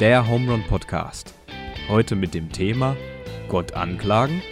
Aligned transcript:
der 0.00 0.26
Home 0.26 0.50
Run 0.50 0.64
Podcast. 0.66 1.34
Heute 1.90 2.16
mit 2.16 2.32
dem 2.32 2.50
Thema 2.50 2.96
Gott 3.48 3.74
anklagen. 3.74 4.42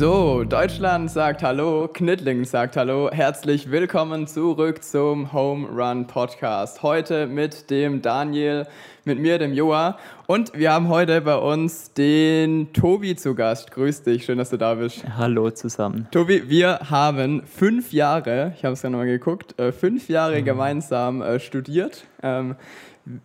So, 0.00 0.44
Deutschland 0.44 1.10
sagt 1.10 1.42
Hallo, 1.42 1.86
Knittling 1.92 2.46
sagt 2.46 2.78
Hallo. 2.78 3.10
Herzlich 3.12 3.70
willkommen 3.70 4.26
zurück 4.26 4.82
zum 4.82 5.30
Home 5.34 5.68
Run 5.68 6.06
Podcast. 6.06 6.82
Heute 6.82 7.26
mit 7.26 7.68
dem 7.68 8.00
Daniel, 8.00 8.66
mit 9.04 9.18
mir, 9.18 9.38
dem 9.38 9.52
Joa. 9.52 9.98
Und 10.26 10.54
wir 10.54 10.72
haben 10.72 10.88
heute 10.88 11.20
bei 11.20 11.36
uns 11.36 11.92
den 11.92 12.72
Tobi 12.72 13.14
zu 13.14 13.34
Gast. 13.34 13.72
Grüß 13.72 14.04
dich, 14.04 14.24
schön, 14.24 14.38
dass 14.38 14.48
du 14.48 14.56
da 14.56 14.72
bist. 14.72 15.04
Hallo 15.18 15.50
zusammen. 15.50 16.08
Tobi, 16.10 16.48
wir 16.48 16.78
haben 16.88 17.42
fünf 17.44 17.92
Jahre, 17.92 18.54
ich 18.56 18.64
habe 18.64 18.72
es 18.72 18.80
ja 18.80 18.88
nochmal 18.88 19.06
geguckt, 19.06 19.60
äh, 19.60 19.70
fünf 19.70 20.08
Jahre 20.08 20.42
gemeinsam 20.42 21.20
äh, 21.20 21.38
studiert. 21.38 22.04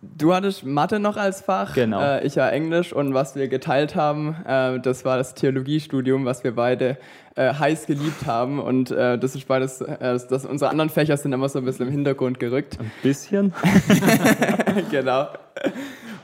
Du 0.02 0.34
hattest 0.34 0.64
Mathe 0.64 0.98
noch 0.98 1.16
als 1.16 1.40
Fach, 1.42 1.74
Genau. 1.74 2.00
äh, 2.00 2.26
ich 2.26 2.34
ja 2.34 2.48
Englisch 2.48 2.92
und 2.92 3.14
was 3.14 3.36
wir 3.36 3.48
geteilt 3.48 3.94
haben, 3.94 4.36
äh, 4.46 4.80
das 4.80 5.04
war 5.04 5.16
das 5.16 5.34
Theologiestudium, 5.34 6.24
was 6.24 6.44
wir 6.44 6.54
beide 6.54 6.96
äh, 7.34 7.52
heiß 7.52 7.86
geliebt 7.86 8.26
haben 8.26 8.58
und 8.60 8.90
äh, 8.90 9.18
das 9.18 9.34
ist 9.34 9.46
beides, 9.46 9.80
äh, 9.82 9.96
das, 10.00 10.26
das, 10.28 10.44
unsere 10.46 10.70
anderen 10.70 10.88
Fächer 10.90 11.16
sind 11.16 11.32
immer 11.32 11.48
so 11.48 11.58
ein 11.58 11.64
bisschen 11.64 11.86
im 11.86 11.92
Hintergrund 11.92 12.38
gerückt. 12.40 12.78
Ein 12.80 12.90
bisschen. 13.02 13.52
genau. 14.90 15.28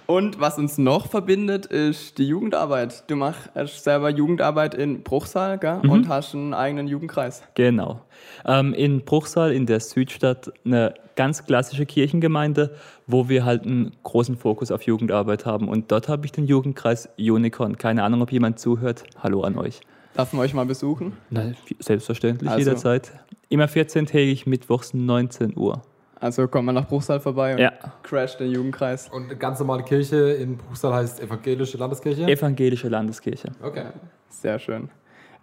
Und 0.07 0.41
was 0.41 0.59
uns 0.59 0.79
noch 0.79 1.07
verbindet, 1.07 1.67
ist 1.67 2.19
die 2.19 2.27
Jugendarbeit. 2.27 3.05
Du 3.09 3.17
machst 3.17 3.51
selber 3.83 4.11
Jugendarbeit 4.11 4.75
in 4.75 5.03
Bruchsal 5.03 5.59
gell? 5.59 5.79
Mhm. 5.83 5.91
und 5.91 6.09
hast 6.09 6.35
einen 6.35 6.55
eigenen 6.55 6.89
Jugendkreis. 6.89 7.43
Genau. 7.55 8.01
Ähm, 8.45 8.75
in 8.75 9.05
Bruchsal 9.05 9.53
in 9.53 9.67
der 9.67 9.81
Südstadt 9.81 10.53
eine 10.65 10.95
ganz 11.17 11.45
klassische 11.45 11.87
Kirchengemeinde, 11.87 12.75
wo 13.07 13.29
wir 13.29 13.45
halt 13.45 13.65
einen 13.65 13.93
großen 14.03 14.37
Fokus 14.37 14.71
auf 14.71 14.83
Jugendarbeit 14.83 15.47
haben. 15.47 15.69
Und 15.69 15.93
dort 15.93 16.09
habe 16.09 16.27
ich 16.27 16.33
den 16.33 16.47
Jugendkreis 16.47 17.09
Unicorn. 17.19 17.79
Keine 17.79 18.03
Ahnung, 18.03 18.23
ob 18.23 18.33
jemand 18.33 18.59
zuhört. 18.59 19.05
Hallo 19.23 19.43
an 19.43 19.57
euch. 19.57 19.81
Darf 20.15 20.33
man 20.33 20.43
euch 20.43 20.53
mal 20.53 20.67
besuchen? 20.67 21.15
Na, 21.31 21.53
selbstverständlich, 21.79 22.51
Also- 22.51 22.59
jederzeit. 22.61 23.13
Immer 23.49 23.67
14-tägig, 23.67 24.49
mittwochs 24.49 24.95
19 24.95 25.57
Uhr. 25.57 25.83
Also 26.23 26.47
kommt 26.47 26.67
man 26.67 26.77
nach 26.77 26.87
Bruchsal 26.87 27.19
vorbei 27.19 27.55
und 27.55 27.59
Ja. 27.61 27.73
crasht 28.05 28.39
den 28.39 28.53
Jugendkreis. 28.53 29.09
Und 29.09 29.25
eine 29.25 29.37
ganz 29.37 29.59
normale 29.59 29.83
Kirche 29.83 30.17
in 30.35 30.57
Bruchsal 30.57 30.95
heißt 30.95 31.21
Evangelische 31.21 31.77
Landeskirche? 31.77 32.23
Evangelische 32.29 32.89
Landeskirche. 32.89 33.51
okay. 33.61 33.87
Sehr 34.29 34.59
schön. 34.61 34.89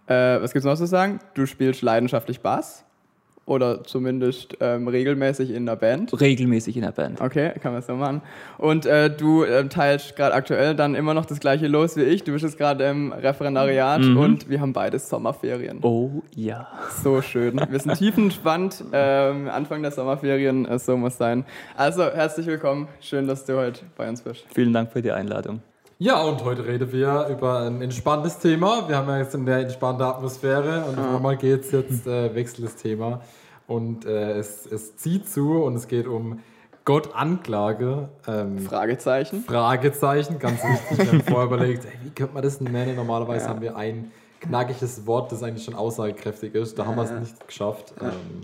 Äh, 0.07 0.41
was 0.41 0.53
gibt's 0.53 0.65
noch 0.65 0.75
zu 0.77 0.87
sagen? 0.87 1.19
Du 1.35 1.45
spielst 1.45 1.81
leidenschaftlich 1.81 2.39
Bass 2.41 2.85
oder 3.49 3.83
zumindest 3.83 4.55
ähm, 4.61 4.87
regelmäßig 4.87 5.49
in 5.51 5.65
der 5.65 5.75
Band. 5.75 6.19
Regelmäßig 6.19 6.75
in 6.77 6.83
der 6.83 6.91
Band. 6.91 7.19
Okay, 7.19 7.51
kann 7.61 7.73
man 7.73 7.81
so 7.81 7.95
machen. 7.95 8.21
Und 8.57 8.85
äh, 8.85 9.09
du 9.09 9.43
ähm, 9.43 9.69
teilst 9.69 10.15
gerade 10.15 10.33
aktuell 10.35 10.75
dann 10.75 10.95
immer 10.95 11.13
noch 11.13 11.25
das 11.25 11.39
gleiche 11.39 11.67
los 11.67 11.97
wie 11.97 12.03
ich. 12.03 12.23
Du 12.23 12.31
bist 12.31 12.45
jetzt 12.45 12.57
gerade 12.57 12.83
im 12.85 13.11
Referendariat 13.11 14.01
Mhm. 14.01 14.17
und 14.17 14.49
wir 14.49 14.61
haben 14.61 14.73
beide 14.73 14.99
Sommerferien. 14.99 15.79
Oh 15.81 16.21
ja. 16.35 16.67
So 17.03 17.21
schön. 17.21 17.59
Wir 17.69 17.79
sind 17.79 17.95
tiefenentspannt. 17.97 18.83
Ähm, 18.93 19.49
Anfang 19.49 19.81
der 19.81 19.91
Sommerferien, 19.91 20.65
äh, 20.65 20.77
so 20.79 20.95
muss 20.95 21.17
sein. 21.17 21.43
Also 21.75 22.03
herzlich 22.03 22.45
willkommen. 22.45 22.87
Schön, 23.01 23.27
dass 23.27 23.45
du 23.45 23.57
heute 23.57 23.81
bei 23.97 24.07
uns 24.07 24.21
bist. 24.21 24.45
Vielen 24.53 24.73
Dank 24.73 24.91
für 24.91 25.01
die 25.01 25.11
Einladung. 25.11 25.61
Ja, 26.01 26.21
und 26.21 26.41
heute 26.45 26.65
reden 26.65 26.93
wir 26.93 27.27
über 27.29 27.63
ein 27.63 27.81
entspanntes 27.81 28.39
Thema. 28.39 28.87
Wir 28.87 28.95
haben 28.95 29.09
ja 29.09 29.17
jetzt 29.17 29.35
eine 29.35 29.59
entspannte 29.61 30.05
Atmosphäre 30.05 30.85
und 30.85 30.97
auf 30.97 31.15
einmal 31.17 31.35
geht 31.35 31.61
es 31.65 31.71
jetzt, 31.71 32.07
äh, 32.07 32.33
wechselt 32.33 32.65
das 32.67 32.75
Thema. 32.77 33.19
Und 33.69 34.05
äh, 34.05 34.31
es, 34.39 34.65
es 34.65 34.97
zieht 34.97 35.29
zu 35.29 35.63
und 35.63 35.75
es 35.75 35.87
geht 35.87 36.07
um 36.07 36.39
Gott 36.85 37.13
Anklage. 37.13 38.09
Ähm, 38.27 38.57
Fragezeichen. 38.57 39.43
Fragezeichen, 39.43 40.39
ganz 40.39 40.63
wichtig. 40.63 40.97
Wir 40.97 41.07
haben 41.11 41.21
vorher 41.27 41.45
überlegt, 41.45 41.85
ey, 41.85 41.91
wie 42.03 42.09
könnte 42.09 42.33
man 42.33 42.41
das 42.41 42.59
nennen? 42.59 42.95
Normalerweise 42.95 43.45
Ja. 43.45 43.49
haben 43.51 43.61
wir 43.61 43.77
ein 43.77 44.11
knackiges 44.41 45.05
Wort, 45.05 45.31
das 45.31 45.43
eigentlich 45.43 45.63
schon 45.63 45.75
aussagekräftig 45.75 46.55
ist. 46.55 46.79
Da 46.79 46.87
haben 46.87 46.95
wir 46.95 47.03
es 47.03 47.11
nicht 47.11 47.45
geschafft. 47.47 47.93
Ähm, 48.01 48.41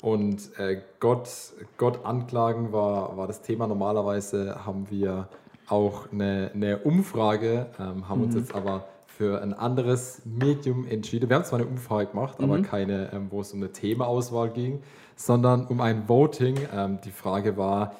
und 0.00 0.58
äh, 0.58 0.80
Gott, 0.98 1.28
Gott 1.76 2.06
anklagen 2.06 2.72
war, 2.72 3.18
war 3.18 3.26
das 3.26 3.42
Thema. 3.42 3.66
Normalerweise 3.66 4.64
haben 4.64 4.86
wir 4.88 5.28
auch 5.68 6.10
eine, 6.10 6.50
eine 6.54 6.78
Umfrage, 6.78 7.66
ähm, 7.78 8.08
haben 8.08 8.22
uns 8.22 8.34
jetzt 8.34 8.54
aber 8.54 8.84
für 9.18 9.42
ein 9.42 9.52
anderes 9.52 10.22
Medium 10.24 10.86
entschieden. 10.86 11.28
Wir 11.28 11.34
haben 11.34 11.44
zwar 11.44 11.58
eine 11.58 11.68
Umfrage 11.68 12.12
gemacht, 12.12 12.36
aber 12.38 12.62
keine, 12.62 13.12
ähm, 13.12 13.26
wo 13.30 13.40
es 13.40 13.52
um 13.52 13.58
eine 13.58 13.72
Themaauswahl 13.72 14.50
ging, 14.50 14.80
sondern 15.16 15.66
um 15.66 15.80
ein 15.80 16.08
Voting. 16.08 16.56
Ähm, 16.72 17.00
die 17.04 17.10
Frage 17.10 17.56
war, 17.56 17.96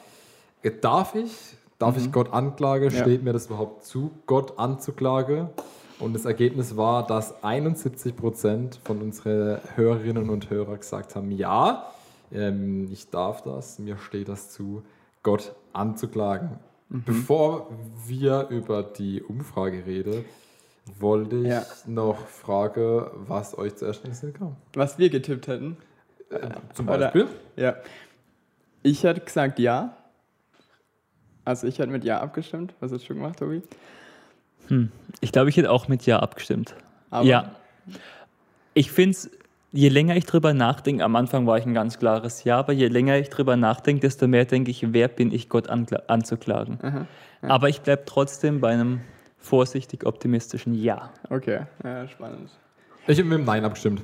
äh, 0.62 0.70
darf 0.70 1.16
ich, 1.16 1.56
darf 1.80 1.96
ich 1.96 2.12
Gott 2.12 2.32
anklage? 2.32 2.84
Ja. 2.84 3.02
Steht 3.02 3.24
mir 3.24 3.32
das 3.32 3.46
überhaupt 3.46 3.84
zu, 3.84 4.12
Gott 4.26 4.60
anzuklage? 4.60 5.50
Und 5.98 6.14
das 6.14 6.24
Ergebnis 6.24 6.76
war, 6.76 7.04
dass 7.04 7.42
71 7.42 8.16
Prozent 8.16 8.78
von 8.84 9.02
unseren 9.02 9.58
Hörerinnen 9.74 10.30
und 10.30 10.50
Hörern 10.50 10.78
gesagt 10.78 11.16
haben, 11.16 11.32
ja, 11.32 11.90
ähm, 12.30 12.88
ich 12.92 13.10
darf 13.10 13.42
das, 13.42 13.80
mir 13.80 13.98
steht 13.98 14.28
das 14.28 14.50
zu, 14.52 14.84
Gott 15.24 15.52
anzuklagen. 15.72 16.60
Bevor 16.90 17.70
wir 18.06 18.46
über 18.50 18.84
die 18.84 19.20
Umfrage 19.20 19.84
reden, 19.84 20.24
wollte 20.98 21.36
ich 21.36 21.46
Ja. 21.48 21.62
noch 21.86 22.18
fragen, 22.28 23.06
was 23.26 23.56
euch 23.56 23.76
zuerst 23.76 24.04
in 24.04 24.10
den 24.10 24.16
Sinn 24.16 24.32
kam. 24.34 24.56
Was 24.74 24.98
wir 24.98 25.10
getippt 25.10 25.46
hätten. 25.48 25.76
Zum 26.74 26.88
Oder- 26.88 26.98
Beispiel? 27.06 27.28
Ja. 27.56 27.76
Ich 28.82 29.02
hätte 29.04 29.20
gesagt 29.20 29.58
ja. 29.58 29.96
Also 31.44 31.66
ich 31.66 31.78
hätte 31.78 31.90
mit 31.90 32.04
ja 32.04 32.20
abgestimmt. 32.20 32.74
Was 32.80 32.92
hast 32.92 33.08
du 33.08 33.14
gemacht, 33.14 33.38
Tobi? 33.38 33.62
Hm. 34.68 34.90
Ich 35.20 35.32
glaube, 35.32 35.48
ich 35.48 35.56
hätte 35.56 35.70
auch 35.70 35.88
mit 35.88 36.04
Ja 36.06 36.18
abgestimmt. 36.20 36.74
Aber 37.10 37.24
ja. 37.24 37.52
Ich 38.74 38.92
finde 38.92 39.12
es, 39.12 39.30
je 39.72 39.88
länger 39.88 40.14
ich 40.16 40.26
drüber 40.26 40.52
nachdenke, 40.52 41.02
am 41.04 41.16
Anfang 41.16 41.46
war 41.46 41.56
ich 41.58 41.64
ein 41.64 41.72
ganz 41.74 41.98
klares 41.98 42.44
Ja, 42.44 42.58
aber 42.58 42.72
je 42.74 42.88
länger 42.88 43.16
ich 43.16 43.30
drüber 43.30 43.56
nachdenke, 43.56 44.00
desto 44.02 44.28
mehr 44.28 44.44
denke 44.44 44.70
ich, 44.70 44.92
wer 44.92 45.08
bin 45.08 45.32
ich, 45.32 45.48
Gott 45.48 45.68
anzuklagen. 45.70 47.06
Aber 47.40 47.68
ich 47.70 47.80
bleibe 47.80 48.02
trotzdem 48.04 48.60
bei 48.60 48.68
einem 48.74 49.00
vorsichtig 49.38 50.04
optimistischen 50.06 50.74
Ja. 50.74 51.10
Okay, 51.30 51.60
ja, 51.84 52.06
spannend. 52.08 52.50
Ich 53.06 53.18
habe 53.18 53.28
mit 53.28 53.38
dem 53.38 53.44
Nein 53.44 53.64
abgestimmt. 53.64 54.02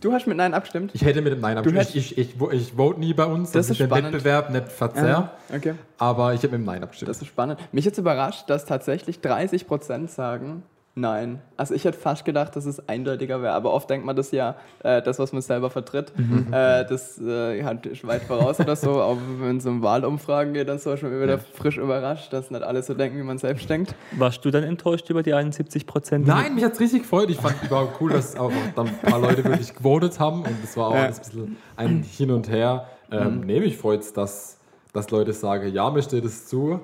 Du 0.00 0.12
hast 0.12 0.26
mit 0.26 0.36
Nein 0.36 0.52
abgestimmt? 0.52 0.90
Ich 0.94 1.02
hätte 1.02 1.22
mit 1.22 1.32
dem 1.32 1.40
Nein 1.40 1.56
abgestimmt. 1.56 1.94
Ich, 1.94 2.18
ich, 2.18 2.36
ich, 2.38 2.40
ich 2.52 2.72
vote 2.74 3.00
nie 3.00 3.14
bei 3.14 3.24
uns, 3.24 3.52
Das 3.52 3.68
dass 3.68 3.78
ist 3.80 3.84
spannend. 3.86 4.12
Wettbewerb 4.12 4.50
nicht 4.50 4.68
verzehr. 4.70 5.16
Aha, 5.16 5.32
Okay, 5.54 5.74
Aber 5.98 6.34
ich 6.34 6.40
habe 6.42 6.50
mit 6.58 6.60
dem 6.60 6.64
Nein 6.66 6.82
abgestimmt. 6.82 7.08
das 7.08 7.22
ist 7.22 7.28
spannend. 7.28 7.58
Mich 7.72 7.84
jetzt 7.86 7.96
überrascht, 7.98 8.48
dass 8.50 8.66
tatsächlich 8.66 9.18
30% 9.20 10.08
sagen 10.08 10.62
Nein. 10.96 11.40
Also 11.56 11.74
ich 11.74 11.84
hätte 11.84 11.98
fast 11.98 12.24
gedacht, 12.24 12.54
dass 12.54 12.66
es 12.66 12.88
eindeutiger 12.88 13.42
wäre. 13.42 13.52
Aber 13.54 13.72
oft 13.72 13.90
denkt 13.90 14.06
man 14.06 14.14
das 14.14 14.30
ja, 14.30 14.54
äh, 14.84 15.02
das, 15.02 15.18
was 15.18 15.32
man 15.32 15.42
selber 15.42 15.68
vertritt, 15.68 16.12
äh, 16.52 16.84
das 16.86 17.18
äh, 17.20 17.64
hat 17.64 17.84
ist 17.86 18.06
weit 18.06 18.22
voraus 18.22 18.60
oder 18.60 18.76
so. 18.76 19.02
Aber 19.02 19.18
wenn 19.40 19.56
es 19.56 19.66
um 19.66 19.82
Wahlumfragen 19.82 20.54
geht, 20.54 20.68
dann 20.68 20.76
ist 20.76 20.86
man 20.86 20.96
schon 20.96 21.10
wieder 21.20 21.38
frisch 21.38 21.78
überrascht, 21.78 22.32
dass 22.32 22.52
nicht 22.52 22.62
alle 22.62 22.80
so 22.82 22.94
denken, 22.94 23.18
wie 23.18 23.24
man 23.24 23.38
selbst 23.38 23.68
denkt. 23.68 23.94
Warst 24.12 24.44
du 24.44 24.52
dann 24.52 24.62
enttäuscht 24.62 25.10
über 25.10 25.24
die 25.24 25.34
71 25.34 25.84
Prozent? 25.86 26.28
Nein, 26.28 26.54
mich 26.54 26.62
hat 26.64 26.74
es 26.74 26.80
richtig 26.80 27.02
gefreut. 27.02 27.28
Ich 27.28 27.38
fand 27.38 27.56
überhaupt 27.64 28.00
cool, 28.00 28.12
dass 28.12 28.36
auch 28.36 28.52
dann 28.76 28.86
ein 28.86 28.98
paar 28.98 29.18
Leute 29.20 29.42
wirklich 29.44 29.74
gewotet 29.74 30.20
haben. 30.20 30.42
Und 30.42 30.56
es 30.62 30.76
war 30.76 30.88
auch 30.90 30.94
Ja. 30.94 31.02
ein 31.06 31.14
bisschen 31.14 31.56
ein 31.76 32.02
Hin 32.04 32.30
und 32.30 32.48
Her. 32.48 32.86
Ähm, 33.10 33.40
Nee, 33.40 33.58
mich 33.58 33.76
freut 33.76 34.00
es, 34.02 34.12
dass, 34.12 34.58
dass 34.92 35.10
Leute 35.10 35.32
sagen, 35.32 35.72
ja, 35.72 35.90
mir 35.90 36.02
steht 36.02 36.24
es 36.24 36.46
zu. 36.46 36.80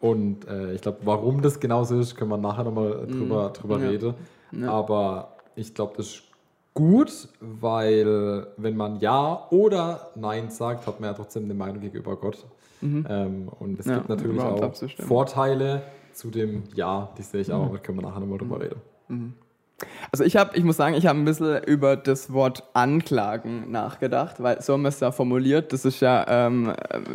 Und 0.00 0.46
äh, 0.46 0.74
ich 0.74 0.82
glaube, 0.82 0.98
warum 1.02 1.40
das 1.42 1.58
genauso 1.60 1.98
ist, 1.98 2.16
können 2.16 2.30
wir 2.30 2.36
nachher 2.36 2.64
nochmal 2.64 3.06
drüber, 3.06 3.50
drüber 3.50 3.80
Ja. 3.80 3.88
reden. 3.88 4.14
Aber 4.66 5.36
ich 5.54 5.74
glaube, 5.74 5.94
das 5.96 6.06
ist 6.06 6.22
gut, 6.74 7.28
weil 7.40 8.46
wenn 8.58 8.76
man 8.76 9.00
Ja 9.00 9.46
oder 9.50 10.10
Nein 10.14 10.50
sagt, 10.50 10.86
hat 10.86 11.00
man 11.00 11.10
ja 11.10 11.14
trotzdem 11.14 11.44
eine 11.44 11.54
Meinung 11.54 11.80
gegenüber 11.80 12.16
Gott. 12.16 12.44
Ähm, 12.82 13.48
und 13.58 13.80
es 13.80 13.86
Ja, 13.86 13.96
gibt 13.96 14.08
natürlich 14.10 14.40
auch. 14.42 14.72
Vorteile 14.98 15.82
zu 16.12 16.30
dem 16.30 16.64
Ja, 16.74 17.10
die 17.18 17.22
sehe 17.22 17.40
ich 17.40 17.52
auch, 17.52 17.64
aber 17.66 17.78
können 17.78 17.98
wir 17.98 18.02
nachher 18.02 18.20
nochmal 18.20 18.38
drüber 18.38 18.60
reden. 18.60 19.34
Also 20.10 20.24
ich 20.24 20.36
habe, 20.36 20.56
ich 20.56 20.64
muss 20.64 20.78
sagen, 20.78 20.94
ich 20.94 21.06
habe 21.06 21.18
ein 21.18 21.24
bisschen 21.26 21.62
über 21.64 21.96
das 21.96 22.32
Wort 22.32 22.64
Anklagen 22.72 23.70
nachgedacht, 23.70 24.42
weil 24.42 24.62
so 24.62 24.72
haben 24.72 24.82
wir 24.82 24.88
es 24.88 25.00
ja 25.00 25.12
formuliert. 25.12 25.72
Das 25.72 25.84
ist 25.84 26.00
ja, 26.00 26.24
ähm, 26.46 26.72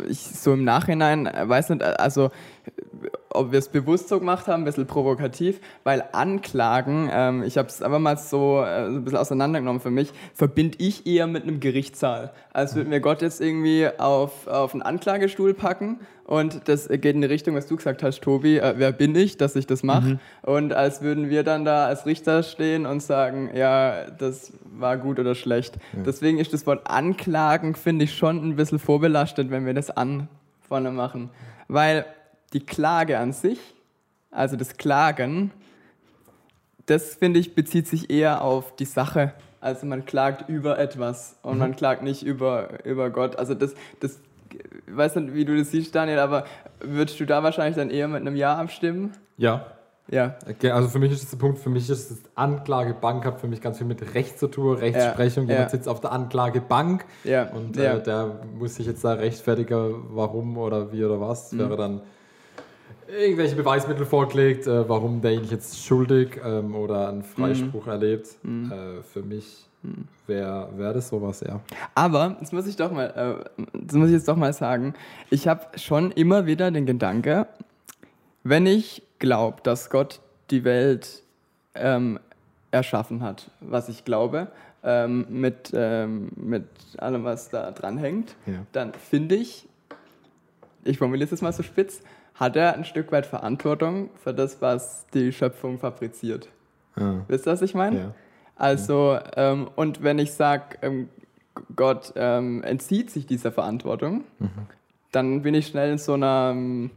ich 0.08 0.20
so 0.20 0.52
im 0.52 0.62
Nachhinein, 0.62 1.26
äh, 1.26 1.48
weiß 1.48 1.70
nicht, 1.70 1.82
also 1.82 2.30
ob 3.30 3.50
wir 3.50 3.58
es 3.58 3.68
bewusst 3.68 4.08
so 4.08 4.20
gemacht 4.20 4.46
haben, 4.46 4.62
ein 4.62 4.64
bisschen 4.64 4.86
provokativ, 4.86 5.60
weil 5.82 6.04
Anklagen, 6.12 7.08
ähm, 7.10 7.42
ich 7.42 7.58
habe 7.58 7.68
es 7.68 7.82
aber 7.82 7.98
mal 7.98 8.16
so 8.16 8.60
äh, 8.60 8.86
ein 8.86 9.02
bisschen 9.02 9.18
auseinandergenommen 9.18 9.80
für 9.80 9.90
mich, 9.90 10.12
verbinde 10.34 10.78
ich 10.80 11.06
eher 11.06 11.26
mit 11.26 11.42
einem 11.42 11.58
Gerichtssaal. 11.58 12.32
Als 12.52 12.76
würde 12.76 12.90
mir 12.90 13.00
Gott 13.00 13.22
jetzt 13.22 13.40
irgendwie 13.40 13.88
auf, 13.98 14.46
auf 14.46 14.74
einen 14.74 14.82
Anklagestuhl 14.82 15.54
packen 15.54 15.98
und 16.32 16.66
das 16.66 16.88
geht 16.88 17.04
in 17.14 17.20
die 17.20 17.26
Richtung, 17.26 17.54
was 17.56 17.66
du 17.66 17.76
gesagt 17.76 18.02
hast, 18.02 18.22
Tobi, 18.22 18.56
äh, 18.56 18.72
wer 18.78 18.90
bin 18.90 19.14
ich, 19.14 19.36
dass 19.36 19.54
ich 19.54 19.66
das 19.66 19.82
mache? 19.82 20.12
Mhm. 20.12 20.18
Und 20.40 20.72
als 20.72 21.02
würden 21.02 21.28
wir 21.28 21.42
dann 21.42 21.66
da 21.66 21.84
als 21.84 22.06
Richter 22.06 22.42
stehen 22.42 22.86
und 22.86 23.02
sagen, 23.02 23.50
ja, 23.54 24.06
das 24.12 24.50
war 24.64 24.96
gut 24.96 25.20
oder 25.20 25.34
schlecht. 25.34 25.74
Ja. 25.92 26.04
Deswegen 26.04 26.38
ist 26.38 26.54
das 26.54 26.66
Wort 26.66 26.88
Anklagen, 26.88 27.74
finde 27.74 28.06
ich, 28.06 28.16
schon 28.16 28.48
ein 28.48 28.56
bisschen 28.56 28.78
vorbelastet, 28.78 29.50
wenn 29.50 29.66
wir 29.66 29.74
das 29.74 29.90
an 29.90 30.28
vorne 30.66 30.90
machen. 30.90 31.28
Weil 31.68 32.06
die 32.54 32.64
Klage 32.64 33.18
an 33.18 33.34
sich, 33.34 33.58
also 34.30 34.56
das 34.56 34.78
Klagen, 34.78 35.50
das 36.86 37.14
finde 37.14 37.40
ich 37.40 37.54
bezieht 37.54 37.86
sich 37.86 38.08
eher 38.08 38.40
auf 38.40 38.74
die 38.76 38.86
Sache. 38.86 39.34
Also 39.60 39.84
man 39.84 40.06
klagt 40.06 40.48
über 40.48 40.78
etwas 40.78 41.36
und 41.42 41.52
mhm. 41.52 41.58
man 41.58 41.76
klagt 41.76 42.02
nicht 42.02 42.22
über, 42.22 42.86
über 42.86 43.10
Gott. 43.10 43.36
Also 43.36 43.52
das, 43.52 43.74
das, 44.00 44.18
ich 44.54 44.96
weiß 44.96 45.16
nicht, 45.16 45.34
wie 45.34 45.44
du 45.44 45.56
das 45.56 45.70
siehst, 45.70 45.94
Daniel, 45.94 46.18
aber 46.18 46.44
würdest 46.80 47.18
du 47.20 47.24
da 47.24 47.42
wahrscheinlich 47.42 47.76
dann 47.76 47.90
eher 47.90 48.08
mit 48.08 48.20
einem 48.20 48.36
Ja 48.36 48.56
abstimmen? 48.56 49.12
Ja. 49.36 49.66
Ja. 50.10 50.36
Okay, 50.48 50.70
also 50.70 50.88
für 50.88 50.98
mich 50.98 51.12
ist 51.12 51.22
das 51.22 51.30
der 51.30 51.38
Punkt, 51.38 51.58
für 51.58 51.70
mich 51.70 51.88
ist 51.88 52.10
das 52.10 52.18
Anklagebank, 52.34 53.24
hat 53.24 53.40
für 53.40 53.46
mich 53.46 53.60
ganz 53.60 53.78
viel 53.78 53.86
mit 53.86 54.14
Recht 54.14 54.38
zu 54.38 54.48
tun, 54.48 54.76
Rechtsprechung. 54.76 55.44
Ja. 55.44 55.54
Jemand 55.54 55.72
ja. 55.72 55.76
sitzt 55.76 55.88
auf 55.88 56.00
der 56.00 56.12
Anklagebank 56.12 57.04
ja. 57.24 57.48
und 57.50 57.76
ja. 57.76 57.94
Äh, 57.94 58.02
der 58.02 58.40
muss 58.58 58.74
sich 58.74 58.86
jetzt 58.86 59.04
da 59.04 59.14
rechtfertigen, 59.14 60.06
warum 60.10 60.58
oder 60.58 60.92
wie 60.92 61.04
oder 61.04 61.20
was. 61.20 61.52
Mhm. 61.52 61.58
Wäre 61.60 61.76
dann 61.76 62.00
irgendwelche 63.08 63.54
Beweismittel 63.56 64.04
vorgelegt, 64.04 64.66
äh, 64.66 64.88
warum 64.88 65.20
derjenige 65.20 65.54
jetzt 65.54 65.84
schuldig 65.84 66.40
ähm, 66.44 66.74
oder 66.74 67.08
einen 67.08 67.22
Freispruch 67.22 67.86
mhm. 67.86 67.92
erlebt. 67.92 68.28
Mhm. 68.42 68.72
Äh, 68.72 69.02
für 69.02 69.22
mich. 69.22 69.68
Wäre 70.26 70.68
wär 70.76 70.92
das 70.92 71.08
sowas, 71.08 71.40
ja. 71.46 71.60
Aber, 71.94 72.36
das 72.40 72.52
muss 72.52 72.66
ich 72.66 72.76
doch 72.76 72.92
mal, 72.92 73.44
äh, 73.56 73.64
das 73.74 73.96
muss 73.96 74.08
ich 74.08 74.14
jetzt 74.14 74.28
doch 74.28 74.36
mal 74.36 74.52
sagen, 74.52 74.94
ich 75.30 75.48
habe 75.48 75.78
schon 75.78 76.12
immer 76.12 76.46
wieder 76.46 76.70
den 76.70 76.86
Gedanke, 76.86 77.46
wenn 78.44 78.66
ich 78.66 79.02
glaube, 79.18 79.58
dass 79.62 79.90
Gott 79.90 80.20
die 80.50 80.64
Welt 80.64 81.22
ähm, 81.74 82.18
erschaffen 82.70 83.22
hat, 83.22 83.50
was 83.60 83.88
ich 83.88 84.04
glaube, 84.04 84.48
ähm, 84.84 85.26
mit, 85.28 85.72
ähm, 85.74 86.30
mit 86.34 86.66
allem, 86.98 87.24
was 87.24 87.50
da 87.50 87.70
dran 87.70 87.98
hängt, 87.98 88.34
ja. 88.46 88.66
dann 88.72 88.92
finde 88.94 89.36
ich, 89.36 89.68
ich 90.84 90.98
formuliere 90.98 91.24
es 91.24 91.30
jetzt 91.30 91.42
mal 91.42 91.52
so 91.52 91.62
spitz, 91.62 92.02
hat 92.34 92.56
er 92.56 92.74
ein 92.74 92.84
Stück 92.84 93.12
weit 93.12 93.26
Verantwortung 93.26 94.10
für 94.22 94.34
das, 94.34 94.60
was 94.60 95.06
die 95.14 95.32
Schöpfung 95.32 95.78
fabriziert. 95.78 96.48
Ja. 96.96 97.24
Wisst 97.28 97.46
ihr, 97.46 97.52
was 97.52 97.62
ich 97.62 97.74
meine? 97.74 97.98
Ja. 97.98 98.14
Also, 98.62 99.18
ähm, 99.34 99.68
und 99.74 100.04
wenn 100.04 100.20
ich 100.20 100.34
sage, 100.34 100.78
ähm, 100.82 101.08
Gott 101.74 102.12
ähm, 102.14 102.62
entzieht 102.62 103.10
sich 103.10 103.26
dieser 103.26 103.50
Verantwortung, 103.50 104.22
mhm. 104.38 104.68
dann 105.10 105.42
bin 105.42 105.54
ich 105.54 105.66
schnell 105.66 105.90
in 105.90 105.98
so 105.98 106.12
einer 106.12 106.52
ähm, 106.54 106.92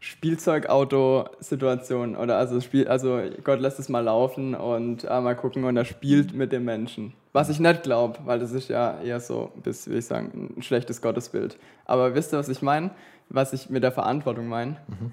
Spielzeugauto-Situation 0.00 2.16
oder 2.16 2.36
also 2.36 2.60
Spiel, 2.60 2.88
also 2.88 3.20
Gott 3.44 3.60
lässt 3.60 3.78
es 3.78 3.88
mal 3.88 4.00
laufen 4.00 4.56
und 4.56 5.04
äh, 5.04 5.20
mal 5.20 5.36
gucken 5.36 5.62
und 5.62 5.76
er 5.76 5.84
spielt 5.84 6.34
mit 6.34 6.50
dem 6.50 6.64
Menschen. 6.64 7.12
Was 7.32 7.48
ich 7.48 7.60
nicht 7.60 7.84
glaube, 7.84 8.18
weil 8.24 8.40
das 8.40 8.50
ist 8.50 8.68
ja 8.68 9.00
eher 9.00 9.20
so, 9.20 9.52
bis, 9.62 9.88
wie 9.88 9.98
ich 9.98 10.06
sagen, 10.06 10.52
ein 10.56 10.62
schlechtes 10.62 11.00
Gottesbild. 11.00 11.58
Aber 11.84 12.16
wisst 12.16 12.34
ihr, 12.34 12.40
was 12.40 12.48
ich 12.48 12.60
meine? 12.60 12.90
Was 13.28 13.52
ich 13.52 13.70
mit 13.70 13.84
der 13.84 13.92
Verantwortung 13.92 14.48
meine? 14.48 14.78
Mhm. 14.88 15.12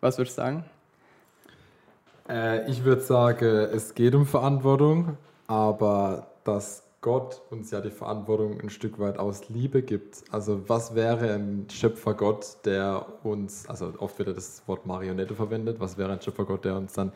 Was 0.00 0.18
würdest 0.18 0.36
du 0.36 0.42
sagen? 0.42 0.64
Äh, 2.28 2.70
ich 2.70 2.84
würde 2.84 3.02
sagen, 3.02 3.46
es 3.46 3.94
geht 3.94 4.14
um 4.14 4.26
Verantwortung, 4.26 5.16
aber 5.46 6.28
dass 6.44 6.84
Gott 7.00 7.42
uns 7.50 7.70
ja 7.70 7.82
die 7.82 7.90
Verantwortung 7.90 8.58
ein 8.62 8.70
Stück 8.70 8.98
weit 8.98 9.18
aus 9.18 9.50
Liebe 9.50 9.82
gibt. 9.82 10.24
Also 10.30 10.62
was 10.68 10.94
wäre 10.94 11.34
ein 11.34 11.66
Schöpfergott, 11.70 12.64
der 12.64 13.04
uns, 13.22 13.68
also 13.68 13.92
oft 13.98 14.18
wird 14.18 14.34
das 14.34 14.62
Wort 14.66 14.86
Marionette 14.86 15.34
verwendet, 15.34 15.80
was 15.80 15.98
wäre 15.98 16.12
ein 16.12 16.22
Schöpfergott, 16.22 16.64
der 16.64 16.76
uns 16.76 16.94
dann 16.94 17.12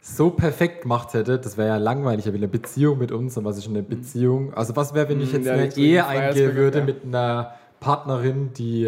so 0.00 0.30
perfekt 0.30 0.82
gemacht 0.82 1.14
hätte, 1.14 1.40
das 1.40 1.56
wäre 1.56 1.68
ja 1.68 1.76
langweilig, 1.78 2.26
er 2.26 2.32
will 2.32 2.38
eine 2.38 2.46
Beziehung 2.46 2.98
mit 2.98 3.10
uns 3.10 3.36
und 3.36 3.44
was 3.44 3.58
ist 3.58 3.66
eine 3.66 3.82
Beziehung? 3.82 4.54
Also 4.54 4.76
was 4.76 4.94
wäre, 4.94 5.08
wenn 5.08 5.20
ich 5.20 5.32
hm, 5.32 5.42
jetzt 5.42 5.48
eine 5.48 5.76
Ehe 5.76 6.06
eingehen 6.06 6.54
würde 6.54 6.82
mit 6.82 7.04
einer 7.04 7.54
Partnerin, 7.80 8.52
die 8.52 8.84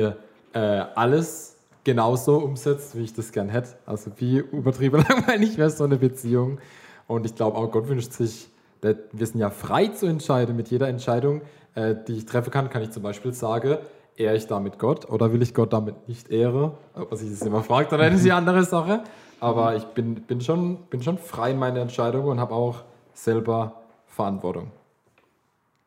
äh, 0.52 0.58
alles 0.58 1.56
genauso 1.84 2.38
umsetzt, 2.38 2.96
wie 2.96 3.02
ich 3.02 3.14
das 3.14 3.32
gern 3.32 3.48
hätte. 3.48 3.70
Also 3.86 4.12
wie 4.16 4.38
übertrieben 4.38 5.04
langweilig 5.08 5.58
wäre 5.58 5.70
so 5.70 5.84
eine 5.84 5.96
Beziehung. 5.96 6.58
Und 7.06 7.26
ich 7.26 7.34
glaube 7.34 7.56
auch 7.56 7.70
Gott 7.70 7.88
wünscht 7.88 8.12
sich 8.12 8.50
wir 8.82 9.26
sind 9.26 9.40
ja 9.40 9.50
frei 9.50 9.88
zu 9.88 10.06
entscheiden. 10.06 10.56
Mit 10.56 10.68
jeder 10.70 10.88
Entscheidung, 10.88 11.42
äh, 11.74 11.94
die 12.06 12.18
ich 12.18 12.26
treffen 12.26 12.50
kann, 12.50 12.70
kann 12.70 12.82
ich 12.82 12.90
zum 12.90 13.02
Beispiel 13.02 13.32
sagen, 13.32 13.78
ehre 14.16 14.36
ich 14.36 14.46
damit 14.46 14.78
Gott 14.78 15.08
oder 15.08 15.32
will 15.32 15.42
ich 15.42 15.54
Gott 15.54 15.72
damit 15.72 16.08
nicht 16.08 16.30
ehren? 16.30 16.72
Ob 16.94 17.10
man 17.10 17.18
sich 17.18 17.30
das 17.30 17.42
immer 17.42 17.62
fragt, 17.62 17.92
dann 17.92 18.14
ist 18.14 18.24
die 18.24 18.32
andere 18.32 18.64
Sache. 18.64 19.04
Aber 19.40 19.74
ich 19.76 19.84
bin, 19.84 20.16
bin, 20.16 20.40
schon, 20.40 20.76
bin 20.90 21.02
schon 21.02 21.18
frei 21.18 21.52
in 21.52 21.58
meiner 21.58 21.80
Entscheidung 21.80 22.26
und 22.26 22.40
habe 22.40 22.54
auch 22.54 22.84
selber 23.14 23.82
Verantwortung. 24.06 24.70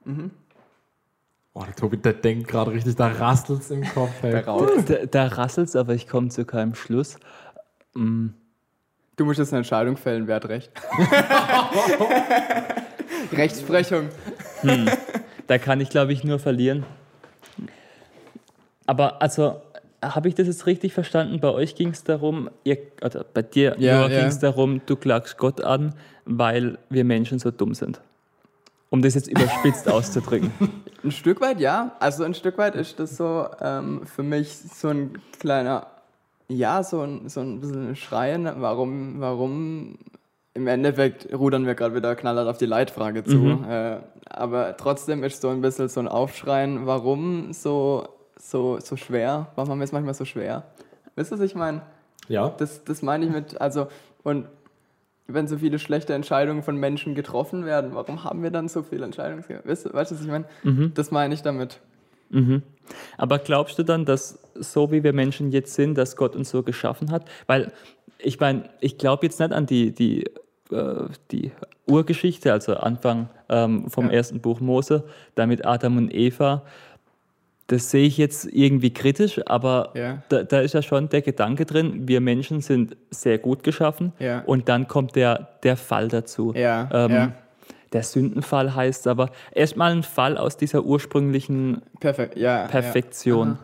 Mhm. 0.05 0.31
Oh, 1.55 1.63
der 1.63 1.75
Tobi, 1.75 1.97
der 1.97 2.13
denkt 2.13 2.47
gerade 2.47 2.71
richtig, 2.71 2.95
da 2.95 3.07
rasselt 3.07 3.61
es 3.61 3.69
im 3.69 3.83
Kopf. 3.83 4.09
Da, 4.21 4.41
da, 4.41 5.05
da 5.05 5.27
rasselt 5.27 5.69
es, 5.69 5.75
aber 5.75 5.93
ich 5.93 6.07
komme 6.07 6.29
zu 6.29 6.45
keinem 6.45 6.73
Schluss. 6.73 7.17
Mhm. 7.93 8.33
Du 9.15 9.25
musst 9.25 9.37
jetzt 9.37 9.53
eine 9.53 9.59
Entscheidung 9.59 9.95
fällen, 9.95 10.27
wer 10.27 10.37
hat 10.37 10.49
recht. 10.49 10.71
Rechtsprechung. 13.31 14.09
Hm. 14.61 14.89
Da 15.45 15.59
kann 15.59 15.79
ich, 15.81 15.89
glaube 15.89 16.13
ich, 16.13 16.23
nur 16.23 16.39
verlieren. 16.39 16.83
Aber 18.87 19.21
also, 19.21 19.61
habe 20.03 20.29
ich 20.29 20.35
das 20.35 20.47
jetzt 20.47 20.65
richtig 20.65 20.93
verstanden? 20.93 21.39
Bei 21.39 21.49
euch 21.49 21.75
ging 21.75 21.89
es 21.89 22.03
darum, 22.03 22.49
ihr, 22.63 22.79
oder 23.03 23.23
bei 23.23 23.43
dir 23.43 23.75
ja, 23.77 24.01
ja. 24.01 24.07
ging 24.07 24.27
es 24.27 24.39
darum, 24.39 24.81
du 24.85 24.95
klagst 24.95 25.37
Gott 25.37 25.61
an, 25.61 25.93
weil 26.25 26.79
wir 26.89 27.03
Menschen 27.03 27.37
so 27.37 27.51
dumm 27.51 27.75
sind. 27.75 28.01
Um 28.93 29.01
das 29.01 29.15
jetzt 29.15 29.27
überspitzt 29.27 29.89
auszudrücken. 29.89 30.53
Ein 31.03 31.09
Stück 31.09 31.41
weit 31.41 31.59
ja. 31.59 31.93
Also 31.99 32.25
ein 32.25 32.35
Stück 32.35 32.59
weit 32.59 32.75
ist 32.75 32.99
das 32.99 33.17
so 33.17 33.47
ähm, 33.59 34.05
für 34.05 34.21
mich 34.21 34.55
so 34.55 34.89
ein 34.89 35.17
kleiner, 35.39 35.87
ja, 36.47 36.83
so 36.83 37.01
ein, 37.01 37.27
so 37.27 37.39
ein 37.39 37.59
bisschen 37.59 37.95
Schreien, 37.95 38.47
warum, 38.57 39.15
warum 39.19 39.97
im 40.53 40.67
Endeffekt 40.67 41.33
rudern 41.33 41.65
wir 41.65 41.73
gerade 41.73 41.95
wieder 41.95 42.15
knallhart 42.15 42.47
auf 42.47 42.59
die 42.59 42.67
Leitfrage 42.67 43.23
zu. 43.23 43.37
Mhm. 43.37 43.65
Äh, 43.67 43.97
aber 44.29 44.77
trotzdem 44.77 45.23
ist 45.23 45.41
so 45.41 45.49
ein 45.49 45.61
bisschen 45.61 45.89
so 45.89 45.99
ein 45.99 46.07
Aufschreien, 46.07 46.85
warum 46.85 47.51
so, 47.51 48.07
so, 48.37 48.79
so 48.79 48.95
schwer? 48.95 49.47
Warum 49.55 49.71
haben 49.71 49.79
wir 49.79 49.85
es 49.85 49.91
manchmal 49.91 50.13
so 50.13 50.25
schwer? 50.25 50.65
Wisst 51.15 51.31
ihr, 51.31 51.39
was 51.39 51.45
ich 51.45 51.55
meine? 51.55 51.81
Ja. 52.27 52.49
Das, 52.59 52.83
das 52.83 53.01
meine 53.01 53.25
ich 53.25 53.31
mit, 53.31 53.59
also, 53.59 53.87
und 54.21 54.45
wenn 55.27 55.47
so 55.47 55.57
viele 55.57 55.79
schlechte 55.79 56.13
Entscheidungen 56.13 56.63
von 56.63 56.75
Menschen 56.75 57.15
getroffen 57.15 57.65
werden, 57.65 57.91
warum 57.93 58.23
haben 58.23 58.43
wir 58.43 58.51
dann 58.51 58.67
so 58.67 58.83
viele 58.83 59.05
Entscheidungen? 59.05 59.43
Weißt 59.63 59.85
du, 59.85 59.93
weißt 59.93 60.11
du 60.11 60.15
was 60.15 60.21
ich 60.21 60.27
meine? 60.27 60.45
Mhm. 60.63 60.91
Das 60.93 61.11
meine 61.11 61.33
ich 61.33 61.41
damit. 61.41 61.79
Mhm. 62.29 62.63
Aber 63.17 63.39
glaubst 63.39 63.79
du 63.79 63.83
dann, 63.83 64.05
dass 64.05 64.39
so 64.55 64.91
wie 64.91 65.03
wir 65.03 65.13
Menschen 65.13 65.51
jetzt 65.51 65.73
sind, 65.73 65.97
dass 65.97 66.15
Gott 66.15 66.35
uns 66.35 66.49
so 66.49 66.63
geschaffen 66.63 67.11
hat? 67.11 67.25
Weil 67.47 67.71
ich 68.17 68.39
meine, 68.39 68.69
ich 68.79 68.97
glaube 68.97 69.25
jetzt 69.25 69.39
nicht 69.39 69.53
an 69.53 69.65
die, 69.65 69.91
die 69.91 70.25
äh, 70.71 71.05
die 71.31 71.51
Urgeschichte, 71.85 72.51
also 72.51 72.75
Anfang 72.75 73.29
ähm, 73.49 73.89
vom 73.89 74.05
ja. 74.05 74.13
ersten 74.13 74.39
Buch 74.39 74.61
Mose, 74.61 75.03
da 75.35 75.45
mit 75.45 75.65
Adam 75.65 75.97
und 75.97 76.13
Eva. 76.13 76.63
Das 77.67 77.91
sehe 77.91 78.05
ich 78.05 78.17
jetzt 78.17 78.45
irgendwie 78.45 78.93
kritisch, 78.93 79.39
aber 79.45 79.91
ja. 79.95 80.21
da, 80.27 80.43
da, 80.43 80.59
ist 80.59 80.73
ja 80.73 80.81
schon 80.81 81.07
der 81.07 81.21
Gedanke 81.21 81.65
drin, 81.65 82.07
wir 82.07 82.19
Menschen 82.19 82.59
sind 82.59 82.97
sehr 83.09 83.37
gut 83.37 83.63
geschaffen 83.63 84.11
ja. 84.19 84.43
und 84.45 84.67
dann 84.67 84.87
kommt 84.89 85.15
der, 85.15 85.49
der 85.63 85.77
Fall 85.77 86.09
dazu. 86.09 86.53
Ähm, 86.91 87.31
der 87.93 88.03
Sündenfall 88.03 88.75
heißt 88.75 89.07
aber 89.07 89.29
erstmal 89.51 89.91
ein 89.91 90.03
Fall 90.03 90.37
aus 90.37 90.57
dieser 90.57 90.83
ursprünglichen 90.83 91.81
Perfekt. 91.99 92.35
Perfektion. 92.35 93.59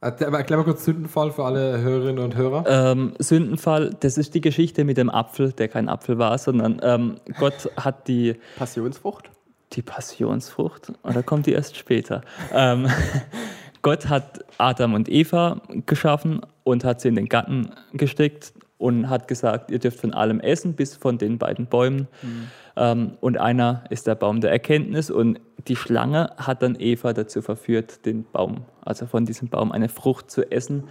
Erklär 0.00 0.58
mal 0.58 0.64
kurz 0.64 0.84
Sündenfall 0.84 1.30
für 1.30 1.44
alle 1.44 1.80
Hörerinnen 1.80 2.22
und 2.22 2.36
Hörer. 2.36 2.64
Ähm, 2.66 3.14
Sündenfall, 3.18 3.96
das 4.00 4.18
ist 4.18 4.34
die 4.34 4.42
Geschichte 4.42 4.84
mit 4.84 4.98
dem 4.98 5.08
Apfel, 5.08 5.52
der 5.52 5.68
kein 5.68 5.88
Apfel 5.88 6.18
war, 6.18 6.36
sondern 6.36 6.78
ähm, 6.82 7.16
Gott 7.38 7.70
hat 7.76 8.06
die. 8.08 8.36
Passionsfrucht? 8.58 9.30
Die 9.74 9.82
Passionsfrucht? 9.82 10.92
Oder 11.02 11.22
kommt 11.22 11.46
die 11.46 11.52
erst 11.52 11.76
später? 11.76 12.22
ähm, 12.52 12.88
Gott 13.82 14.08
hat 14.08 14.44
Adam 14.56 14.94
und 14.94 15.10
Eva 15.10 15.60
geschaffen 15.84 16.40
und 16.62 16.84
hat 16.84 17.02
sie 17.02 17.08
in 17.08 17.16
den 17.16 17.28
Garten 17.28 17.70
gesteckt 17.92 18.54
und 18.78 19.10
hat 19.10 19.28
gesagt, 19.28 19.70
ihr 19.70 19.78
dürft 19.78 20.00
von 20.00 20.14
allem 20.14 20.40
essen, 20.40 20.74
bis 20.74 20.96
von 20.96 21.18
den 21.18 21.38
beiden 21.38 21.66
Bäumen. 21.66 22.08
Mhm. 22.22 22.48
Ähm, 22.76 23.12
und 23.20 23.38
einer 23.38 23.84
ist 23.90 24.06
der 24.06 24.14
Baum 24.14 24.40
der 24.40 24.50
Erkenntnis 24.50 25.10
und 25.10 25.40
die 25.68 25.76
Schlange 25.76 26.30
hat 26.36 26.62
dann 26.62 26.76
Eva 26.78 27.12
dazu 27.12 27.40
verführt, 27.40 28.04
den 28.04 28.24
Baum, 28.30 28.64
also 28.84 29.06
von 29.06 29.24
diesem 29.24 29.48
Baum 29.48 29.72
eine 29.72 29.88
Frucht 29.88 30.30
zu 30.30 30.50
essen. 30.50 30.84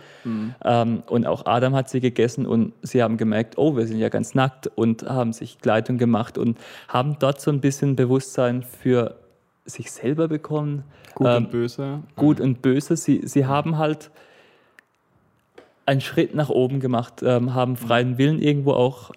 Ähm, 0.64 1.04
und 1.08 1.28
auch 1.28 1.46
Adam 1.46 1.76
hat 1.76 1.90
sie 1.90 2.00
gegessen 2.00 2.46
und 2.46 2.74
sie 2.82 3.04
haben 3.04 3.18
gemerkt, 3.18 3.58
oh, 3.58 3.76
wir 3.76 3.86
sind 3.86 4.00
ja 4.00 4.10
ganz 4.10 4.34
nackt 4.34 4.68
und 4.68 5.04
haben 5.04 5.34
sich 5.34 5.60
Kleidung 5.60 5.98
gemacht 5.98 6.38
und 6.38 6.58
haben 6.88 7.18
dort 7.20 7.40
so 7.42 7.52
ein 7.52 7.62
bisschen 7.62 7.96
Bewusstsein 7.96 8.64
für 8.64 9.16
sich 9.66 9.92
selber 9.92 10.28
bekommen. 10.28 10.84
Gut 11.16 11.28
Ähm, 11.28 11.38
und 11.46 11.52
böse. 11.52 12.00
gut 12.16 12.40
und 12.40 12.62
böse. 12.62 12.98
Sie, 12.98 13.22
sie 13.26 13.46
haben 13.46 13.78
halt 13.78 14.10
einen 15.86 16.02
Schritt 16.02 16.34
nach 16.34 16.50
oben 16.50 16.80
gemacht, 16.80 17.22
ähm, 17.24 17.54
haben 17.54 17.76
freien 17.76 18.18
Willen 18.18 18.40
irgendwo 18.40 18.72
auch 18.72 19.12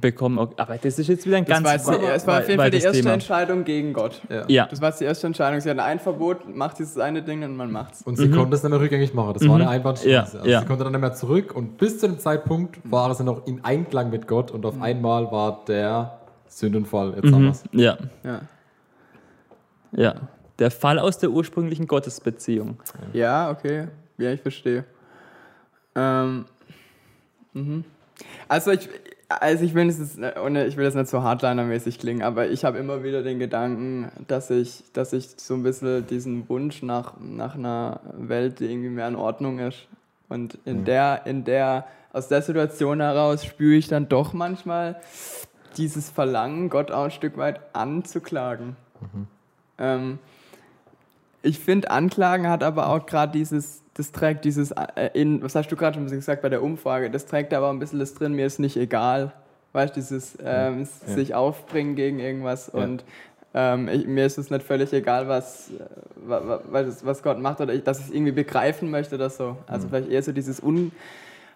bekommen. 0.00 0.38
Okay, 0.38 0.54
Aber 0.56 0.76
das 0.76 0.98
ist 0.98 1.06
jetzt 1.08 1.26
wieder 1.26 1.36
ein 1.36 1.44
Das 1.44 1.62
ganz 1.62 1.86
war, 1.86 2.02
es 2.14 2.26
war 2.26 2.38
auf 2.40 2.48
jeden 2.48 2.60
Fall 2.60 2.70
die 2.70 2.78
erste 2.78 2.92
Thema. 3.00 3.12
Entscheidung 3.14 3.64
gegen 3.64 3.92
Gott. 3.92 4.20
Ja, 4.48 4.66
Das 4.66 4.80
war 4.80 4.88
jetzt 4.90 5.00
die 5.00 5.04
erste 5.04 5.26
Entscheidung. 5.26 5.60
Sie 5.60 5.70
hatten 5.70 5.80
ein 5.80 5.98
Verbot, 6.00 6.54
macht 6.54 6.78
dieses 6.78 6.98
eine 6.98 7.22
Ding 7.22 7.42
und 7.44 7.56
man 7.56 7.70
macht's. 7.70 8.02
Und 8.02 8.16
sie 8.16 8.30
konnte 8.30 8.56
es 8.56 8.62
nicht 8.62 8.70
mehr 8.70 8.80
rückgängig 8.80 9.14
machen. 9.14 9.34
Das 9.34 9.46
war 9.48 9.54
eine 9.56 9.68
Einbahnstraße. 9.68 10.08
Mhm. 10.08 10.12
Ja, 10.12 10.20
also 10.22 10.50
ja. 10.50 10.60
Sie 10.60 10.66
konnte 10.66 10.84
dann 10.84 10.92
nicht 10.92 11.00
mehr 11.00 11.12
zurück 11.14 11.54
und 11.54 11.78
bis 11.78 11.98
zu 11.98 12.08
dem 12.08 12.18
Zeitpunkt 12.18 12.78
war 12.84 13.10
es 13.10 13.20
noch 13.20 13.46
in 13.46 13.64
Einklang 13.64 14.10
mit 14.10 14.26
Gott 14.26 14.50
und 14.50 14.64
auf 14.66 14.76
Mhm. 14.76 14.82
einmal 14.82 15.30
war 15.30 15.64
der 15.66 16.18
Sündenfall. 16.48 17.14
Jetzt 17.16 17.24
wir 17.32 17.50
es. 17.50 17.64
ja, 17.72 17.98
Ja. 18.24 18.40
ja. 19.92 20.14
Der 20.58 20.70
Fall 20.72 20.98
aus 20.98 21.18
der 21.18 21.30
ursprünglichen 21.30 21.86
Gottesbeziehung. 21.86 22.78
Ja, 23.12 23.50
okay. 23.50 23.86
Ja, 24.16 24.32
ich 24.32 24.40
verstehe. 24.40 24.84
Ähm, 25.94 26.46
mhm. 27.52 27.84
Also 28.48 28.72
ich, 28.72 28.88
also 29.28 29.64
ich 29.64 29.74
will 29.74 29.86
jetzt, 29.86 30.18
ohne, 30.42 30.66
ich 30.66 30.76
will 30.76 30.84
das 30.84 30.94
nicht 30.94 31.08
so 31.08 31.22
hardliner-mäßig 31.22 31.98
klingen, 31.98 32.22
aber 32.22 32.48
ich 32.48 32.64
habe 32.64 32.78
immer 32.78 33.04
wieder 33.04 33.22
den 33.22 33.38
Gedanken, 33.38 34.10
dass 34.26 34.50
ich, 34.50 34.84
dass 34.92 35.12
ich 35.12 35.28
so 35.36 35.54
ein 35.54 35.62
bisschen 35.62 36.06
diesen 36.06 36.48
Wunsch 36.48 36.82
nach, 36.82 37.14
nach 37.20 37.54
einer 37.54 38.00
Welt, 38.14 38.60
die 38.60 38.70
irgendwie 38.70 38.88
mehr 38.88 39.08
in 39.08 39.16
Ordnung 39.16 39.58
ist. 39.58 39.86
Und 40.28 40.58
in 40.64 40.84
der, 40.84 41.26
in 41.26 41.44
der, 41.44 41.86
aus 42.12 42.28
der 42.28 42.42
Situation 42.42 43.00
heraus 43.00 43.44
spüre 43.44 43.76
ich 43.76 43.88
dann 43.88 44.08
doch 44.08 44.32
manchmal 44.32 45.00
dieses 45.76 46.10
Verlangen, 46.10 46.70
Gott 46.70 46.90
auch 46.90 47.04
ein 47.04 47.10
Stück 47.10 47.36
weit 47.36 47.60
anzuklagen. 47.74 48.76
Ähm, 49.78 50.18
ich 51.42 51.58
finde, 51.58 51.90
Anklagen 51.90 52.48
hat 52.48 52.62
aber 52.62 52.88
auch 52.88 53.06
gerade 53.06 53.32
dieses, 53.32 53.82
das 53.98 54.12
trägt 54.12 54.44
dieses, 54.44 54.70
äh, 54.70 55.10
in, 55.12 55.42
was 55.42 55.54
hast 55.54 55.68
du 55.70 55.76
gerade 55.76 55.96
schon 55.98 56.06
gesagt 56.08 56.40
bei 56.40 56.48
der 56.48 56.62
Umfrage, 56.62 57.10
das 57.10 57.26
trägt 57.26 57.52
aber 57.52 57.68
ein 57.68 57.78
bisschen 57.78 57.98
das 57.98 58.14
drin, 58.14 58.32
mir 58.32 58.46
ist 58.46 58.58
nicht 58.60 58.76
egal. 58.76 59.32
Weißt 59.74 59.94
du, 59.94 60.00
dieses 60.00 60.38
ähm, 60.42 60.86
Ja. 61.06 61.14
sich 61.14 61.34
aufbringen 61.34 61.94
gegen 61.94 62.18
irgendwas 62.20 62.70
Ja. 62.72 62.80
und 62.84 63.04
ähm, 63.54 63.88
ich, 63.88 64.06
mir 64.06 64.24
ist 64.24 64.38
es 64.38 64.50
nicht 64.50 64.62
völlig 64.62 64.92
egal, 64.92 65.26
was, 65.28 65.70
äh, 65.70 65.74
wa- 66.28 66.42
wa- 66.46 66.60
was, 66.70 67.04
was 67.04 67.22
Gott 67.22 67.38
macht 67.40 67.60
oder 67.60 67.74
ich, 67.74 67.82
dass 67.82 67.98
ich 67.98 68.06
es 68.06 68.10
irgendwie 68.12 68.32
begreifen 68.32 68.90
möchte 68.90 69.16
oder 69.16 69.30
so. 69.30 69.56
Also 69.66 69.86
Mhm. 69.86 69.90
vielleicht 69.90 70.10
eher 70.10 70.22
so 70.22 70.32
dieses 70.32 70.62
Un, 70.62 70.92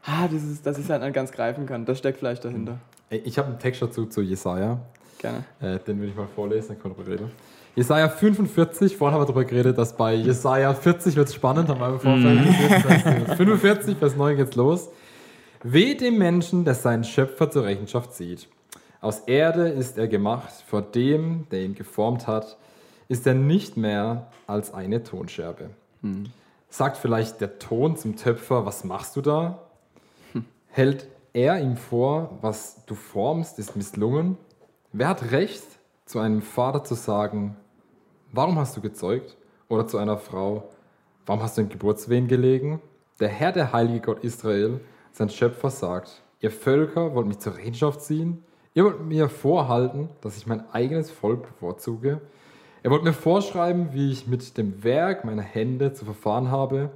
ah, 0.05 0.27
dieses, 0.29 0.61
dass 0.63 0.79
ich 0.79 0.85
es 0.85 0.91
halt 0.91 1.03
nicht 1.03 1.15
ganz 1.15 1.33
greifen 1.33 1.65
kann. 1.67 1.85
Das 1.85 1.99
steckt 1.99 2.19
vielleicht 2.19 2.45
dahinter. 2.45 2.79
Ey, 3.11 3.19
Ich 3.25 3.39
habe 3.39 3.49
einen 3.49 3.59
Text 3.59 3.81
dazu 3.83 4.07
zu 4.07 4.21
Jesaja. 4.21 4.79
Gerne. 5.19 5.45
Äh, 5.61 5.79
den 5.79 6.01
will 6.01 6.09
ich 6.09 6.17
mal 6.17 6.27
vorlesen, 6.35 6.69
dann 6.71 6.81
können 6.83 6.97
wir 6.99 7.07
reden. 7.13 7.31
Jesaja 7.75 8.09
45, 8.11 8.97
vorhin 8.97 9.15
haben 9.15 9.23
wir 9.23 9.27
darüber 9.27 9.45
geredet, 9.45 9.79
dass 9.79 9.97
bei 9.97 10.15
Jesaja 10.15 10.75
40 10.75 11.17
wird 11.17 11.29
es 11.29 11.35
spannend, 11.35 11.71
haben 11.71 11.81
wir 11.81 11.89
im 11.89 12.01
Vorfeld 12.01 12.41
heißt, 12.85 13.37
45, 13.37 13.97
Vers 13.97 14.15
9 14.15 14.37
geht's 14.37 14.57
los. 14.57 14.91
Weh 15.63 15.95
dem 15.95 16.19
Menschen, 16.19 16.65
der 16.65 16.75
seinen 16.75 17.05
Schöpfer 17.05 17.51
zur 17.51 17.65
Rechenschaft 17.65 18.13
zieht. 18.13 18.49
Aus 19.01 19.21
Erde 19.21 19.69
ist 19.69 19.97
er 19.97 20.07
gemacht, 20.07 20.53
vor 20.67 20.83
dem, 20.83 21.47
der 21.51 21.63
ihn 21.63 21.75
geformt 21.75 22.27
hat, 22.27 22.59
ist 23.09 23.27
er 23.27 23.35
nicht 23.35 23.77
mehr 23.77 24.29
als 24.47 24.75
eine 24.75 25.03
Tonscherbe. 25.03 25.71
Sagt 26.69 26.99
vielleicht 26.99 27.41
der 27.41 27.59
Ton 27.59 27.97
zum 27.97 28.17
Töpfer, 28.17 28.67
was 28.67 28.85
machst 28.85 29.17
du 29.17 29.23
da? 29.23 29.63
Hält 30.69 31.07
er 31.33 31.61
ihm 31.61 31.77
vor, 31.77 32.39
was 32.43 32.85
du 32.87 32.95
formst, 32.95 33.59
ist 33.59 33.77
misslungen? 33.77 34.37
Wer 34.93 35.09
hat 35.09 35.31
Recht, 35.31 35.65
zu 36.13 36.19
einem 36.19 36.43
Vater 36.43 36.85
zu 36.85 36.95
sagen, 36.95 37.57
warum 38.33 38.59
hast 38.59 38.77
du 38.77 38.83
gezeugt? 38.83 39.39
Oder 39.71 39.87
zu 39.87 39.97
einer 39.97 40.19
Frau, 40.19 40.69
warum 41.25 41.43
hast 41.43 41.57
du 41.57 41.63
in 41.63 41.71
Geburtswehen 41.71 42.29
gelegen? 42.29 42.83
Der 43.19 43.31
Herr, 43.31 43.51
der 43.51 43.73
heilige 43.73 44.01
Gott 44.01 44.23
Israel, 44.23 44.81
sein 45.13 45.31
Schöpfer, 45.31 45.71
sagt, 45.71 46.21
ihr 46.41 46.51
Völker 46.51 47.15
wollt 47.15 47.29
mich 47.29 47.39
zur 47.39 47.57
Rechenschaft 47.57 48.03
ziehen? 48.03 48.45
Ihr 48.75 48.85
wollt 48.85 49.01
mir 49.01 49.31
vorhalten, 49.31 50.11
dass 50.21 50.37
ich 50.37 50.47
mein 50.47 50.71
eigenes 50.71 51.11
Volk 51.11 51.45
bevorzuge? 51.45 52.21
Ihr 52.85 52.91
wollt 52.91 53.05
mir 53.05 53.15
vorschreiben, 53.15 53.95
wie 53.95 54.13
ich 54.13 54.27
mit 54.27 54.59
dem 54.59 54.85
Werk 54.85 55.25
meiner 55.25 55.41
Hände 55.41 55.95
zu 55.95 56.05
verfahren 56.05 56.51
habe? 56.51 56.91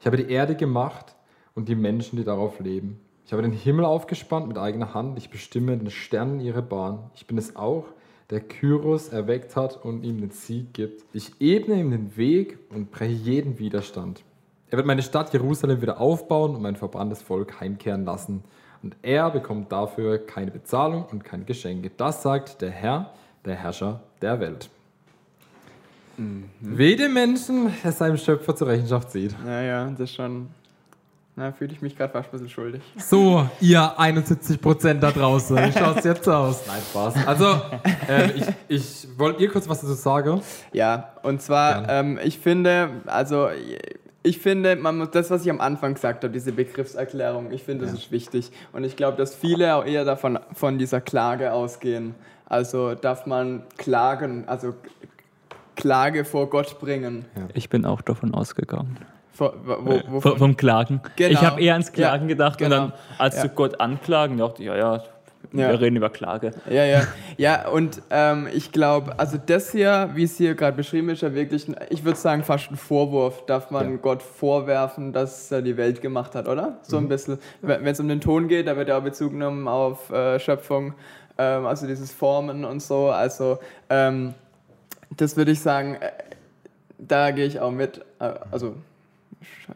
Ich 0.00 0.06
habe 0.06 0.16
die 0.16 0.28
Erde 0.28 0.56
gemacht 0.56 1.14
und 1.54 1.68
die 1.68 1.76
Menschen, 1.76 2.16
die 2.16 2.24
darauf 2.24 2.58
leben. 2.58 2.98
Ich 3.24 3.32
habe 3.32 3.42
den 3.42 3.52
Himmel 3.52 3.84
aufgespannt 3.84 4.48
mit 4.48 4.58
eigener 4.58 4.92
Hand. 4.92 5.18
Ich 5.18 5.30
bestimme 5.30 5.78
den 5.78 5.90
Sternen 5.90 6.40
ihre 6.40 6.62
Bahn. 6.62 7.12
Ich 7.14 7.28
bin 7.28 7.38
es 7.38 7.54
auch, 7.54 7.84
der 8.30 8.40
Kyros 8.40 9.08
erweckt 9.08 9.56
hat 9.56 9.84
und 9.84 10.04
ihm 10.04 10.20
den 10.20 10.30
Sieg 10.30 10.72
gibt. 10.72 11.04
Ich 11.12 11.32
ebne 11.40 11.80
ihm 11.80 11.90
den 11.90 12.16
Weg 12.16 12.58
und 12.70 12.90
breche 12.90 13.12
jeden 13.12 13.58
Widerstand. 13.58 14.22
Er 14.70 14.76
wird 14.76 14.86
meine 14.86 15.02
Stadt 15.02 15.32
Jerusalem 15.32 15.82
wieder 15.82 16.00
aufbauen 16.00 16.54
und 16.54 16.62
mein 16.62 16.76
verbranntes 16.76 17.22
Volk 17.22 17.60
heimkehren 17.60 18.04
lassen. 18.04 18.44
Und 18.82 18.96
er 19.02 19.30
bekommt 19.30 19.72
dafür 19.72 20.18
keine 20.18 20.50
Bezahlung 20.50 21.04
und 21.10 21.24
keine 21.24 21.44
Geschenke. 21.44 21.90
Das 21.96 22.22
sagt 22.22 22.62
der 22.62 22.70
Herr, 22.70 23.12
der 23.44 23.56
Herrscher 23.56 24.00
der 24.22 24.38
Welt. 24.40 24.70
Weh 26.60 26.96
dem 26.96 27.14
Menschen, 27.14 27.72
der 27.82 27.92
seinem 27.92 28.16
Schöpfer 28.16 28.54
zur 28.54 28.68
Rechenschaft 28.68 29.10
zieht. 29.10 29.34
Naja, 29.44 29.90
das 29.90 30.00
ist 30.00 30.14
schon. 30.14 30.48
Na, 31.40 31.52
fühle 31.52 31.72
ich 31.72 31.80
mich 31.80 31.96
gerade 31.96 32.12
fast 32.12 32.28
ein 32.28 32.32
bisschen 32.32 32.50
schuldig. 32.50 32.82
So, 32.98 33.48
ihr 33.62 33.80
71% 33.80 35.00
da 35.00 35.10
draußen, 35.10 35.56
wie 35.56 35.72
schaut's 35.78 36.04
jetzt 36.04 36.28
aus? 36.28 36.66
Nein, 36.66 36.82
Spaß. 36.90 37.26
Also, 37.26 37.62
ähm, 38.10 38.30
ich, 38.36 38.44
ich 38.68 39.08
wollte 39.18 39.42
ihr 39.42 39.50
kurz 39.50 39.66
was 39.66 39.80
dazu 39.80 39.94
sagen. 39.94 40.42
Ja, 40.74 41.14
und 41.22 41.40
zwar, 41.40 41.88
ähm, 41.88 42.18
ich 42.22 42.38
finde, 42.38 42.90
also 43.06 43.48
ich 44.22 44.38
finde, 44.38 44.76
man 44.76 44.98
muss 44.98 45.12
das, 45.12 45.30
was 45.30 45.42
ich 45.42 45.50
am 45.50 45.62
Anfang 45.62 45.94
gesagt 45.94 46.24
habe, 46.24 46.32
diese 46.34 46.52
Begriffserklärung, 46.52 47.52
ich 47.52 47.62
finde, 47.62 47.86
das 47.86 47.94
ist 47.94 48.12
wichtig. 48.12 48.52
Und 48.74 48.84
ich 48.84 48.96
glaube, 48.96 49.16
dass 49.16 49.34
viele 49.34 49.76
auch 49.76 49.86
eher 49.86 50.04
davon 50.04 50.38
von 50.52 50.76
dieser 50.76 51.00
Klage 51.00 51.54
ausgehen. 51.54 52.16
Also 52.50 52.94
darf 52.94 53.24
man 53.24 53.62
klagen, 53.78 54.46
also 54.46 54.74
Klage 55.74 56.26
vor 56.26 56.50
Gott 56.50 56.78
bringen. 56.80 57.24
Ich 57.54 57.70
bin 57.70 57.86
auch 57.86 58.02
davon 58.02 58.34
ausgegangen. 58.34 58.98
Vor, 59.40 59.54
wo, 59.64 60.00
wo, 60.06 60.20
V- 60.20 60.36
vom 60.36 60.54
Klagen. 60.54 61.00
Genau. 61.16 61.30
Ich 61.30 61.40
habe 61.40 61.62
eher 61.62 61.72
ans 61.72 61.90
Klagen 61.92 62.24
Ja, 62.24 62.28
gedacht 62.34 62.58
genau. 62.58 62.76
und 62.84 62.90
dann, 62.90 62.92
als 63.16 63.36
Ja. 63.36 63.44
du 63.44 63.48
Gott 63.48 63.80
anklagen, 63.80 64.36
dachte 64.36 64.60
ich, 64.62 64.68
ja, 64.68 64.76
ja, 64.76 64.96
Ja. 65.54 65.70
wir 65.70 65.80
reden 65.80 65.96
über 65.96 66.10
Klage. 66.10 66.50
Ja, 66.68 66.84
ja. 66.84 67.00
Ja, 67.38 67.68
und 67.70 68.02
ähm, 68.10 68.48
ich 68.52 68.70
glaube, 68.70 69.18
also 69.18 69.38
das 69.44 69.72
hier, 69.72 70.10
wie 70.12 70.24
es 70.24 70.36
hier 70.36 70.54
gerade 70.54 70.76
beschrieben 70.76 71.08
ist, 71.08 71.22
ja 71.22 71.32
wirklich, 71.34 71.66
ich 71.88 72.04
würde 72.04 72.18
sagen, 72.18 72.44
fast 72.44 72.70
ein 72.70 72.76
Vorwurf. 72.76 73.46
Darf 73.46 73.70
man 73.70 73.92
Ja. 73.92 73.96
Gott 73.96 74.22
vorwerfen, 74.22 75.14
dass 75.14 75.50
er 75.50 75.62
die 75.62 75.78
Welt 75.78 76.02
gemacht 76.02 76.34
hat, 76.34 76.46
oder? 76.46 76.76
So 76.82 76.98
Mhm. 76.98 77.06
ein 77.06 77.08
bisschen. 77.08 77.38
Wenn 77.62 77.86
es 77.86 77.98
um 77.98 78.08
den 78.08 78.20
Ton 78.20 78.46
geht, 78.46 78.66
da 78.66 78.76
wird 78.76 78.90
ja 78.90 78.98
auch 78.98 79.02
Bezug 79.02 79.30
genommen 79.32 79.66
auf 79.68 80.10
äh, 80.10 80.38
Schöpfung, 80.38 80.92
ähm, 81.38 81.64
also 81.64 81.86
dieses 81.86 82.12
Formen 82.12 82.66
und 82.66 82.82
so. 82.82 83.08
Also, 83.08 83.58
ähm, 83.88 84.34
das 85.16 85.38
würde 85.38 85.52
ich 85.52 85.60
sagen, 85.60 85.94
äh, 85.94 86.10
da 86.98 87.30
gehe 87.30 87.46
ich 87.46 87.58
auch 87.58 87.70
mit. 87.70 88.04
Äh, 88.18 88.32
also, 88.50 88.74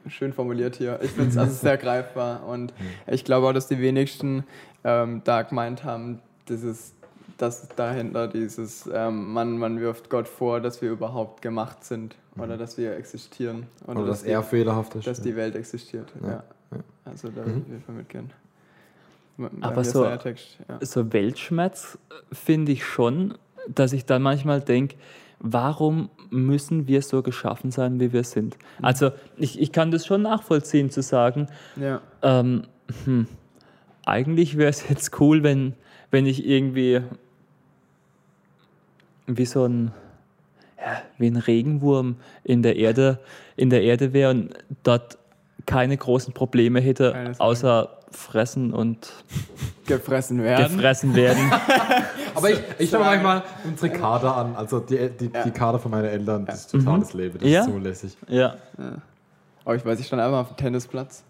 schön 0.09 0.33
formuliert 0.33 0.77
hier. 0.77 0.99
Ich 1.03 1.11
finde 1.11 1.31
es 1.31 1.37
also 1.37 1.53
sehr 1.55 1.77
greifbar 1.85 2.47
und 2.47 2.73
ich 3.07 3.25
glaube 3.25 3.47
auch, 3.49 3.53
dass 3.53 3.67
die 3.69 3.79
wenigsten 3.81 4.45
ähm, 4.85 5.23
da 5.25 5.43
gemeint 5.43 5.85
haben, 5.85 6.21
dieses, 6.49 6.95
dass 7.39 7.67
dahinter 7.77 8.29
dieses, 8.29 8.89
ähm, 8.93 9.33
man, 9.33 9.59
man 9.59 9.81
wirft 9.81 10.11
Gott 10.11 10.29
vor, 10.29 10.61
dass 10.61 10.83
wir 10.83 10.91
überhaupt 10.91 11.43
gemacht 11.43 11.85
sind 11.85 12.17
oder 12.37 12.57
dass 12.57 12.77
wir 12.79 12.97
existieren 12.97 13.67
oder, 13.87 14.01
Oder 14.01 14.09
dass 14.09 14.21
dass, 14.21 14.29
er 14.29 14.41
die, 14.43 14.47
fehlerhaft 14.49 14.95
ist. 14.97 15.07
dass 15.07 15.21
die 15.21 15.37
Welt 15.37 15.55
existiert. 15.57 16.13
Ja. 16.23 16.43
Ja, 16.71 16.79
Also 17.05 17.29
da 17.29 17.37
würde 17.37 17.51
ich 17.59 17.63
auf 17.63 17.69
jeden 17.69 17.83
Fall 17.83 17.95
mitgehen. 17.95 18.31
Aber 19.61 19.83
so- 19.85 20.05
ja. 20.05 20.19
So 20.81 21.13
Weltschmerz 21.13 21.99
äh, 22.11 22.35
finde 22.35 22.73
ich 22.73 22.85
schon, 22.85 23.35
dass 23.69 23.93
ich 23.93 24.05
dann 24.07 24.23
manchmal 24.23 24.61
denke, 24.61 24.97
warum 25.41 26.11
müssen 26.31 26.87
wir 26.89 27.03
so 27.03 27.23
geschaffen 27.23 27.71
sein, 27.71 28.01
wie 28.01 28.13
wir 28.13 28.25
sind? 28.25 28.57
Also 28.83 29.11
ich, 29.37 29.61
ich 29.61 29.73
kann 29.73 29.91
das 29.91 30.07
schon 30.07 30.23
nachvollziehen, 30.23 30.91
zu 30.91 31.03
sagen, 31.03 31.49
Ja. 31.77 32.01
ähm, 32.23 32.65
hm, 33.05 33.27
eigentlich 34.07 34.57
wäre 34.57 34.71
es 34.71 34.89
jetzt 34.89 35.21
cool, 35.21 35.43
wenn, 35.43 35.75
wenn 36.11 36.27
ich 36.27 36.47
irgendwie 36.47 37.01
wie 39.27 39.47
so 39.47 39.65
ein, 39.65 39.93
ja, 40.79 41.03
wie 41.19 41.29
ein 41.29 41.37
Regenwurm 41.37 42.17
in 42.43 42.63
der 42.63 42.77
Erde, 42.77 43.19
in 43.57 43.71
der 43.71 43.83
Erde 43.83 44.13
wäre 44.13 44.31
und 44.31 44.55
dort 44.83 45.19
keine 45.67 45.97
großen 45.97 46.35
Probleme 46.35 46.81
hätte, 46.81 47.33
außer 47.39 47.89
fressen 48.15 48.73
und 48.73 49.13
gefressen 49.87 50.43
werden. 50.43 50.77
gefressen 50.77 51.15
werden. 51.15 51.53
Aber 52.35 52.51
ich, 52.51 52.59
ich 52.79 52.91
schaue 52.91 53.01
manchmal 53.05 53.43
unsere 53.65 53.91
Kader 53.91 54.37
an, 54.37 54.57
also 54.57 54.81
die, 54.81 55.11
die, 55.11 55.29
die 55.29 55.51
Kader 55.51 55.79
von 55.79 55.91
meinen 55.91 56.07
Eltern, 56.07 56.47
das 56.47 56.61
ist 56.61 56.71
totales 56.73 57.13
Leben, 57.15 57.39
das 57.39 57.49
Ja. 57.49 57.61
ist 57.61 57.67
so 57.71 57.79
lässig. 57.79 58.17
ja. 58.29 58.55
Aber 59.67 59.77
ich 59.77 59.85
weiß, 59.87 59.99
ich 60.01 60.07
stand 60.07 60.21
einmal 60.21 60.41
auf 60.43 60.49
dem 60.49 60.57
Tennisplatz 60.59 61.25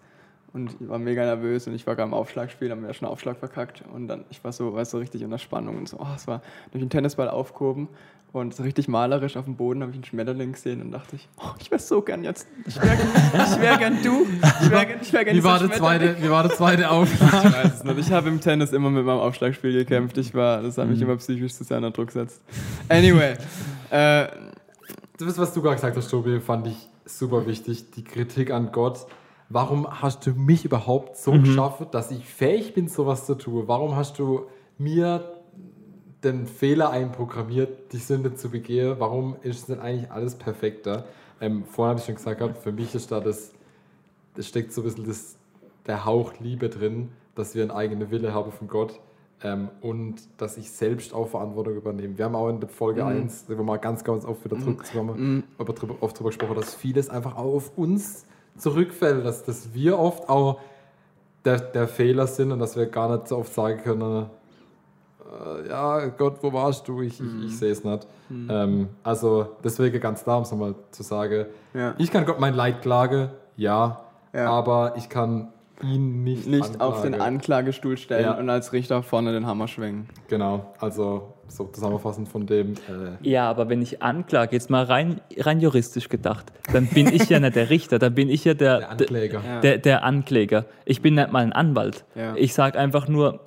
und 0.55 0.75
ich 0.81 0.89
war 0.89 0.99
mega 0.99 1.23
nervös 1.25 1.67
und 1.67 1.75
ich 1.75 1.87
war 1.87 1.95
gerade 1.97 2.09
im 2.09 2.15
Aufschlagspiel, 2.15 2.71
haben 2.71 2.81
wir 2.81 2.89
ja 2.89 2.95
schon 2.95 3.07
Aufschlag 3.09 3.37
verkackt 3.39 3.83
und 3.93 4.09
dann, 4.09 4.25
ich 4.31 4.43
war 4.43 4.53
so, 4.53 4.73
weißt 4.75 4.95
du, 4.95 4.99
richtig 4.99 5.23
unter 5.25 5.39
Spannung 5.39 5.77
und 5.77 5.89
so, 5.89 5.99
oh, 6.01 6.07
es 6.17 6.27
war 6.27 6.41
durch 6.73 6.83
den 6.83 6.89
Tennisball 6.91 7.29
aufgehoben 7.29 7.89
und 8.33 8.53
so 8.55 8.63
richtig 8.65 8.89
malerisch 8.89 9.37
auf 9.37 9.45
dem 9.45 9.55
Boden 9.57 9.81
habe 9.83 9.91
ich 9.93 9.97
einen 9.97 10.05
Schmetterling 10.05 10.53
gesehen 10.53 10.81
und 10.81 10.91
dachte 10.91 11.15
ich, 11.17 11.29
oh, 11.39 11.51
ich 11.61 11.71
wäre 11.71 11.81
so 11.81 12.03
gern 12.03 12.25
jetzt, 12.25 12.49
ich 12.67 12.81
wäre 12.83 12.95
ich 12.97 13.61
wär 13.61 13.77
gern 13.79 13.99
du, 14.03 14.27
ich 14.63 14.71
wäre 14.71 14.87
gern, 14.87 14.99
ich 15.03 15.13
wär 15.13 15.25
gern 15.25 15.37
Wie 15.37 15.45
war, 15.45 15.59
der 15.61 15.71
zweite, 15.73 16.17
wie 16.23 16.31
war 16.31 16.43
der 16.43 16.53
zweite 16.53 16.91
Aufschlag? 16.91 17.45
Ich 17.45 17.53
weiß 17.53 17.75
es 17.75 17.85
nicht. 17.85 17.99
Ich 17.99 18.13
habe 18.13 18.29
im 18.29 18.41
Tennis 18.41 18.73
immer 18.73 18.91
mit 18.91 19.05
meinem 19.05 19.21
Aufschlagspiel 19.21 19.73
gekämpft. 19.73 20.19
Ich 20.19 20.35
war, 20.35 20.63
das 20.63 20.79
hat 20.79 20.89
mich 20.89 20.99
Mhm. 20.99 21.05
immer 21.05 21.17
psychisch 21.19 21.55
zu 21.55 21.63
sehr 21.65 21.77
unter 21.77 21.91
Druck 21.93 22.09
gesetzt. 22.09 22.43
Anyway, 22.89 23.35
äh, 23.91 24.27
Das, 25.19 25.39
was 25.39 25.53
du 25.55 25.63
gerade 25.63 25.77
gesagt 25.77 25.97
hast, 25.97 26.11
Tobi, 26.11 26.41
fand 26.41 26.67
ich 26.67 26.77
super 27.05 27.47
wichtig. 27.47 27.93
Die 27.93 28.03
Kritik 28.03 28.51
an 28.51 28.71
Gott. 28.73 29.07
Warum 29.49 29.87
hast 30.01 30.27
du 30.27 30.31
mich 30.31 30.65
überhaupt 30.65 31.17
so 31.17 31.33
geschaffen, 31.33 31.87
dass 31.91 32.11
ich 32.11 32.25
fähig 32.25 32.75
bin, 32.75 32.89
sowas 32.89 33.27
zu 33.27 33.35
tun? 33.35 33.65
Warum 33.67 33.95
hast 33.95 34.19
du 34.19 34.47
mir 34.79 35.35
den 36.23 36.47
Fehler 36.47 36.91
einprogrammiert, 36.91 37.93
die 37.93 37.99
Sünde 37.99 38.35
zu 38.35 38.51
begehen? 38.51 38.97
Warum 38.99 39.37
ist 39.43 39.69
denn 39.69 39.81
eigentlich 39.81 40.11
alles 40.11 40.37
perfekter? 40.37 41.05
Ähm, 41.41 41.65
vorhin 41.65 41.91
habe 41.91 42.01
ich 42.01 42.07
schon 42.07 42.15
gesagt, 42.15 42.39
gehabt, 42.39 42.59
für 42.59 42.73
mich 42.73 42.95
ist 42.95 43.13
da 43.13 43.21
das, 43.21 43.53
das 44.35 44.49
steckt 44.49 44.73
so 44.73 44.81
ein 44.81 44.85
bisschen 44.85 45.07
das, 45.07 45.37
der 45.87 46.05
Hauch 46.05 46.33
Liebe 46.41 46.69
drin, 46.71 47.11
dass 47.35 47.55
wir 47.55 47.63
einen 47.63 47.71
eigenen 47.71 48.11
Wille 48.11 48.33
haben 48.33 48.51
von 48.51 48.69
Gott 48.69 48.99
ähm, 49.43 49.69
und 49.83 50.23
dass 50.39 50.57
ich 50.57 50.71
selbst 50.71 51.13
auch 51.13 51.29
Verantwortung 51.29 51.75
übernehme. 51.77 52.17
Wir 52.17 52.25
haben 52.25 52.35
auch 52.35 52.49
in 52.49 52.61
der 52.61 52.69
Folge 52.69 53.05
1, 53.05 53.47
wo 53.49 53.63
wir 53.63 53.79
ganz, 53.79 54.05
ganz 54.05 54.25
oft 54.25 54.45
wieder 54.45 54.59
zurückkommen, 54.59 55.45
aber 55.59 55.73
drüber, 55.75 55.97
oft 56.01 56.19
drüber 56.19 56.31
gesprochen, 56.31 56.55
dass 56.55 56.75
vieles 56.75 57.11
einfach 57.11 57.37
auch 57.37 57.55
auf 57.55 57.77
uns 57.77 58.25
zurückfällt, 58.57 59.25
dass, 59.25 59.45
dass 59.45 59.73
wir 59.75 59.99
oft 59.99 60.29
auch 60.29 60.61
der, 61.45 61.59
der 61.61 61.89
Fehler 61.89 62.27
sind 62.27 62.53
und 62.53 62.59
dass 62.59 62.77
wir 62.77 62.87
gar 62.87 63.15
nicht 63.15 63.29
so 63.29 63.39
oft 63.39 63.53
sagen 63.53 63.81
können, 63.83 64.27
äh, 65.65 65.69
ja, 65.69 66.07
Gott, 66.07 66.37
wo 66.43 66.53
warst 66.53 66.87
du? 66.89 67.03
Ich, 67.03 67.21
ich, 67.21 67.45
ich 67.47 67.59
sehe 67.59 67.73
es 67.73 67.85
nicht. 67.85 68.07
Ähm, 68.31 68.89
also 69.03 69.49
deswegen 69.63 70.01
ganz 70.01 70.23
klar, 70.25 70.39
um 70.39 70.43
es 70.45 70.51
nochmal 70.51 70.75
zu 70.91 71.03
sagen, 71.03 71.47
Ja. 71.75 71.95
ich 71.99 72.11
kann 72.11 72.25
Gott 72.25 72.41
mein 72.41 72.55
Leid 72.55 72.83
klagen, 72.83 73.31
ja, 73.57 74.01
Ja. 74.33 74.51
aber 74.51 74.95
ich 74.97 75.09
kann 75.09 75.49
ihn 75.83 76.23
nicht, 76.25 76.47
nicht 76.47 76.81
auf 76.81 77.03
den. 77.03 77.15
Anklagestuhl 77.21 77.97
stellen 77.97 78.25
Ja. 78.25 78.39
und 78.39 78.49
als 78.51 78.73
Richter 78.73 79.03
vorne 79.03 79.33
den 79.33 79.47
Hammer 79.47 79.69
schwingen. 79.69 80.09
Genau, 80.29 80.75
also 80.79 81.35
so 81.49 81.65
zusammenfassend 81.67 82.29
von 82.29 82.47
dem. 82.47 82.75
Äh, 82.75 83.29
Ja, 83.29 83.51
aber 83.51 83.69
wenn 83.69 83.83
ich 83.83 84.03
anklage, 84.03 84.53
jetzt 84.57 84.71
mal 84.71 84.85
rein, 84.85 85.21
rein 85.37 85.61
juristisch 85.61 86.09
gedacht, 86.09 86.53
dann 86.73 86.87
bin 86.87 87.09
ich 87.09 87.29
ja 87.29 87.39
nicht 87.41 87.57
der 87.57 87.71
Richter, 87.71 87.99
dann 87.99 88.15
bin 88.15 88.29
ich 88.31 88.45
ja 88.45 88.55
der, 88.55 88.79
der 88.79 88.91
Ankläger. 88.91 89.43
Der, 89.63 89.79
der 89.79 90.05
Ankläger. 90.05 90.65
Ich 90.85 91.03
bin 91.03 91.15
nicht 91.15 91.33
mal 91.33 91.43
ein 91.43 91.53
Anwalt. 91.53 92.05
Ja. 92.15 92.35
Ich 92.37 92.55
sage 92.55 92.79
einfach 92.79 93.09
nur, 93.09 93.41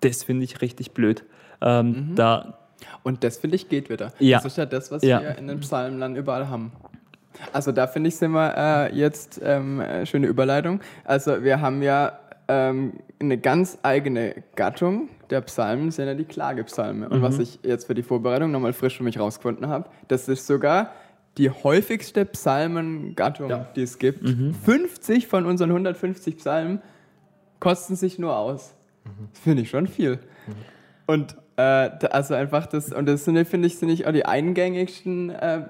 das 0.00 0.24
finde 0.24 0.44
ich 0.44 0.60
richtig 0.60 0.92
blöd. 0.92 1.24
Ähm, 1.62 2.12
Da, 2.16 2.58
Und 3.02 3.24
das 3.24 3.38
finde 3.38 3.56
ich 3.56 3.68
geht 3.68 3.88
wieder. 3.88 4.12
Ja. 4.18 4.38
Das 4.38 4.44
ist 4.46 4.58
ja 4.58 4.66
das, 4.66 4.90
was 4.90 5.02
Ja. 5.02 5.20
wir 5.22 5.38
in 5.38 5.46
den 5.48 5.60
Psalmen 5.60 6.00
dann 6.00 6.16
überall 6.16 6.48
haben. 6.48 6.72
Also 7.52 7.72
da 7.72 7.86
finde 7.86 8.08
ich, 8.08 8.16
sind 8.16 8.32
wir 8.32 8.54
äh, 8.56 8.94
jetzt, 8.96 9.40
ähm, 9.42 9.80
äh, 9.80 10.06
schöne 10.06 10.26
Überleitung. 10.26 10.80
Also 11.04 11.42
wir 11.42 11.60
haben 11.60 11.82
ja 11.82 12.18
ähm, 12.48 12.94
eine 13.20 13.38
ganz 13.38 13.78
eigene 13.82 14.42
Gattung 14.54 15.08
der 15.30 15.40
Psalmen, 15.42 15.90
sind 15.90 16.06
ja 16.06 16.14
die 16.14 16.24
Klagepsalme. 16.24 17.08
Und 17.08 17.22
was 17.22 17.38
ich 17.38 17.58
jetzt 17.62 17.86
für 17.86 17.94
die 17.94 18.02
Vorbereitung 18.02 18.50
nochmal 18.52 18.72
frisch 18.72 18.96
für 18.98 19.02
mich 19.02 19.18
rausgefunden 19.18 19.68
habe, 19.68 19.88
das 20.08 20.28
ist 20.28 20.46
sogar 20.46 20.92
die 21.36 21.50
häufigste 21.50 22.24
Psalmengattung, 22.24 23.50
Ja. 23.50 23.66
die 23.74 23.82
es 23.82 23.98
gibt. 23.98 24.26
50 24.64 25.26
von 25.26 25.44
unseren 25.46 25.70
150 25.70 26.38
Psalmen 26.38 26.80
kosten 27.60 27.96
sich 27.96 28.18
nur 28.18 28.36
aus. 28.36 28.74
Das 29.32 29.40
finde 29.42 29.62
ich 29.62 29.70
schon 29.70 29.86
viel. 29.86 30.18
Und 31.06 31.36
äh, 31.56 31.62
also 32.10 32.34
einfach 32.34 32.66
das, 32.66 32.92
und 32.92 33.06
das 33.06 33.24
sind, 33.24 33.44
finde 33.46 33.66
ich, 33.66 33.78
sind 33.78 33.88
nicht 33.88 34.06
auch 34.06 34.12
die 34.12 34.24
eingängigsten, 34.24 35.30
äh, 35.30 35.62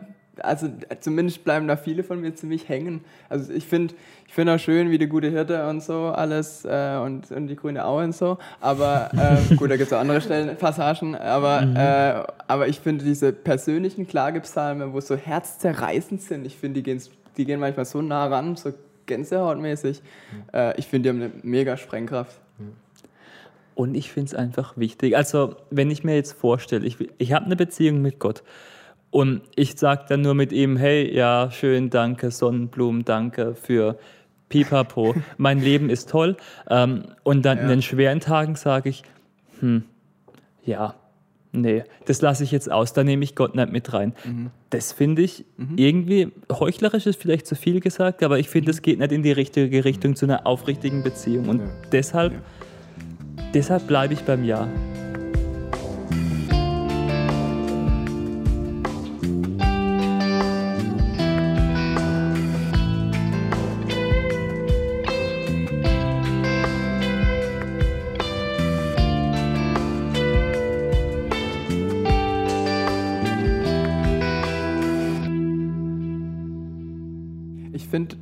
also 0.43 0.67
äh, 0.67 0.97
zumindest 1.01 1.45
bleiben 1.45 1.69
da 1.69 1.77
viele 1.77 2.03
von 2.03 2.21
mir 2.21 2.35
ziemlich 2.35 2.69
hängen. 2.69 3.05
Also 3.29 3.53
ich 3.53 3.67
finde 3.67 3.95
ich 4.27 4.35
finde 4.35 4.55
auch 4.55 4.59
schön, 4.59 4.91
wie 4.91 4.99
die 4.99 5.07
gute 5.07 5.29
Hirte 5.29 5.67
und 5.69 5.83
so 5.83 6.07
alles 6.07 6.65
äh, 6.65 6.99
und, 7.03 7.31
und 7.31 7.47
die 7.47 7.57
grüne 7.57 7.85
Aue 7.85 8.05
und 8.05 8.15
so. 8.15 8.39
Aber 8.61 9.11
äh, 9.15 9.55
gut, 9.57 9.71
da 9.71 9.77
gibt 9.77 9.89
es 9.89 9.93
auch 9.93 10.01
andere 10.01 10.21
Stellen, 10.21 10.57
Passagen, 10.57 11.15
aber, 11.15 11.63
äh, 11.63 12.33
aber 12.47 12.69
ich 12.69 12.81
finde 12.81 13.05
diese 13.05 13.33
persönlichen 13.33 14.07
Klagepsalme, 14.07 14.93
wo 14.93 15.01
so 15.01 15.17
herzzerreißend 15.17 16.23
sind, 16.23 16.47
ich 16.47 16.57
finde, 16.57 16.81
die 16.81 16.83
gehen, 16.83 17.01
die 17.37 17.45
gehen 17.45 17.61
manchmal 17.61 17.87
so 17.87 18.03
nah 18.03 18.27
ran, 18.27 18.57
so 18.57 18.73
gänsehautmäßig. 19.07 20.03
Äh, 20.53 20.79
ich 20.79 20.87
finde, 20.87 21.05
die 21.05 21.17
haben 21.17 21.23
eine 21.23 21.33
mega 21.43 21.77
Sprengkraft. 21.77 22.41
Und 23.75 23.95
ich 23.95 24.11
finde 24.11 24.29
es 24.29 24.35
einfach 24.35 24.79
wichtig. 24.79 25.17
Also, 25.19 25.57
wenn 25.71 25.91
ich 25.91 26.03
mir 26.03 26.15
jetzt 26.15 26.33
vorstelle, 26.33 26.87
ich, 26.87 26.97
ich 27.19 27.33
habe 27.35 27.45
eine 27.45 27.57
Beziehung 27.57 28.01
mit 28.01 28.19
Gott 28.19 28.43
und 29.11 29.43
ich 29.55 29.79
sage 29.79 30.05
dann 30.09 30.21
nur 30.23 30.35
mit 30.35 30.53
ihm, 30.53 30.77
hey, 30.77 31.13
ja, 31.15 31.51
schön, 31.51 31.91
danke, 31.91 32.31
Sonnenblumen, 32.31 33.05
danke 33.05 33.55
für 33.55 33.99
Pipapo, 34.49 35.15
mein 35.39 35.61
Leben 35.61 35.91
ist 35.91 36.11
toll. 36.11 36.37
Ähm, 36.69 37.05
und 37.23 37.43
dann 37.45 37.59
in 37.59 37.65
Ja. 37.65 37.71
den 37.71 37.83
schweren 37.83 38.21
Tagen 38.21 38.55
sage 38.57 38.91
ich, 38.91 39.03
hm, 39.61 39.85
ja, 40.65 40.95
nee, 41.53 41.85
das 42.05 42.21
lasse 42.21 42.45
ich 42.45 42.51
jetzt 42.53 42.71
aus, 42.71 42.93
da 42.93 43.05
nehme 43.05 43.25
ich 43.25 43.35
Gott 43.35 43.55
nicht 43.55 43.73
mit 43.73 43.93
rein. 43.93 44.15
Das 44.71 44.93
finde 44.93 45.23
ich 45.23 45.45
irgendwie, 45.77 46.33
heuchlerisch 46.53 47.07
ist 47.07 47.21
vielleicht 47.21 47.47
zu 47.47 47.55
viel 47.55 47.81
gesagt, 47.81 48.23
aber 48.23 48.39
ich 48.39 48.49
finde, 48.51 48.71
es 48.73 48.83
geht 48.83 48.99
nicht 48.99 49.13
in 49.13 49.23
die 49.23 49.33
richtige 49.33 49.85
Richtung 49.85 50.17
zu 50.17 50.27
einer 50.27 50.47
aufrichtigen 50.47 51.03
Beziehung. 51.03 51.49
Und 51.49 51.61
Ja. 51.61 51.67
deshalb, 51.93 52.35
deshalb 53.55 53.87
bleibe 53.87 54.13
ich 54.15 54.21
beim 54.23 54.45
Ja. 54.45 54.69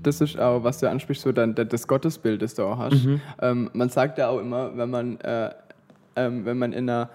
Das 0.06 0.20
ist 0.20 0.38
auch, 0.38 0.64
was 0.64 0.78
du 0.78 0.88
ansprichst, 0.88 1.22
so 1.22 1.32
dann 1.32 1.54
das 1.54 1.88
Gottesbild, 1.88 2.42
das 2.42 2.54
du 2.54 2.64
auch 2.64 2.78
hast. 2.78 3.04
Ähm, 3.40 3.70
man 3.72 3.88
sagt 3.88 4.18
ja 4.18 4.28
auch 4.28 4.38
immer, 4.38 4.76
wenn 4.76 4.90
man, 4.90 5.20
äh, 5.20 5.50
ähm, 6.16 6.44
wenn 6.44 6.58
man 6.58 6.72
in 6.72 6.88
einer 6.88 7.10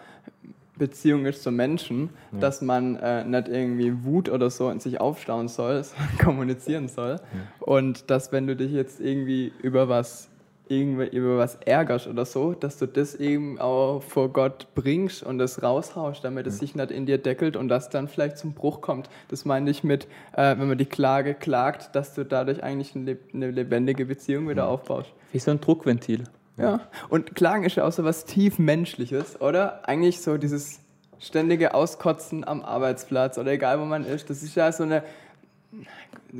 Beziehung 0.78 1.25
ist 1.25 1.43
zum 1.43 1.56
Menschen, 1.56 2.10
dass 2.39 2.62
man 2.62 2.95
äh, 2.95 3.23
nicht 3.25 3.47
irgendwie 3.49 4.04
Wut 4.04 4.30
oder 4.30 4.49
so 4.49 4.69
in 4.69 4.80
sich 4.80 4.99
aufstauen 4.99 5.47
soll, 5.47 5.84
sondern 5.84 6.17
kommunizieren 6.17 6.88
soll. 6.88 7.17
Und 7.60 8.10
dass, 8.10 8.32
wenn 8.32 8.47
du 8.47 8.56
dich 8.56 8.71
jetzt 8.71 8.99
irgendwie 8.99 9.52
über 9.62 9.89
was 9.89 10.29
irgendwie 10.69 11.08
über 11.08 11.38
was 11.38 11.55
ärgerst 11.55 12.08
oder 12.08 12.25
so, 12.25 12.53
dass 12.53 12.77
du 12.77 12.86
das 12.86 13.15
eben 13.15 13.60
auch 13.60 14.01
vor 14.01 14.32
Gott 14.32 14.67
bringst 14.75 15.23
und 15.23 15.39
das 15.39 15.63
raushaust, 15.63 16.23
damit 16.23 16.47
es 16.47 16.60
sich 16.60 16.75
nicht 16.75 16.91
in 16.91 17.05
dir 17.05 17.17
deckelt 17.17 17.58
und 17.58 17.67
das 17.67 17.89
dann 17.89 18.08
vielleicht 18.08 18.38
zum 18.38 18.53
Bruch 18.53 18.79
kommt. 18.79 19.10
Das 19.29 19.45
meine 19.45 19.69
ich 19.69 19.84
mit, 19.84 20.05
äh, 20.34 20.58
wenn 20.58 20.67
man 20.67 20.77
die 20.77 20.86
Klage 20.86 21.34
klagt, 21.34 21.95
dass 21.95 22.13
du 22.13 22.23
dadurch 22.23 22.63
eigentlich 22.63 22.95
eine, 22.95 23.12
leb- 23.12 23.34
eine 23.34 23.51
lebendige 23.51 24.05
Beziehung 24.05 24.47
wieder 24.47 24.67
aufbaust. 24.67 25.12
Wie 25.32 25.39
so 25.39 25.51
ein 25.51 25.60
Druckventil. 25.60 26.23
Ja. 26.58 26.82
Und 27.10 27.36
Klagen 27.36 27.63
ist 27.63 27.75
ja 27.75 27.86
auch 27.86 27.91
so 27.91 28.03
was 28.03 28.25
tief 28.25 28.60
Menschliches, 28.60 29.41
oder? 29.41 29.88
Eigentlich 29.88 30.21
so 30.21 30.38
dieses 30.38 30.82
ständige 31.17 31.73
Auskotzen 31.73 32.47
am 32.47 32.63
Arbeitsplatz 32.63 33.38
oder 33.38 33.51
egal 33.51 33.79
wo 33.79 33.86
man 33.86 34.05
ist. 34.05 34.29
Das 34.29 34.43
ist 34.43 34.55
ja 34.55 34.71
so 34.71 34.84
eine. 34.84 35.03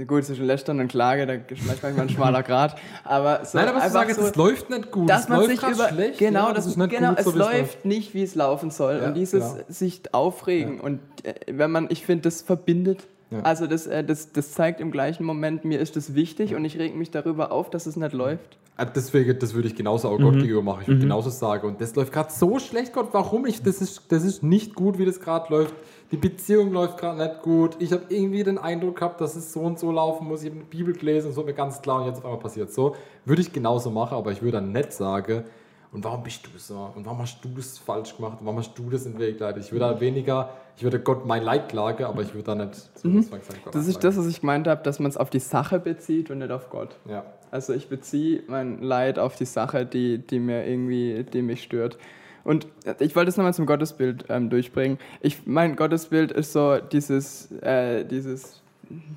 Gut, 0.08 0.26
zwischen 0.26 0.46
Lästern 0.46 0.80
und 0.80 0.88
Klage, 0.88 1.28
da 1.28 1.34
ist 1.34 1.66
manchmal 1.66 2.00
ein 2.00 2.10
schmaler 2.10 2.44
Grad. 2.44 2.76
Aber 3.04 3.46
so 3.46 3.58
Nein, 3.58 3.68
aber 3.68 3.82
zu 3.82 3.90
sagen, 3.90 4.14
so, 4.14 4.22
es 4.22 4.36
läuft 4.36 4.70
nicht 4.70 4.92
gut. 4.92 5.10
dass 5.10 5.24
es 5.24 5.30
man 5.30 5.40
läuft 5.40 5.50
sich 5.52 5.70
über 5.70 5.90
schlecht, 5.90 6.20
genau, 6.20 6.48
ja, 6.48 6.54
das 6.54 6.66
ist 6.66 6.78
nicht 6.78 6.90
genau 6.90 7.10
gut, 7.10 7.20
es 7.20 7.26
so 7.26 7.34
wie 7.34 7.38
läuft 7.38 7.86
nicht, 7.86 8.14
wie 8.14 8.24
es 8.24 8.36
laufen 8.36 8.72
soll 8.72 9.00
Ja, 9.02 9.08
und 9.08 9.14
dieses 9.16 9.54
genau. 9.54 9.66
sich 9.68 10.02
aufregen 10.14 10.80
und 10.80 11.00
äh, 11.24 11.34
wenn 11.48 11.72
man, 11.72 11.88
ich 11.90 12.06
finde, 12.06 12.24
das 12.24 12.42
verbindet. 12.42 13.08
Ja. 13.32 13.42
Also 13.42 13.68
das, 13.68 13.86
äh, 13.86 14.04
das, 14.04 14.32
das 14.32 14.54
zeigt 14.54 14.82
im 14.82 14.92
gleichen 14.92 15.24
Moment, 15.24 15.64
mir 15.64 15.80
ist 15.80 15.96
das 15.96 16.16
wichtig 16.16 16.56
und 16.56 16.66
ich 16.66 16.80
reg 16.80 16.96
mich 16.96 17.12
darüber 17.12 17.52
auf, 17.52 17.70
dass 17.70 17.86
es 17.86 17.96
nicht 17.96 18.14
läuft. 18.14 18.58
Ah, 18.80 18.86
Deswegen, 18.86 19.38
das 19.38 19.54
würde 19.54 19.68
ich 19.68 19.76
genauso 19.76 20.08
auch 20.08 20.18
Mhm. 20.18 20.24
Gott 20.24 20.34
gegenüber 20.36 20.62
machen. 20.62 20.82
Ich 20.84 20.88
würde 20.88 21.02
genauso 21.02 21.30
sagen. 21.30 21.68
Und 21.68 21.82
das 21.82 21.96
läuft 21.96 22.14
gerade 22.14 22.32
so 22.32 22.60
schlecht, 22.60 22.94
Gott. 22.94 23.10
Warum? 23.12 23.46
Ich, 23.46 23.62
das, 23.62 23.82
ist, 23.82 24.04
das 24.10 24.24
ist 24.24 24.42
nicht 24.42 24.74
gut, 24.74 24.98
wie 24.98 25.06
das 25.06 25.20
gerade 25.20 25.54
läuft. 25.54 25.74
Die 26.12 26.18
Beziehung 26.18 26.72
läuft 26.72 26.98
gerade 26.98 27.18
nicht 27.22 27.42
gut. 27.42 27.76
Ich 27.80 27.92
habe 27.92 28.04
irgendwie 28.08 28.42
den 28.44 28.58
Eindruck 28.58 28.96
gehabt, 28.96 29.20
dass 29.20 29.36
es 29.36 29.52
so 29.52 29.60
und 29.60 29.78
so 29.78 29.92
laufen 29.92 30.28
muss. 30.28 30.44
Ich 30.44 30.50
habe 30.50 30.62
eine 30.62 30.70
Bibel 30.70 30.94
gelesen 30.94 31.28
und 31.28 31.34
so 31.34 31.44
mir 31.44 31.54
ganz 31.54 31.82
klar 31.82 32.02
und 32.02 32.08
jetzt 32.08 32.20
auf 32.20 32.26
einmal 32.26 32.40
passiert 32.40 32.72
so. 32.72 32.96
Würde 33.26 33.42
ich 33.42 33.52
genauso 33.52 33.92
machen, 33.92 34.18
aber 34.18 34.32
ich 34.32 34.42
würde 34.42 34.54
dann 34.54 34.72
nicht 34.72 34.94
sagen, 34.94 35.44
und 35.92 36.04
warum 36.04 36.22
bist 36.22 36.46
du 36.46 36.58
so? 36.58 36.92
Und 36.96 37.06
warum 37.06 37.20
hast 37.20 37.44
du 37.44 37.50
das 37.50 37.80
falsch 37.80 38.16
gemacht? 38.16 38.38
Und 38.40 38.46
warum 38.46 38.60
hast 38.60 38.76
du 38.76 38.90
das 38.90 39.06
in 39.06 39.14
den 39.14 39.20
Weg 39.20 39.40
geleitet? 39.40 39.64
Ich 39.66 39.72
würde 39.72 39.86
da 39.86 40.00
weniger, 40.00 40.52
ich 40.78 40.84
würde 40.84 41.00
Gott 41.00 41.26
mein 41.26 41.44
Leid 41.44 41.70
klagen, 41.70 42.04
aber 42.04 42.22
ich 42.22 42.34
würde 42.34 42.44
da 42.44 42.56
nicht 42.56 42.76
so 42.96 43.08
mhm. 43.08 43.24
sagen, 43.24 43.42
Gott 43.66 43.74
Das 43.74 43.88
ist 43.88 44.04
das, 44.04 44.16
was 44.16 44.28
ich 44.28 44.42
gemeint 44.42 44.68
habe, 44.68 44.84
dass 44.84 45.00
man 45.00 45.10
es 45.10 45.18
auf 45.18 45.32
die 45.32 45.40
Sache 45.40 45.80
bezieht 45.80 46.30
und 46.30 46.40
nicht 46.40 46.52
auf 46.52 46.70
Gott. 46.70 46.96
Ja. 47.08 47.26
Also 47.52 47.74
ich 47.74 47.90
beziehe 47.90 48.44
mein 48.48 48.82
Leid 48.82 49.20
auf 49.20 49.36
die 49.36 49.46
Sache, 49.46 49.86
die, 49.86 50.20
die 50.20 50.40
mir 50.40 50.68
irgendwie, 50.68 51.24
die 51.24 51.42
mich 51.42 51.64
stört. 51.64 51.98
Und 52.44 52.68
ich 53.00 53.16
wollte 53.16 53.30
es 53.30 53.38
nochmal 53.38 53.54
zum 53.54 53.66
Gottesbild 53.66 54.26
ähm, 54.30 54.50
durchbringen. 54.50 54.98
Ich, 55.22 55.46
mein 55.46 55.76
Gottesbild 55.76 56.32
ist 56.32 56.54
so 56.54 56.78
dieses, 56.78 57.52
äh, 57.62 58.06
dieses 58.06 58.62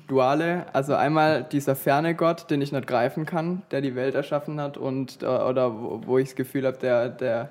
Duale, 0.07 0.65
also 0.73 0.93
einmal 0.93 1.43
dieser 1.43 1.75
ferne 1.75 2.15
Gott, 2.15 2.51
den 2.51 2.61
ich 2.61 2.71
nicht 2.71 2.85
greifen 2.85 3.25
kann, 3.25 3.63
der 3.71 3.81
die 3.81 3.95
Welt 3.95 4.13
erschaffen 4.13 4.59
hat 4.61 4.77
und 4.77 5.23
äh, 5.23 5.25
oder 5.25 5.73
wo, 5.73 6.01
wo 6.05 6.17
ich 6.17 6.29
das 6.29 6.35
Gefühl 6.35 6.67
habe, 6.67 6.77
der, 6.77 7.09
der 7.09 7.49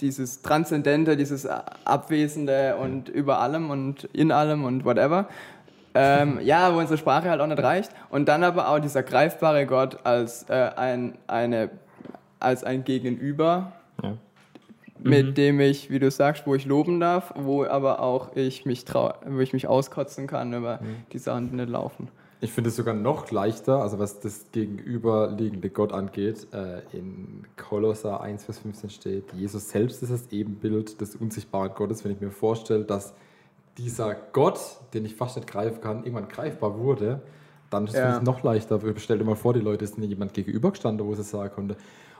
dieses 0.00 0.42
Transzendente, 0.42 1.16
dieses 1.16 1.46
Abwesende 1.46 2.76
und 2.76 3.08
über 3.08 3.40
allem 3.40 3.70
und 3.70 4.04
in 4.12 4.32
allem 4.32 4.64
und 4.64 4.84
whatever. 4.84 5.28
Ähm, 5.94 6.40
ja, 6.42 6.74
wo 6.74 6.78
unsere 6.78 6.98
Sprache 6.98 7.30
halt 7.30 7.40
auch 7.40 7.46
nicht 7.46 7.62
reicht. 7.62 7.90
Und 8.10 8.28
dann 8.28 8.44
aber 8.44 8.68
auch 8.68 8.78
dieser 8.78 9.02
greifbare 9.02 9.66
Gott 9.66 9.98
als, 10.04 10.44
äh, 10.48 10.70
ein, 10.76 11.16
eine, 11.26 11.70
als 12.40 12.62
ein 12.64 12.84
Gegenüber, 12.84 13.72
Ja. 14.02 14.16
mit 15.00 15.36
dem 15.38 15.60
ich, 15.60 15.90
wie 15.90 15.98
du 15.98 16.10
sagst, 16.10 16.46
wo 16.46 16.54
ich 16.54 16.66
loben 16.66 17.00
darf, 17.00 17.32
wo 17.36 17.64
aber 17.64 18.00
auch 18.00 18.36
ich 18.36 18.66
mich, 18.66 18.84
trau 18.84 19.14
wo 19.26 19.40
ich 19.40 19.52
mich 19.52 19.66
auskotzen 19.66 20.26
kann 20.26 20.52
über 20.52 20.80
die 21.12 21.18
Sachen, 21.18 21.50
die 21.50 21.56
nicht 21.56 21.68
laufen. 21.68 22.08
Ich 22.40 22.52
finde 22.52 22.70
es 22.70 22.76
sogar 22.76 22.94
noch 22.94 23.32
leichter, 23.32 23.82
also 23.82 23.98
was 23.98 24.20
das 24.20 24.46
gegenüberliegende 24.52 25.70
Gott 25.70 25.92
angeht. 25.92 26.46
Äh, 26.52 26.82
in 26.96 27.44
Kolosser 27.56 28.20
1, 28.20 28.44
Vers 28.44 28.58
15 28.60 28.90
steht, 28.90 29.32
Jesus 29.32 29.70
selbst 29.70 30.02
ist 30.04 30.12
das 30.12 30.30
Ebenbild 30.30 31.00
des 31.00 31.16
unsichtbaren 31.16 31.72
Gottes. 31.74 32.04
Wenn 32.04 32.12
ich 32.12 32.20
mir 32.20 32.30
vorstelle, 32.30 32.84
dass 32.84 33.12
dieser 33.78 34.14
Gott, 34.32 34.58
den 34.92 35.04
ich 35.04 35.14
fast 35.14 35.36
nicht 35.36 35.48
greifen 35.48 35.80
kann, 35.80 35.98
irgendwann 36.04 36.28
greifbar 36.28 36.78
wurde, 36.78 37.20
dann 37.70 37.84
ist 37.84 37.94
es 37.94 37.98
Ja. 38.00 38.10
mich 38.14 38.22
noch 38.22 38.42
leichter. 38.42 38.80
Stell 38.96 39.18
dir 39.18 39.24
mal 39.24 39.36
vor, 39.36 39.54
die 39.54 39.60
Leute 39.60 39.88
mir 39.96 40.06
jemand 40.06 40.34
gegenübergestanden, 40.34 41.06
wo 41.06 41.14
sie 41.14 41.22
sagen 41.22 41.50
konnte, 41.54 41.76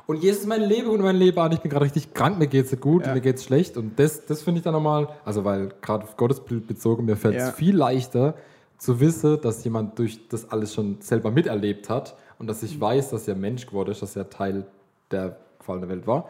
und 0.07 0.23
Jesus 0.23 0.41
ist 0.43 0.47
mein 0.47 0.63
Leben 0.63 0.89
und 0.89 1.03
mein 1.03 1.17
Leben 1.17 1.39
an, 1.39 1.53
ich 1.53 1.61
bin 1.61 1.71
gerade 1.71 1.85
richtig 1.85 2.15
krank, 2.15 2.39
mir 2.39 2.47
geht 2.47 2.73
es 2.73 2.81
gut, 2.81 3.07
Ja. 3.07 3.13
mir 3.13 3.21
geht 3.21 3.37
es 3.37 3.45
schlecht. 3.45 3.77
Und 3.77 3.99
das, 3.99 4.25
das 4.25 4.41
finde 4.43 4.59
ich 4.59 4.65
dann 4.65 4.73
nochmal, 4.73 5.09
also 5.25 5.45
weil 5.45 5.69
gerade 5.83 6.05
auf 6.05 6.17
Gottesbild 6.17 6.67
bezogen, 6.67 7.05
mir 7.05 7.17
fällt 7.17 7.37
es 7.37 7.47
Ja. 7.49 7.53
viel 7.53 7.77
leichter 7.77 8.35
zu 8.79 9.01
wissen, 9.01 9.39
dass 9.43 9.63
jemand 9.65 9.99
durch 9.99 10.27
das 10.29 10.51
alles 10.51 10.73
schon 10.73 11.01
selber 11.01 11.31
miterlebt 11.31 11.91
hat 11.91 12.17
und 12.39 12.47
dass 12.47 12.63
ich 12.63 12.81
weiß, 12.81 13.11
dass 13.11 13.29
er 13.29 13.35
Mensch 13.35 13.67
geworden 13.67 13.91
ist, 13.91 14.01
dass 14.01 14.17
er 14.17 14.31
Teil 14.31 14.65
der 15.11 15.37
gefallenen 15.59 15.89
Welt 15.91 16.07
war, 16.07 16.29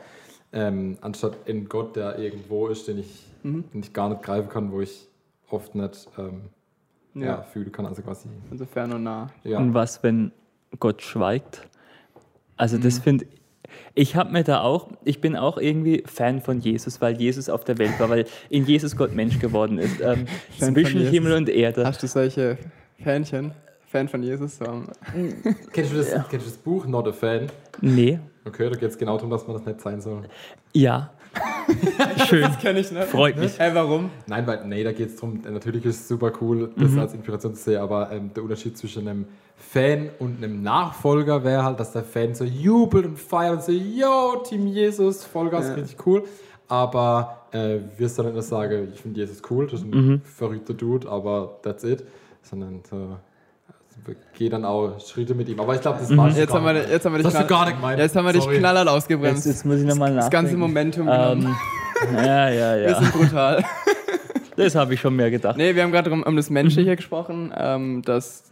ähm, 0.53 0.97
anstatt 1.01 1.37
in 1.45 1.69
Gott, 1.69 1.95
der 1.95 2.19
irgendwo 2.19 2.69
ist, 2.69 2.89
den 2.89 2.99
ich, 2.99 3.27
den 3.45 3.81
ich 3.81 3.93
gar 3.93 4.09
nicht 4.09 4.23
greifen 4.23 4.49
kann, 4.49 4.73
wo 4.73 4.81
ich 4.81 5.07
oft 5.51 5.75
nicht 5.75 6.09
ähm, 6.19 6.51
ja. 7.15 7.27
Ja. 7.27 7.43
fühlen 7.43 7.73
kann, 7.73 7.87
also 7.87 8.03
quasi. 8.03 8.29
Also 8.51 8.67
fern 8.67 8.93
und 8.93 9.03
nah. 9.03 9.29
Ja. 9.45 9.59
Und 9.59 9.75
was, 9.75 10.03
wenn 10.03 10.33
Gott 10.79 11.03
schweigt? 11.03 11.67
Also 12.57 12.77
das 12.79 12.99
finde 12.99 13.27
ich 13.95 14.17
habe 14.17 14.33
mir 14.33 14.45
da 14.45 14.61
auch, 14.61 14.89
ich 15.05 15.21
bin 15.21 15.37
auch 15.37 15.59
irgendwie 15.59 16.03
Fan 16.07 16.41
von 16.41 16.61
Jesus, 16.61 17.01
weil 17.01 17.17
Jesus 17.17 17.49
auf 17.49 17.65
der 17.65 17.79
Welt 17.79 17.99
war, 17.99 18.09
weil 18.09 18.27
in 18.49 18.65
Jesus 18.65 18.97
Gott 18.97 19.15
Mensch 19.15 19.39
geworden 19.39 19.79
ist. 19.79 20.01
Ähm, 20.09 20.27
Fan 20.27 20.75
von 20.75 20.75
zwischen 20.75 20.99
Jesus. 21.01 21.13
Himmel 21.13 21.33
und 21.35 21.49
Erde. 21.49 21.85
Hast 21.85 22.03
du 22.03 22.07
solche 22.07 22.57
Fähnchen? 23.03 23.51
Fan 23.87 24.09
von 24.09 24.23
Jesus? 24.23 24.59
So. 24.59 24.65
Kennst, 25.73 25.93
du 25.93 25.97
das, 25.97 26.11
kennst 26.29 26.47
du 26.47 26.51
das 26.51 26.57
Buch 26.57 26.87
Not 26.87 27.09
a 27.09 27.13
Fan? 27.13 27.49
Nee. 27.81 28.21
Okay, 28.45 28.71
da 28.71 28.77
geht 28.77 28.91
es 28.91 28.97
genau 28.97 29.17
darum, 29.17 29.31
dass 29.31 29.47
man 29.47 29.57
das 29.57 29.67
nicht 29.67 29.81
sein 29.81 30.01
soll. 30.01 30.23
Ja. 30.73 31.11
Schön. 32.29 32.49
Kenn 32.61 32.77
ich 32.77 32.91
nicht. 32.91 33.05
Freut 33.05 33.37
mich. 33.37 33.59
Hey, 33.59 33.75
warum? 33.75 34.11
Nein, 34.27 34.47
weil, 34.47 34.65
nee, 34.67 34.83
da 34.85 34.93
geht 34.93 35.09
es 35.11 35.17
darum, 35.17 35.41
natürlich 35.51 35.85
ist 35.85 36.01
es 36.01 36.09
super 36.09 36.33
cool, 36.41 36.71
das 36.77 36.93
Mhm. 36.93 36.99
als 36.99 37.15
Inspiration 37.15 37.55
zu 37.55 37.63
sehen, 37.63 37.81
aber 37.81 38.11
ähm, 38.13 38.31
der 38.35 38.43
Unterschied 38.43 38.77
zwischen 38.77 39.07
einem 39.09 39.27
Fan 39.57 40.11
und 40.19 40.43
einem 40.43 40.63
Nachfolger 40.63 41.43
wäre 41.45 41.65
halt, 41.65 41.81
dass 41.81 41.93
der 41.93 42.05
Fan 42.05 42.35
so 42.35 42.45
jubelt 42.45 43.07
und 43.07 43.19
feiert 43.19 43.55
und 43.57 43.63
so, 43.63 43.73
yo, 43.73 44.43
Team 44.49 44.67
Jesus, 44.69 45.25
Vollgas, 45.25 45.69
Ja. 45.69 45.75
richtig 45.75 45.97
cool. 46.07 46.25
Aber 46.69 47.47
äh, 47.53 47.79
wir 47.97 48.09
sollen 48.09 48.29
nicht 48.29 48.35
nur 48.35 48.43
sagen, 48.43 48.89
ich 48.93 49.01
finde 49.01 49.21
Jesus 49.21 49.43
cool, 49.51 49.67
das 49.67 49.81
ist 49.81 49.87
ein 49.87 49.91
Mhm. 49.91 50.21
verrückter 50.23 50.75
Dude, 50.75 51.09
aber 51.09 51.59
that's 51.63 51.83
it. 51.85 52.05
Sondern 52.43 52.81
so, 52.89 53.17
also, 54.09 54.21
geh 54.37 54.49
dann 54.49 54.65
auch 54.65 54.99
Schritte 55.01 55.35
mit 55.35 55.49
ihm. 55.49 55.61
Aber 55.61 55.75
ich 55.75 55.81
glaube, 55.81 55.99
das 56.01 56.17
war 56.17 56.29
Mhm. 56.31 56.37
Jetzt 56.37 56.53
haben 56.53 56.65
wir, 56.65 56.75
jetzt 56.89 57.05
haben 57.07 57.13
wir 57.13 57.19
dich, 57.19 57.25
Das 57.27 57.35
hast 57.35 57.43
du 57.43 57.47
knall- 57.47 57.59
gar 57.61 57.67
nicht 57.67 57.77
gemeint. 57.77 57.99
jetzt 58.01 58.17
haben 58.17 58.25
wir 58.27 58.33
dich 58.33 58.43
Sorry. 58.43 58.59
knallhart 58.59 58.87
Jetzt, 58.87 58.95
ausgebremst. 58.95 59.47
jetzt 59.47 59.65
muss 59.67 59.77
ich 59.79 59.85
nochmal 59.85 60.11
nachdenken. 60.13 60.17
das 60.21 60.31
ganze 60.31 60.57
Momentum 60.57 61.07
genommen. 61.07 61.57
Ähm, 62.09 62.15
ja, 62.17 62.49
ja, 62.51 62.77
Wir 62.77 62.91
ja. 62.91 63.01
sind 63.01 63.13
brutal. 63.13 63.65
Das 64.57 64.75
habe 64.75 64.93
ich 64.95 65.01
schon 65.01 65.15
mehr 65.15 65.31
gedacht. 65.31 65.57
Nee, 65.57 65.77
wir 65.77 65.85
haben 65.85 65.93
gerade 65.93 66.11
um, 66.11 66.25
um 66.25 66.35
das 66.35 66.51
Menschliche 66.51 66.97
gesprochen, 66.97 67.55
ähm, 67.57 68.03
dass 68.03 68.43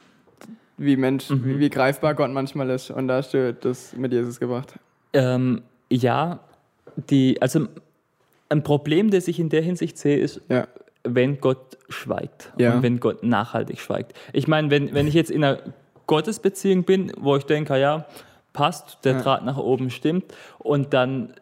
wie 0.78 0.96
Mensch, 0.96 1.24
wie, 1.30 1.58
wie 1.58 1.68
greifbar 1.68 2.14
Gott 2.14 2.30
manchmal 2.30 2.70
ist. 2.70 2.92
Und 2.92 3.08
da 3.08 3.16
hast 3.16 3.34
du 3.34 3.52
das 3.52 3.92
mit 3.96 4.12
Jesus 4.12 4.38
gebracht. 4.38 4.74
Ähm, 5.12 5.62
ja, 5.90 6.38
die, 7.10 7.42
also 7.42 7.66
ein 8.48 8.62
Problem, 8.62 9.10
das 9.10 9.26
ich 9.26 9.40
in 9.40 9.48
der 9.48 9.62
Hinsicht 9.62 9.98
sehe, 9.98 10.18
ist, 10.18 10.40
Ja. 10.48 10.68
Wenn 11.14 11.40
Gott 11.40 11.78
schweigt 11.88 12.52
Ja. 12.58 12.74
und 12.74 12.82
wenn 12.82 13.00
Gott 13.00 13.22
nachhaltig 13.22 13.80
schweigt. 13.80 14.12
Ich 14.32 14.48
meine, 14.48 14.70
wenn, 14.70 14.94
wenn 14.94 15.06
ich 15.06 15.14
jetzt 15.14 15.30
in 15.30 15.42
einer 15.44 15.58
Gottesbeziehung 16.06 16.84
bin, 16.84 17.12
wo 17.18 17.36
ich 17.36 17.44
denke, 17.44 17.78
ja, 17.78 18.06
passt, 18.52 19.04
der 19.04 19.14
Ja. 19.14 19.22
Draht 19.22 19.44
nach 19.44 19.56
oben 19.56 19.90
stimmt 19.90 20.24
und 20.58 20.94
dann, 20.94 21.32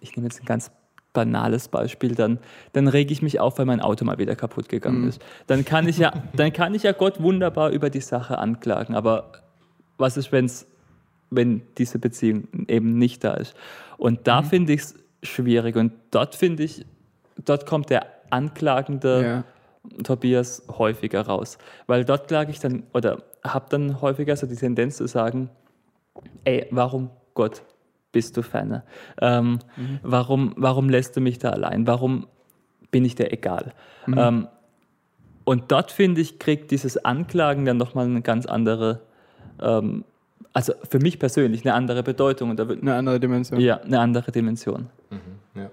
ich 0.00 0.16
nehme 0.16 0.26
jetzt 0.28 0.40
ein 0.42 0.46
ganz 0.46 0.70
banales 1.12 1.68
Beispiel, 1.68 2.14
dann, 2.14 2.38
dann 2.72 2.86
rege 2.88 3.12
ich 3.12 3.20
mich 3.20 3.40
auf, 3.40 3.58
weil 3.58 3.66
mein 3.66 3.80
Auto 3.80 4.04
mal 4.04 4.18
wieder 4.18 4.36
kaputt 4.36 4.68
gegangen 4.68 5.08
ist. 5.08 5.20
Dann 5.48 5.64
kann 5.64 5.88
ich 5.88 5.98
ja, 5.98 6.12
dann 6.34 6.52
kann 6.52 6.74
ich 6.74 6.84
ja 6.84 6.92
Gott 6.92 7.20
wunderbar 7.20 7.70
über 7.70 7.90
die 7.90 8.00
Sache 8.00 8.38
anklagen. 8.38 8.94
Aber 8.94 9.32
was 9.98 10.16
ist, 10.16 10.30
wenn's, 10.30 10.66
wenn 11.30 11.62
diese 11.78 11.98
Beziehung 11.98 12.44
eben 12.68 12.96
nicht 12.96 13.24
da 13.24 13.34
ist? 13.34 13.54
Und 13.98 14.26
da 14.28 14.42
finde 14.42 14.72
ich 14.72 14.80
es 14.82 14.94
schwierig. 15.22 15.74
Und 15.76 15.92
dort 16.12 16.36
finde 16.36 16.62
ich, 16.62 16.86
dort 17.44 17.66
kommt 17.66 17.90
der 17.90 18.06
anklagende 18.30 19.22
Ja. 19.22 19.44
Tobias 20.04 20.62
häufiger 20.78 21.22
raus. 21.22 21.56
Weil 21.86 22.04
dort 22.04 22.28
klage 22.28 22.50
ich 22.50 22.58
dann 22.60 22.82
oder 22.92 23.22
habe 23.42 23.66
dann 23.70 24.00
häufiger 24.02 24.36
so 24.36 24.46
die 24.46 24.56
Tendenz 24.56 24.96
zu 24.98 25.06
sagen, 25.06 25.48
ey, 26.44 26.66
warum 26.70 27.10
Gott 27.34 27.62
bist 28.12 28.36
du 28.36 28.42
ferne? 28.42 28.82
Ähm, 29.20 29.58
warum, 30.02 30.52
warum 30.56 30.90
lässt 30.90 31.16
du 31.16 31.20
mich 31.20 31.38
da 31.38 31.50
allein? 31.50 31.86
Warum 31.86 32.26
bin 32.90 33.04
ich 33.04 33.14
dir 33.14 33.32
egal? 33.32 33.72
Ähm, 34.06 34.48
und 35.44 35.72
dort 35.72 35.90
finde 35.92 36.20
ich, 36.20 36.38
kriegt 36.38 36.70
dieses 36.70 37.02
Anklagen 37.04 37.64
dann 37.64 37.76
nochmal 37.78 38.04
eine 38.04 38.20
ganz 38.20 38.44
andere, 38.46 39.00
ähm, 39.60 40.04
also 40.52 40.74
für 40.88 40.98
mich 40.98 41.18
persönlich 41.18 41.64
eine 41.64 41.74
andere 41.74 42.02
Bedeutung 42.02 42.50
und 42.50 42.58
da 42.58 42.68
wird 42.68 42.82
Eine 42.82 42.94
andere 42.96 43.18
Dimension. 43.18 43.60
ja 43.60 43.78
eine 43.80 44.00
andere 44.00 44.30
Dimension. 44.32 44.90
Ja. 45.54 45.70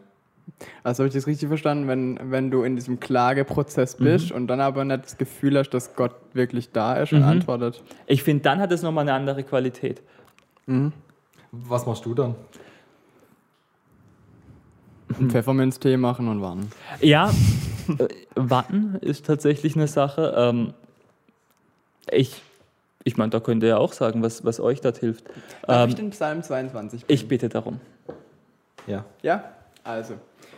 Also 0.83 1.03
habe 1.03 1.09
ich 1.09 1.13
das 1.13 1.27
richtig 1.27 1.49
verstanden, 1.49 1.87
wenn, 1.87 2.19
wenn 2.31 2.49
du 2.49 2.63
in 2.63 2.75
diesem 2.75 2.99
Klageprozess 2.99 3.95
bist 3.95 4.31
und 4.31 4.47
dann 4.47 4.59
aber 4.59 4.85
nicht 4.85 5.05
das 5.05 5.17
Gefühl 5.17 5.57
hast, 5.57 5.69
dass 5.69 5.95
Gott 5.95 6.15
wirklich 6.33 6.71
da 6.71 6.95
ist 6.95 7.13
und 7.13 7.23
antwortet. 7.23 7.83
Ich 8.07 8.23
finde, 8.23 8.43
dann 8.43 8.59
hat 8.59 8.71
es 8.71 8.81
nochmal 8.81 9.03
eine 9.03 9.13
andere 9.13 9.43
Qualität. 9.43 10.01
Was 11.51 11.85
machst 11.85 12.05
du 12.05 12.13
dann? 12.13 12.35
Einen 15.17 15.29
Pfefferminztee 15.29 15.97
machen 15.97 16.27
und 16.27 16.41
warten. 16.41 16.69
Ja, 17.01 17.29
äh, 17.97 18.07
warten 18.35 18.95
ist 19.01 19.25
tatsächlich 19.25 19.75
eine 19.75 19.87
Sache. 19.87 20.33
Ähm, 20.35 20.73
ich 22.11 22.41
ich 23.07 23.15
meine, 23.15 23.29
da 23.29 23.39
könnt 23.39 23.63
ihr 23.63 23.69
ja 23.69 23.77
auch 23.77 23.93
sagen, 23.93 24.21
was, 24.21 24.43
was 24.43 24.59
euch 24.59 24.81
dort 24.81 24.97
hilft. 24.97 25.23
Darf 25.61 25.83
Ähm, 25.83 25.89
ich 25.89 25.95
den 25.95 26.09
Psalm 26.09 26.43
22 26.43 27.05
ich 27.07 27.25
bitte 27.25 27.47
darum. 27.47 27.79
Ja. 28.85 29.05
Ja, 29.21 29.45
also. 29.85 30.15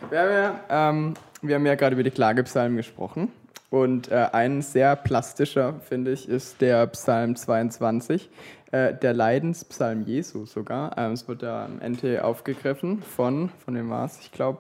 Wir 0.10 0.20
haben 0.20 0.32
ja, 0.32 0.60
ähm, 0.70 1.14
wir 1.42 1.56
haben 1.56 1.66
ja 1.66 1.76
gerade 1.76 1.94
über 1.94 2.04
die 2.04 2.12
Klagepsalmen 2.12 2.78
gesprochen. 2.78 3.32
Und 3.70 4.10
äh, 4.10 4.28
ein 4.32 4.62
sehr 4.62 4.96
plastischer, 4.96 5.76
finde 5.82 6.12
ich, 6.12 6.28
ist 6.28 6.60
der 6.60 6.88
Psalm 6.88 7.36
22, 7.36 8.30
äh, 8.72 8.96
der 8.96 9.14
Leidenspsalm 9.14 10.04
Jesu 10.04 10.46
sogar. 10.46 10.98
Ähm, 10.98 11.12
es 11.12 11.28
wird 11.28 11.44
ja 11.44 11.66
am 11.66 11.78
NT 11.78 12.20
aufgegriffen 12.22 13.04
von, 13.04 13.50
von 13.64 13.76
wem 13.76 13.90
war 13.90 14.06
es? 14.06 14.20
Ich 14.22 14.32
glaube, 14.32 14.60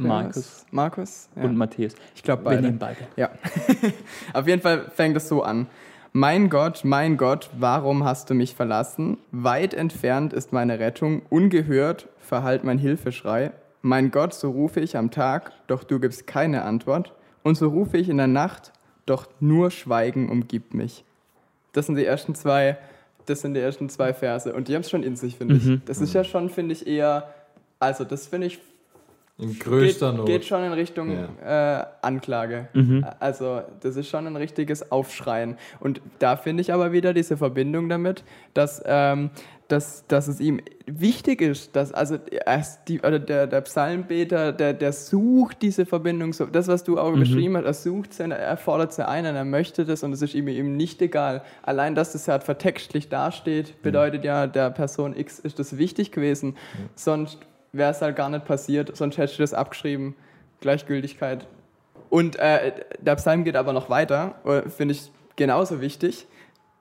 Markus. 0.00 0.64
Markus? 0.70 1.28
Ja. 1.36 1.42
Und 1.42 1.56
Matthäus. 1.56 1.94
ich 2.14 2.22
glaube 2.22 2.42
Wir 2.44 2.50
beide. 2.52 2.62
nehmen 2.62 2.78
beide. 2.78 3.00
Ja. 3.16 3.30
Auf 4.32 4.46
jeden 4.46 4.62
Fall 4.62 4.90
fängt 4.94 5.16
es 5.16 5.28
so 5.28 5.42
an. 5.42 5.66
Mein 6.14 6.48
Gott, 6.48 6.84
mein 6.84 7.18
Gott, 7.18 7.50
warum 7.58 8.04
hast 8.04 8.30
du 8.30 8.34
mich 8.34 8.54
verlassen? 8.54 9.18
Weit 9.30 9.74
entfernt 9.74 10.32
ist 10.32 10.52
meine 10.52 10.78
Rettung, 10.78 11.22
ungehört 11.28 12.08
verhallt 12.20 12.64
mein 12.64 12.78
Hilfeschrei. 12.78 13.52
Mein 13.86 14.10
Gott, 14.10 14.32
so 14.32 14.50
rufe 14.50 14.80
ich 14.80 14.96
am 14.96 15.10
Tag, 15.10 15.52
doch 15.66 15.84
du 15.84 16.00
gibst 16.00 16.26
keine 16.26 16.62
Antwort. 16.62 17.12
Und 17.42 17.58
so 17.58 17.68
rufe 17.68 17.98
ich 17.98 18.08
in 18.08 18.16
der 18.16 18.26
Nacht, 18.26 18.72
doch 19.04 19.26
nur 19.40 19.70
Schweigen 19.70 20.30
umgibt 20.30 20.72
mich. 20.72 21.04
Das 21.72 21.84
sind 21.84 21.96
die 21.96 22.06
ersten 22.06 22.34
zwei, 22.34 22.78
das 23.26 23.42
sind 23.42 23.52
die 23.52 23.60
ersten 23.60 23.90
zwei 23.90 24.14
Verse. 24.14 24.50
Und 24.54 24.68
die 24.68 24.74
haben 24.74 24.80
es 24.80 24.88
schon 24.88 25.02
in 25.02 25.16
sich, 25.16 25.36
finde 25.36 25.56
ich. 25.56 25.84
Das 25.84 26.00
ist 26.00 26.14
ja 26.14 26.24
schon, 26.24 26.48
finde 26.48 26.72
ich, 26.72 26.86
eher, 26.86 27.28
also 27.78 28.04
das 28.04 28.26
finde 28.26 28.46
ich 28.46 28.58
In 29.36 29.58
größter 29.58 30.10
geht, 30.10 30.18
Not. 30.18 30.26
geht 30.26 30.44
schon 30.44 30.62
in 30.62 30.72
Richtung 30.72 31.10
äh, 31.10 31.84
Anklage. 32.02 32.68
Also 33.18 33.62
das 33.80 33.96
ist 33.96 34.08
schon 34.08 34.28
ein 34.28 34.36
richtiges 34.36 34.92
Aufschreien. 34.92 35.56
Und 35.80 36.00
da 36.20 36.36
finde 36.36 36.60
ich 36.60 36.72
aber 36.72 36.92
wieder 36.92 37.12
diese 37.12 37.36
Verbindung 37.36 37.88
damit, 37.88 38.22
dass, 38.54 38.80
ähm, 38.86 39.30
dass, 39.66 40.06
dass 40.06 40.28
es 40.28 40.38
ihm 40.38 40.60
wichtig 40.86 41.40
ist, 41.40 41.74
dass 41.74 41.92
also 41.92 42.16
die, 42.86 43.00
oder 43.00 43.18
der, 43.18 43.48
der 43.48 43.62
Psalmbeter, 43.62 44.52
der, 44.52 44.72
der 44.72 44.92
sucht 44.92 45.62
diese 45.62 45.84
Verbindung, 45.84 46.32
so, 46.32 46.46
das, 46.46 46.68
was 46.68 46.84
du 46.84 46.96
auch 46.96 47.14
beschrieben 47.14 47.56
hast, 47.56 47.64
er 47.64 47.74
sucht 47.74 48.12
sie, 48.12 48.30
er 48.30 48.56
fordert 48.56 48.92
sie 48.92 49.08
ein 49.08 49.26
und 49.26 49.34
er 49.34 49.44
möchte 49.44 49.84
das 49.84 50.04
und 50.04 50.12
es 50.12 50.22
ist 50.22 50.34
ihm 50.36 50.46
eben 50.46 50.76
nicht 50.76 51.02
egal. 51.02 51.42
Allein, 51.62 51.96
dass 51.96 52.12
das 52.12 52.28
halt 52.28 52.44
vertextlich 52.44 53.08
dasteht, 53.08 53.82
bedeutet 53.82 54.24
ja, 54.24 54.46
der 54.46 54.70
Person 54.70 55.16
X 55.16 55.40
ist 55.40 55.58
das 55.58 55.76
wichtig 55.76 56.12
gewesen. 56.12 56.56
Sonst 56.94 57.38
wäre 57.74 57.90
es 57.90 58.00
halt 58.00 58.16
gar 58.16 58.28
nicht 58.30 58.44
passiert, 58.44 58.96
sonst 58.96 59.18
hättest 59.18 59.38
du 59.38 59.42
das 59.42 59.54
abgeschrieben. 59.54 60.14
Gleichgültigkeit. 60.60 61.46
Und 62.08 62.36
äh, 62.36 62.72
der 63.00 63.16
Psalm 63.16 63.44
geht 63.44 63.56
aber 63.56 63.72
noch 63.72 63.90
weiter, 63.90 64.36
äh, 64.44 64.68
finde 64.68 64.94
ich 64.94 65.10
genauso 65.36 65.80
wichtig. 65.80 66.26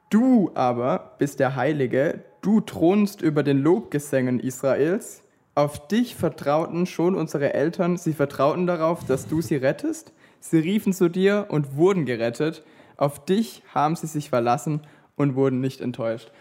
Du 0.09 0.51
aber 0.53 1.15
bist 1.17 1.39
der 1.39 1.55
Heilige, 1.55 2.23
du 2.41 2.61
thronst 2.61 3.21
über 3.21 3.41
den 3.41 3.57
Lobgesängen 3.57 4.39
Israels. 4.39 5.23
Auf 5.55 5.87
dich 5.87 6.15
vertrauten 6.15 6.85
schon 6.85 7.15
unsere 7.15 7.53
Eltern, 7.53 7.97
sie 7.97 8.13
vertrauten 8.13 8.67
darauf, 8.67 9.05
dass 9.05 9.27
du 9.27 9.41
sie 9.41 9.55
rettest. 9.55 10.13
Sie 10.39 10.59
riefen 10.59 10.93
zu 10.93 11.09
dir 11.09 11.47
und 11.49 11.75
wurden 11.77 12.05
gerettet. 12.05 12.63
Auf 12.97 13.25
dich 13.25 13.63
haben 13.73 13.95
sie 13.95 14.07
sich 14.07 14.29
verlassen 14.29 14.81
und 15.15 15.35
wurden 15.35 15.61
nicht 15.61 15.81
enttäuscht. 15.81 16.31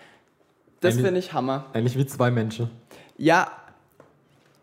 Das 0.80 0.96
finde 0.96 1.18
ich 1.18 1.32
Hammer. 1.32 1.66
Eigentlich 1.72 1.96
wie 1.96 2.06
zwei 2.06 2.30
Menschen. 2.30 2.70
Ja, 3.16 3.50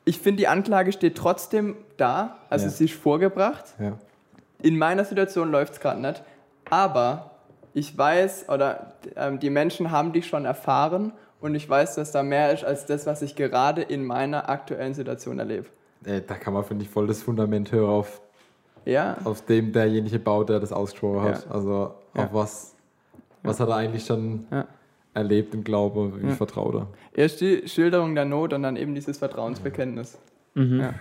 ich 0.05 0.19
finde, 0.19 0.37
die 0.39 0.47
Anklage 0.47 0.91
steht 0.91 1.15
trotzdem 1.17 1.75
da, 1.97 2.37
also 2.49 2.65
Ja. 2.65 2.71
sie 2.71 2.85
ist 2.85 2.93
vorgebracht. 2.93 3.65
Ja. 3.79 3.93
In 4.61 4.77
meiner 4.77 5.05
Situation 5.05 5.51
läuft 5.51 5.73
es 5.73 5.79
gerade 5.79 6.01
nicht, 6.01 6.21
aber 6.69 7.31
ich 7.73 7.97
weiß, 7.97 8.49
oder 8.49 8.93
ähm, 9.15 9.39
die 9.39 9.49
Menschen 9.49 9.91
haben 9.91 10.11
dich 10.11 10.27
schon 10.27 10.45
erfahren 10.45 11.13
und 11.39 11.55
ich 11.55 11.69
weiß, 11.69 11.95
dass 11.95 12.11
da 12.11 12.23
mehr 12.23 12.51
ist 12.51 12.65
als 12.65 12.85
das, 12.85 13.05
was 13.05 13.21
ich 13.21 13.35
gerade 13.35 13.81
in 13.81 14.03
meiner 14.03 14.49
aktuellen 14.49 14.93
Situation 14.93 15.39
erlebe. 15.39 15.67
Äh, 16.05 16.21
da 16.25 16.35
kann 16.35 16.53
man, 16.53 16.63
finde 16.63 16.83
ich, 16.85 16.89
voll 16.89 17.07
das 17.07 17.21
Fundament 17.21 17.71
hören, 17.71 17.89
auf, 17.89 18.21
Ja, 18.85 19.17
auf 19.23 19.45
dem 19.45 19.71
derjenige 19.71 20.19
baut, 20.19 20.49
der 20.49 20.59
das 20.59 20.71
ausgesprochen 20.73 21.21
hat. 21.21 21.45
Ja. 21.45 21.51
Also 21.51 21.93
auf 22.15 22.33
was, 22.33 22.73
was 23.43 23.59
hat 23.59 23.69
er 23.69 23.75
eigentlich 23.75 24.05
schon. 24.05 24.45
Erlebt 25.13 25.53
im 25.53 25.63
Glaube, 25.63 26.13
wie 26.21 26.27
Ja. 26.27 26.35
vertraut 26.35 26.75
er. 26.75 26.87
erst 27.13 27.41
die 27.41 27.67
Schilderung 27.67 28.15
der 28.15 28.25
Not 28.25 28.53
und 28.53 28.63
dann 28.63 28.75
eben 28.75 28.93
dieses 28.95 29.17
Vertrauensbekenntnis. 29.17 30.17
Ja. 30.55 30.93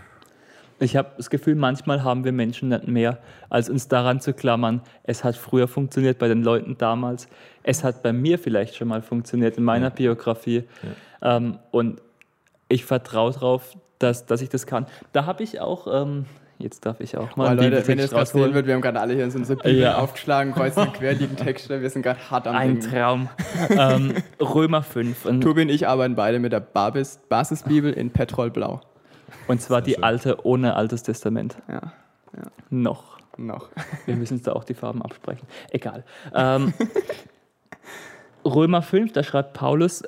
Ich 0.81 0.97
habe 0.97 1.11
das 1.17 1.29
Gefühl, 1.31 1.57
manchmal 1.57 2.05
haben 2.05 2.25
wir 2.25 2.31
Menschen 2.33 2.69
nicht 2.69 2.87
mehr, 2.87 3.19
als 3.51 3.69
uns 3.69 3.89
daran 3.89 4.21
zu 4.21 4.33
klammern, 4.33 4.81
es 5.03 5.25
hat 5.25 5.35
früher 5.37 5.67
funktioniert 5.67 6.19
bei 6.19 6.29
den 6.29 6.45
Leuten 6.45 6.79
damals, 6.79 7.29
es 7.65 7.83
hat 7.83 8.03
bei 8.05 8.13
mir 8.13 8.39
vielleicht 8.39 8.77
schon 8.77 8.87
mal 8.89 9.03
funktioniert 9.03 9.57
in 9.59 9.65
meiner 9.65 9.91
Biografie 9.91 10.65
ähm, 11.23 11.59
und 11.73 12.01
ich 12.69 12.85
vertraue 12.85 13.33
darauf, 13.33 13.77
dass, 13.99 14.27
dass 14.27 14.41
ich 14.43 14.49
das 14.51 14.67
kann. 14.67 14.87
Da 15.13 15.27
habe 15.27 15.43
ich 15.43 15.61
auch, 15.61 15.89
ähm, 15.91 16.27
jetzt 16.59 16.85
darf 16.87 17.01
ich 17.01 17.17
auch 17.17 17.37
mal 17.37 17.45
Boah, 17.45 17.51
einen 17.63 17.73
Leute, 17.73 17.89
wenn 17.89 17.99
ihr 17.99 18.05
das 18.05 18.11
gerade 18.11 18.27
sehen 18.27 18.37
rausholen. 18.41 18.55
würdet, 18.55 18.67
wir 18.67 18.75
haben 18.75 18.81
gerade 18.83 19.01
alle 19.01 19.15
hier 19.15 19.25
in 19.25 19.33
unsere 19.33 19.57
Bibel 19.63 19.79
Ja. 19.81 19.99
aufgeschlagen, 19.99 20.53
kreuz 20.53 20.77
und 20.77 20.93
quer 20.95 21.15
liegen 21.15 21.37
Texte, 21.37 21.81
wir 21.83 21.91
sind 21.91 22.03
gerade 22.03 22.19
hart 22.31 22.47
am 22.47 22.57
Ein 22.57 22.81
Denken. 22.81 22.91
Traum. 22.91 23.29
ähm, 23.71 24.15
Römer 24.41 24.83
5. 24.83 25.25
Und, 25.27 25.41
Tobi 25.41 25.63
und 25.63 25.69
ich 25.69 25.87
arbeiten 25.89 26.15
beide 26.17 26.39
mit 26.39 26.53
der 26.53 26.61
Babis, 26.61 27.21
Basisbibel 27.29 27.93
in 27.93 28.11
Petrolblau. 28.11 28.81
und 29.47 29.61
zwar 29.63 29.83
die 29.83 29.95
schön. 29.95 30.05
alte 30.05 30.45
ohne 30.47 30.75
Altes 30.75 31.03
Testament. 31.03 31.57
Ja, 31.69 31.93
Noch. 32.71 33.19
noch. 33.37 33.69
Wir 34.07 34.17
müssen 34.17 34.35
uns 34.35 34.43
da 34.43 34.53
auch 34.53 34.65
die 34.65 34.75
Farben 34.75 35.01
absprechen. 35.03 35.47
Egal. 35.71 36.05
Ähm, 36.35 36.75
Römer 38.45 38.83
5, 38.83 39.13
da 39.13 39.23
schreibt 39.23 39.53
Paulus, 39.55 40.03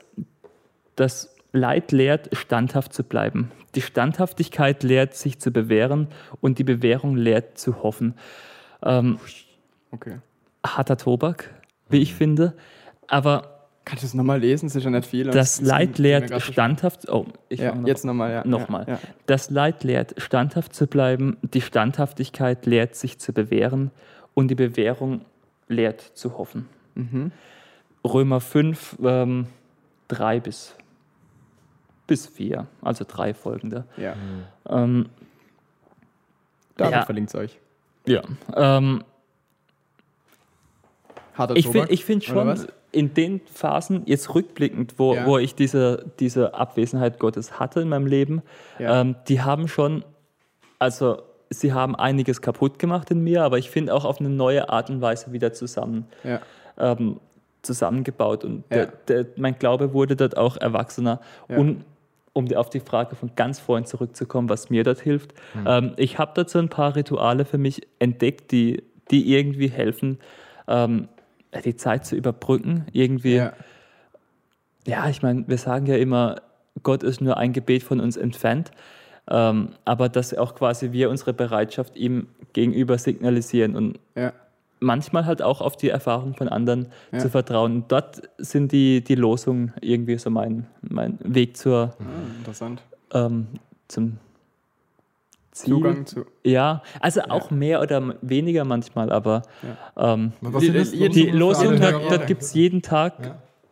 das 0.97 1.35
Leid 1.53 1.93
lehrt, 1.93 2.29
standhaft 2.37 2.93
zu 2.93 3.03
bleiben. 3.05 3.51
Die 3.75 3.83
Standhaftigkeit 3.83 4.83
lehrt, 4.83 5.15
sich 5.15 5.39
zu 5.41 5.51
bewähren 5.53 6.09
und 6.41 6.59
die 6.59 6.65
Bewährung 6.65 7.17
lehrt, 7.17 7.59
zu 7.59 7.83
hoffen. 7.83 8.15
Ähm, 8.83 9.19
Okay. 9.93 10.19
harter 10.65 10.97
Tobak, 10.97 11.51
wie 11.89 11.99
ich 11.99 12.15
finde. 12.15 12.55
Aber 13.09 13.57
Kannst 13.85 14.05
du 14.05 14.07
es 14.07 14.15
nochmal 14.15 14.39
lesen? 14.39 14.67
Das 14.69 14.77
ist 14.77 14.85
ja 14.85 14.91
nicht 14.91 15.07
viel. 15.09 15.25
das 15.31 15.61
Leid 15.63 15.99
lehrt, 15.99 16.41
standhaft. 16.43 17.09
Oh, 17.09 17.27
ich 17.49 17.59
Ja, 17.61 17.75
noch- 17.75 17.89
jetzt 17.89 18.05
nochmal, 18.05 18.31
ja. 18.31 18.47
Nochmal. 18.47 18.85
Ja, 18.87 18.93
ja. 18.95 19.01
Das 19.27 19.51
Leid 19.51 19.83
lehrt, 19.83 20.15
standhaft 20.19 20.75
zu 20.75 20.87
bleiben, 20.87 21.39
die 21.43 21.61
Standhaftigkeit 21.61 22.67
lehrt, 22.67 22.95
sich 22.95 23.19
zu 23.19 23.33
bewähren 23.33 23.91
und 24.35 24.49
die 24.49 24.55
Bewährung 24.55 25.23
lehrt, 25.67 26.01
zu 26.03 26.39
hoffen. 26.39 26.69
Mhm. 26.95 27.33
Römer 28.05 28.41
5, 28.41 28.97
ähm, 29.03 29.47
3 30.09 30.39
bis, 30.41 30.77
bis 32.11 32.27
4, 32.27 32.67
also 32.83 33.05
drei 33.07 33.33
folgende. 33.35 33.85
ja. 33.97 34.15
Ähm, 34.69 35.09
David 36.77 36.93
Ja. 36.95 37.03
verlinkt 37.05 37.31
es 37.33 37.35
euch. 37.41 37.59
ja, 38.07 38.23
ähm, 38.57 39.05
Harter 41.35 41.55
ich 41.57 41.69
finde 41.69 41.97
find 41.97 42.25
schon 42.25 42.67
in 42.91 43.15
den 43.15 43.41
Phasen, 43.47 44.03
jetzt 44.07 44.35
rückblickend, 44.35 44.99
wo, 44.99 45.15
Ja. 45.15 45.25
wo 45.27 45.39
ich 45.39 45.55
diese, 45.55 46.11
diese 46.19 46.55
Abwesenheit 46.55 47.21
Gottes 47.21 47.61
hatte 47.61 47.81
in 47.81 47.89
meinem 47.89 48.07
Leben, 48.07 48.43
Ja. 48.81 49.01
ähm, 49.03 49.15
die 49.29 49.41
haben 49.41 49.69
schon, 49.69 50.05
also 50.81 51.23
sie 51.51 51.73
haben 51.73 51.95
einiges 51.95 52.43
kaputt 52.43 52.81
gemacht 52.81 53.11
in 53.13 53.23
mir, 53.23 53.45
aber 53.45 53.59
ich 53.59 53.71
finde 53.71 53.95
auch 53.95 54.05
auf 54.05 54.19
eine 54.19 54.31
neue 54.31 54.69
Art 54.69 54.91
und 54.91 55.01
Weise 55.01 55.33
wieder 55.33 55.53
zusammen, 55.53 56.07
Ja. 56.25 56.41
ähm, 56.77 57.21
zusammengebaut. 57.63 58.43
Und 58.45 58.65
der, 58.73 58.87
der, 58.87 59.27
mein 59.37 59.57
Glaube 59.59 59.93
wurde 59.93 60.17
dort 60.17 60.37
auch 60.37 60.57
erwachsener. 60.57 61.21
Und 61.47 61.85
um 62.49 62.57
auf 62.57 62.71
die 62.71 62.81
Frage 62.81 63.17
von 63.17 63.31
ganz 63.37 63.61
vorhin 63.61 63.85
zurückzukommen, 63.87 64.49
was 64.49 64.71
mir 64.71 64.85
dort 64.85 65.01
hilft, 65.01 65.35
Mhm. 65.55 65.65
ähm, 65.67 65.93
ich 65.97 66.19
habe 66.19 66.45
so 66.49 66.59
ein 66.59 66.69
paar 66.69 66.97
Rituale 66.97 67.45
für 67.45 67.59
mich 67.59 67.87
entdeckt, 67.99 68.51
die, 68.53 68.83
die 69.11 69.35
irgendwie 69.37 69.69
helfen, 69.69 70.19
ähm, 70.69 71.09
die 71.65 71.77
Zeit 71.77 72.07
zu 72.07 72.17
überbrücken. 72.17 72.87
Irgendwie, 72.93 73.37
Ja. 73.37 73.53
ja, 74.87 75.09
ich 75.09 75.23
meine, 75.23 75.45
wir 75.47 75.59
sagen 75.59 75.87
ja 75.87 75.97
immer, 75.97 76.37
Gott 76.83 77.03
ist 77.03 77.21
nur 77.21 77.37
ein 77.37 77.53
Gebet 77.53 77.83
von 77.83 78.01
uns 78.01 78.17
entfernt, 78.17 78.71
ähm, 79.29 79.71
aber 79.85 80.09
dass 80.09 80.33
auch 80.35 80.55
quasi 80.55 80.93
wir 80.93 81.11
unsere 81.11 81.33
Bereitschaft 81.33 81.97
ihm 81.97 82.29
gegenüber 82.53 82.99
signalisieren 82.99 83.77
und 83.77 83.99
Ja. 84.17 84.33
Manchmal 84.81 85.27
halt 85.27 85.43
auch 85.43 85.61
auf 85.61 85.77
die 85.77 85.89
Erfahrung 85.91 86.35
von 86.35 86.49
anderen 86.49 86.87
Ja. 87.13 87.19
zu 87.19 87.29
vertrauen. 87.31 87.75
Und 87.77 87.93
dort 87.93 88.23
sind 88.39 88.73
die, 88.73 89.03
die 89.05 89.15
Losungen 89.15 89.73
irgendwie 89.81 90.19
so 90.19 90.31
mein, 90.31 90.67
mein 90.83 91.19
Weg 91.23 91.57
zur, 91.57 91.95
Ah, 91.99 92.39
interessant. 92.39 92.83
ähm, 93.13 93.47
zum 93.89 94.19
Ziel. 95.53 95.75
Zugang 95.75 96.07
zu. 96.07 96.25
Ja, 96.45 96.83
also 97.01 97.23
auch 97.23 97.51
mehr 97.51 97.81
oder 97.83 98.15
weniger 98.23 98.65
manchmal, 98.65 99.11
aber 99.13 99.43
ähm, 99.97 100.33
Was 100.41 100.63
Die- 100.63 100.73
das? 100.73 100.91
die- 100.93 101.09
die 101.09 101.31
Losung, 101.31 101.79
dort, 101.81 102.11
dort 102.11 102.27
gibt 102.27 102.43
es 102.43 102.55
jeden 102.55 102.83
Tag 102.83 103.15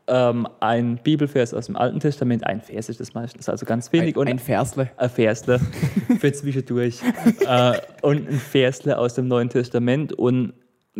Ja. 0.08 0.30
ähm, 0.30 0.48
ein 0.60 0.96
Bibelvers 1.04 1.54
aus 1.54 1.66
dem 1.66 1.76
Alten 1.76 2.00
Testament, 2.00 2.44
ein 2.46 2.60
Vers 2.60 2.88
ist 2.88 2.98
das 2.98 3.14
meistens, 3.14 3.48
also 3.48 3.64
ganz 3.64 3.92
wenig. 3.92 4.16
Ein, 4.16 4.20
und 4.20 4.28
ein 4.28 4.38
Versle. 4.40 4.90
ein 4.96 5.08
Versle 5.08 5.60
für 6.18 6.32
zwischendurch 6.32 7.00
äh, 7.46 7.78
und 8.02 8.28
ein 8.28 8.32
Versle 8.38 8.98
aus 8.98 9.14
dem 9.14 9.28
Neuen 9.28 9.48
Testament. 9.48 10.12
Und 10.12 10.54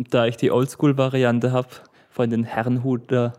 da 0.09 0.25
ich 0.25 0.37
die 0.37 0.51
Oldschool-Variante 0.51 1.51
habe 1.51 1.67
von 2.09 2.29
den 2.29 2.43
Herrenhuter 2.43 3.33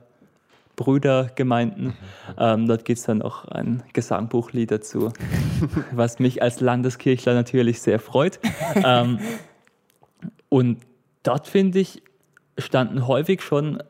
Brüdergemeinden, 0.77 1.93
ähm, 2.39 2.67
dort 2.67 2.85
gibt 2.87 2.99
es 2.99 3.05
dann 3.05 3.21
auch 3.21 3.45
ein 3.47 3.83
Gesangbuchlied 3.93 4.71
dazu, 4.71 5.13
was 5.93 6.19
mich 6.19 6.41
als 6.43 6.61
Landeskirchler 6.61 7.35
natürlich 7.35 7.83
sehr 7.83 7.99
freut. 7.99 8.41
ähm, 8.83 9.19
und 10.49 10.79
dort 11.23 11.47
finde 11.49 11.81
ich, 11.81 12.03
standen 12.57 13.07
häufig 13.07 13.43
schon 13.43 13.83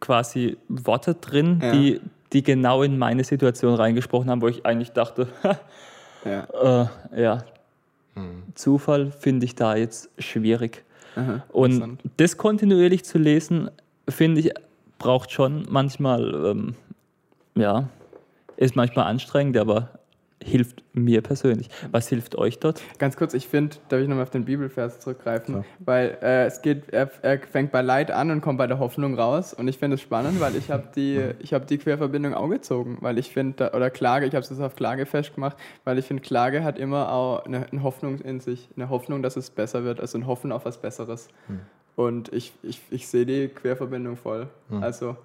quasi 0.00 0.56
Worte 0.68 1.14
drin, 1.14 1.60
Ja. 1.62 1.72
die, 1.72 2.00
die 2.32 2.42
genau 2.42 2.82
in 2.82 2.96
meine 2.98 3.22
Situation 3.24 3.74
reingesprochen 3.74 4.30
haben, 4.30 4.40
wo 4.40 4.48
ich 4.48 4.64
eigentlich 4.64 4.92
dachte, 4.92 5.28
Ja. 6.24 6.88
äh, 7.14 7.22
ja, 7.22 7.44
Zufall 8.54 9.10
finde 9.12 9.44
ich 9.46 9.54
da 9.54 9.76
jetzt 9.76 10.10
schwierig. 10.18 10.84
Aha, 11.16 11.44
Und 11.50 11.98
das 12.16 12.36
kontinuierlich 12.36 13.04
zu 13.04 13.18
lesen, 13.18 13.70
finde 14.08 14.40
ich, 14.40 14.50
braucht 14.98 15.30
schon 15.30 15.66
manchmal, 15.68 16.34
ähm, 16.46 16.74
ja, 17.54 17.88
ist 18.56 18.76
manchmal 18.76 19.06
anstrengend, 19.06 19.56
aber 19.56 19.88
hilft 20.42 20.82
mir 20.94 21.22
persönlich. 21.22 21.68
Was 21.90 22.08
hilft 22.08 22.36
euch 22.36 22.58
dort? 22.58 22.82
Ganz 22.98 23.16
kurz, 23.16 23.34
ich 23.34 23.46
finde, 23.46 23.76
darf 23.88 24.00
ich 24.00 24.08
nochmal 24.08 24.22
auf 24.22 24.30
den 24.30 24.44
Bibelvers 24.44 24.98
zurückgreifen, 24.98 25.56
ja. 25.56 25.64
weil 25.80 26.18
äh, 26.22 26.46
es 26.46 26.62
geht, 26.62 26.88
er, 26.90 27.10
er, 27.22 27.38
fängt 27.38 27.72
bei 27.72 27.82
Leid 27.82 28.10
an 28.10 28.30
und 28.30 28.40
kommt 28.40 28.58
bei 28.58 28.66
der 28.66 28.78
Hoffnung 28.78 29.14
raus 29.14 29.52
und 29.52 29.68
ich 29.68 29.78
finde 29.78 29.96
es 29.96 30.00
spannend, 30.00 30.40
weil 30.40 30.56
ich 30.56 30.70
habe 30.70 30.88
die, 30.94 31.32
ich 31.40 31.52
habe 31.52 31.66
die 31.66 31.78
Querverbindung 31.78 32.34
auch 32.34 32.48
gezogen, 32.48 32.98
weil 33.00 33.18
ich 33.18 33.30
finde, 33.32 33.72
oder 33.72 33.90
Klage, 33.90 34.26
ich 34.26 34.34
habe 34.34 34.44
es 34.44 34.60
auf 34.60 34.76
Klage 34.76 35.06
festgemacht, 35.06 35.56
weil 35.84 35.98
ich 35.98 36.06
finde, 36.06 36.22
Klage 36.22 36.64
hat 36.64 36.78
immer 36.78 37.12
auch 37.12 37.44
eine, 37.44 37.66
eine, 37.70 37.82
Hoffnung 37.82 38.18
in 38.20 38.40
sich, 38.40 38.68
eine 38.76 38.88
Hoffnung, 38.88 39.22
dass 39.22 39.36
es 39.36 39.50
besser 39.50 39.84
wird, 39.84 40.00
also 40.00 40.16
ein 40.18 40.26
Hoffen 40.26 40.52
auf 40.52 40.64
was 40.64 40.78
Besseres. 40.78 41.28
Hm. 41.48 41.60
Und 41.96 42.32
ich, 42.32 42.54
ich, 42.62 42.80
ich 42.90 43.08
sehe 43.08 43.26
die 43.26 43.48
Querverbindung 43.48 44.16
voll. 44.16 44.48
Hm. 44.70 44.82
Also 44.82 45.16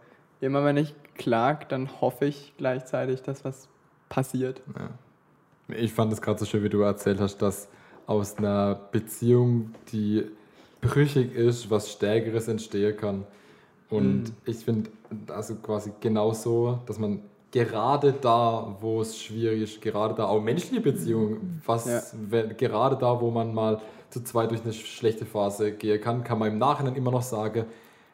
immer 0.41 0.65
wenn 0.65 0.78
ich 0.78 0.93
klage, 1.15 1.65
dann 1.69 2.01
hoffe 2.01 2.25
ich 2.25 2.54
gleichzeitig, 2.58 3.21
dass 3.21 3.45
was 3.45 3.69
passiert. 4.10 4.62
Ja. 4.78 4.89
Ich 5.69 5.93
fand 5.93 6.13
es 6.13 6.21
gerade 6.21 6.39
so 6.39 6.45
schön, 6.45 6.63
wie 6.63 6.69
du 6.69 6.82
erzählt 6.82 7.19
hast, 7.19 7.38
dass 7.38 7.67
aus 8.08 8.38
einer 8.38 8.75
Beziehung, 8.91 9.73
die 9.91 10.25
brüchig 10.82 11.34
ist, 11.36 11.69
was 11.69 11.91
Stärkeres 11.91 12.47
entstehen 12.47 12.95
kann. 12.95 13.25
Und 13.89 14.23
mm. 14.23 14.34
ich 14.45 14.58
finde, 14.58 14.89
also 15.28 15.56
quasi 15.56 15.91
genauso, 15.99 16.80
dass 16.86 16.99
man 16.99 17.21
gerade 17.51 18.13
da, 18.13 18.75
wo 18.80 19.01
es 19.01 19.17
schwierig 19.17 19.62
ist, 19.63 19.82
gerade 19.82 20.13
da, 20.13 20.25
auch 20.25 20.41
menschliche 20.41 20.82
Beziehungen, 20.82 21.62
was, 21.65 21.86
ja. 21.88 22.01
wenn, 22.30 22.56
gerade 22.58 22.95
da, 22.97 23.19
wo 23.19 23.32
man 23.32 23.54
mal 23.54 23.82
zu 24.10 24.23
zweit 24.23 24.51
durch 24.51 24.62
eine 24.63 24.73
schlechte 24.73 25.25
Phase 25.25 25.71
gehen 25.71 26.01
kann, 26.01 26.23
kann 26.23 26.38
man 26.38 26.49
im 26.49 26.58
Nachhinein 26.58 26.95
immer 26.95 27.12
noch 27.12 27.21
sagen, 27.21 27.65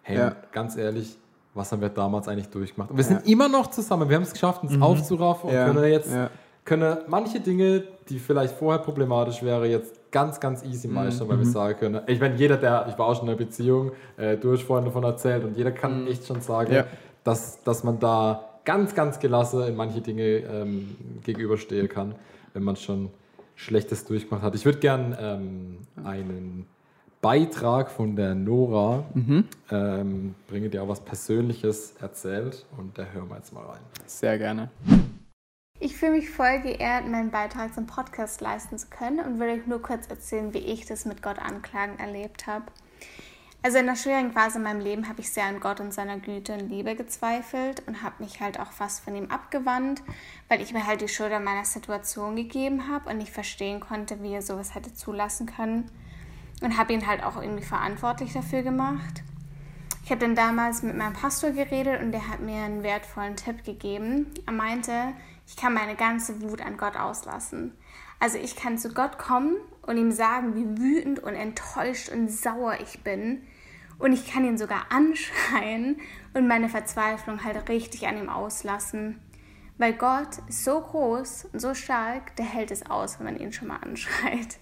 hey, 0.03 0.17
ja. 0.17 0.35
ganz 0.51 0.77
ehrlich, 0.77 1.17
was 1.53 1.71
haben 1.71 1.81
wir 1.81 1.89
damals 1.89 2.27
eigentlich 2.27 2.49
durchgemacht? 2.49 2.91
Und 2.91 2.97
wir 2.97 3.03
sind 3.03 3.27
immer 3.27 3.49
noch 3.49 3.67
zusammen, 3.67 4.07
wir 4.07 4.15
haben 4.15 4.23
es 4.23 4.31
geschafft, 4.31 4.63
uns 4.63 4.73
mhm. 4.73 4.83
aufzuraffen 4.83 5.49
und 5.49 5.55
können 5.55 5.91
jetzt 5.91 6.11
können 6.65 6.97
manche 7.07 7.39
Dinge, 7.39 7.83
die 8.09 8.19
vielleicht 8.19 8.55
vorher 8.55 8.81
problematisch 8.81 9.41
wären, 9.43 9.69
jetzt 9.69 10.11
ganz, 10.11 10.39
ganz 10.39 10.63
easy 10.63 10.87
mhm. 10.87 10.95
meistern, 10.95 11.29
weil 11.29 11.39
wir 11.39 11.45
mhm. 11.45 11.51
sagen 11.51 11.79
können, 11.79 12.01
ich 12.07 12.19
meine, 12.19 12.35
jeder, 12.35 12.57
der, 12.57 12.87
ich 12.89 12.97
war 12.97 13.07
auch 13.07 13.15
schon 13.15 13.25
in 13.25 13.29
einer 13.29 13.37
Beziehung, 13.37 13.91
äh, 14.17 14.37
du 14.37 14.53
hast 14.53 14.63
vorhin 14.63 14.85
davon 14.85 15.03
erzählt 15.03 15.43
und 15.43 15.57
jeder 15.57 15.71
kann 15.71 16.01
mhm. 16.01 16.07
echt 16.07 16.27
schon 16.27 16.41
sagen, 16.41 16.73
ja. 16.73 16.85
dass, 17.23 17.63
dass 17.63 17.83
man 17.83 17.99
da 17.99 18.49
ganz, 18.65 18.93
ganz 18.93 19.19
gelassen 19.19 19.63
in 19.63 19.75
manche 19.75 20.01
Dinge 20.01 20.23
ähm, 20.23 20.95
gegenüberstehen 21.23 21.89
kann, 21.89 22.15
wenn 22.53 22.63
man 22.63 22.75
schon 22.75 23.09
Schlechtes 23.55 24.05
durchgemacht 24.05 24.43
hat. 24.43 24.55
Ich 24.55 24.65
würde 24.65 24.79
gern 24.79 25.15
ähm, 25.19 25.77
einen 26.03 26.65
Beitrag 27.21 27.91
von 27.91 28.15
der 28.15 28.33
Nora 28.33 29.03
mhm. 29.13 29.45
ähm, 29.69 30.35
bringen, 30.47 30.71
die 30.71 30.79
auch 30.79 30.87
was 30.87 30.99
Persönliches 30.99 31.95
erzählt 32.01 32.65
und 32.77 32.97
da 32.97 33.03
hören 33.05 33.29
wir 33.29 33.37
jetzt 33.37 33.53
mal 33.53 33.65
rein. 33.65 33.81
Sehr 34.05 34.37
gerne. 34.37 34.69
Ich 35.83 35.97
fühle 35.97 36.11
mich 36.11 36.29
voll 36.29 36.59
geehrt, 36.59 37.07
meinen 37.07 37.31
Beitrag 37.31 37.73
zum 37.73 37.87
Podcast 37.87 38.39
leisten 38.39 38.77
zu 38.77 38.85
können 38.91 39.19
und 39.19 39.39
will 39.39 39.49
euch 39.49 39.65
nur 39.65 39.81
kurz 39.81 40.05
erzählen, 40.05 40.53
wie 40.53 40.59
ich 40.59 40.85
das 40.85 41.05
mit 41.05 41.23
Gott 41.23 41.39
anklagen 41.39 41.97
erlebt 41.97 42.45
habe. 42.45 42.65
Also 43.63 43.79
in 43.79 43.87
der 43.87 43.95
schwierigen 43.95 44.31
Phase 44.31 44.59
in 44.59 44.63
meinem 44.63 44.79
Leben 44.79 45.09
habe 45.09 45.21
ich 45.21 45.31
sehr 45.31 45.45
an 45.45 45.59
Gott 45.59 45.79
und 45.79 45.91
seiner 45.91 46.19
Güte 46.19 46.53
und 46.53 46.69
Liebe 46.69 46.93
gezweifelt 46.93 47.81
und 47.87 48.03
habe 48.03 48.23
mich 48.23 48.41
halt 48.41 48.59
auch 48.59 48.71
fast 48.71 49.03
von 49.03 49.15
ihm 49.15 49.31
abgewandt, 49.31 50.03
weil 50.49 50.61
ich 50.61 50.71
mir 50.71 50.85
halt 50.85 51.01
die 51.01 51.07
Schuld 51.07 51.33
an 51.33 51.43
meiner 51.43 51.65
Situation 51.65 52.35
gegeben 52.35 52.87
habe 52.87 53.09
und 53.09 53.17
nicht 53.17 53.33
verstehen 53.33 53.79
konnte, 53.79 54.21
wie 54.21 54.33
er 54.33 54.43
sowas 54.43 54.75
hätte 54.75 54.93
zulassen 54.93 55.47
können 55.47 55.89
und 56.61 56.77
habe 56.77 56.93
ihn 56.93 57.07
halt 57.07 57.23
auch 57.23 57.41
irgendwie 57.41 57.65
verantwortlich 57.65 58.33
dafür 58.33 58.61
gemacht. 58.61 59.23
Ich 60.03 60.11
habe 60.11 60.21
dann 60.21 60.35
damals 60.35 60.83
mit 60.83 60.95
meinem 60.95 61.13
Pastor 61.13 61.49
geredet 61.49 62.03
und 62.03 62.11
der 62.11 62.27
hat 62.27 62.39
mir 62.39 62.61
einen 62.63 62.83
wertvollen 62.83 63.35
Tipp 63.35 63.63
gegeben. 63.63 64.27
Er 64.45 64.53
meinte, 64.53 65.13
ich 65.47 65.55
kann 65.55 65.73
meine 65.73 65.95
ganze 65.95 66.41
Wut 66.41 66.61
an 66.61 66.77
Gott 66.77 66.95
auslassen. 66.95 67.73
Also 68.19 68.37
ich 68.37 68.55
kann 68.55 68.77
zu 68.77 68.93
Gott 68.93 69.17
kommen 69.17 69.55
und 69.81 69.97
ihm 69.97 70.11
sagen, 70.11 70.55
wie 70.55 70.81
wütend 70.81 71.19
und 71.19 71.33
enttäuscht 71.33 72.09
und 72.09 72.31
sauer 72.31 72.77
ich 72.79 73.03
bin. 73.03 73.43
Und 73.97 74.13
ich 74.13 74.31
kann 74.31 74.45
ihn 74.45 74.57
sogar 74.57 74.85
anschreien 74.89 75.99
und 76.33 76.47
meine 76.47 76.69
Verzweiflung 76.69 77.43
halt 77.43 77.69
richtig 77.69 78.07
an 78.07 78.17
ihm 78.17 78.29
auslassen. 78.29 79.19
Weil 79.77 79.93
Gott 79.93 80.37
ist 80.47 80.63
so 80.63 80.79
groß 80.79 81.49
und 81.53 81.59
so 81.59 81.73
stark, 81.73 82.35
der 82.35 82.45
hält 82.45 82.69
es 82.69 82.85
aus, 82.89 83.17
wenn 83.17 83.25
man 83.25 83.39
ihn 83.39 83.51
schon 83.51 83.67
mal 83.67 83.77
anschreit. 83.77 84.59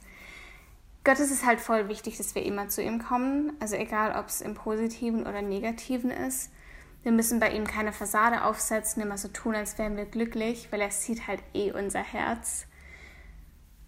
Gott 1.03 1.19
ist 1.19 1.31
es 1.31 1.45
halt 1.45 1.59
voll 1.59 1.89
wichtig, 1.89 2.17
dass 2.17 2.35
wir 2.35 2.45
immer 2.45 2.69
zu 2.69 2.81
ihm 2.81 2.99
kommen. 2.99 3.53
Also 3.59 3.75
egal, 3.75 4.17
ob 4.17 4.27
es 4.27 4.41
im 4.41 4.53
Positiven 4.53 5.21
oder 5.21 5.41
Negativen 5.41 6.11
ist. 6.11 6.51
Wir 7.01 7.11
müssen 7.13 7.39
bei 7.39 7.51
ihm 7.51 7.65
keine 7.65 7.93
Fassade 7.93 8.43
aufsetzen, 8.43 9.01
immer 9.01 9.17
so 9.17 9.29
tun, 9.29 9.55
als 9.55 9.77
wären 9.77 9.95
wir 9.95 10.05
glücklich, 10.05 10.67
weil 10.71 10.81
er 10.81 10.91
sieht 10.91 11.27
halt 11.27 11.41
eh 11.53 11.71
unser 11.71 12.03
Herz. 12.03 12.67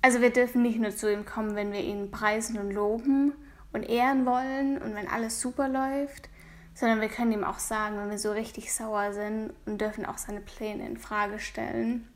Also 0.02 0.21
wir 0.21 0.32
dürfen 0.32 0.62
nicht 0.62 0.80
nur 0.80 0.91
zu 0.91 1.12
ihm 1.12 1.26
kommen, 1.26 1.56
wenn 1.56 1.74
wir 1.74 1.82
ihn 1.82 2.10
preisen 2.10 2.58
und 2.58 2.71
loben 2.71 3.34
und 3.74 3.84
ehren 3.84 4.26
wollen 4.26 4.82
und 4.82 4.95
wenn 4.95 5.08
alles 5.08 5.41
super 5.41 5.67
läuft, 5.67 6.30
sondern 6.74 7.02
wir 7.02 7.10
können 7.10 7.34
ihm 7.34 7.43
auch 7.43 7.60
sagen, 7.60 7.97
wenn 7.97 8.10
wir 8.10 8.17
so 8.17 8.32
richtig 8.32 8.74
sauer 8.74 9.13
sind 9.13 9.54
und 9.65 9.80
dürfen 9.80 10.06
auch 10.06 10.17
seine 10.17 10.41
Pläne 10.41 10.88
in 10.88 10.97
Frage 10.97 11.39
stellen. 11.39 12.08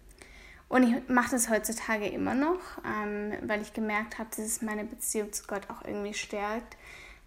Und 0.68 0.84
ich 0.84 1.10
mache 1.10 1.32
das 1.32 1.50
heutzutage 1.50 2.08
immer 2.08 2.34
noch, 2.34 2.60
ähm, 2.84 3.34
weil 3.44 3.62
ich 3.62 3.74
gemerkt 3.74 4.18
habe, 4.18 4.30
dass 4.30 4.40
es 4.40 4.62
meine 4.62 4.84
Beziehung 4.84 5.32
zu 5.32 5.46
Gott 5.46 5.70
auch 5.70 5.86
irgendwie 5.86 6.16
stärkt 6.16 6.76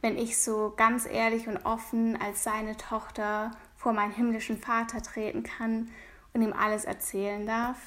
wenn 0.00 0.16
ich 0.16 0.38
so 0.38 0.72
ganz 0.76 1.06
ehrlich 1.06 1.48
und 1.48 1.58
offen 1.64 2.20
als 2.20 2.44
seine 2.44 2.76
Tochter 2.76 3.52
vor 3.76 3.92
meinen 3.92 4.12
himmlischen 4.12 4.58
Vater 4.58 5.02
treten 5.02 5.42
kann 5.42 5.90
und 6.32 6.42
ihm 6.42 6.52
alles 6.52 6.84
erzählen 6.84 7.46
darf. 7.46 7.78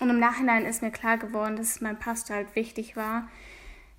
Und 0.00 0.10
im 0.10 0.20
Nachhinein 0.20 0.64
ist 0.64 0.82
mir 0.82 0.90
klar 0.90 1.18
geworden, 1.18 1.56
dass 1.56 1.70
es 1.70 1.80
meinem 1.80 1.98
Pastor 1.98 2.36
halt 2.36 2.54
wichtig 2.54 2.96
war, 2.96 3.28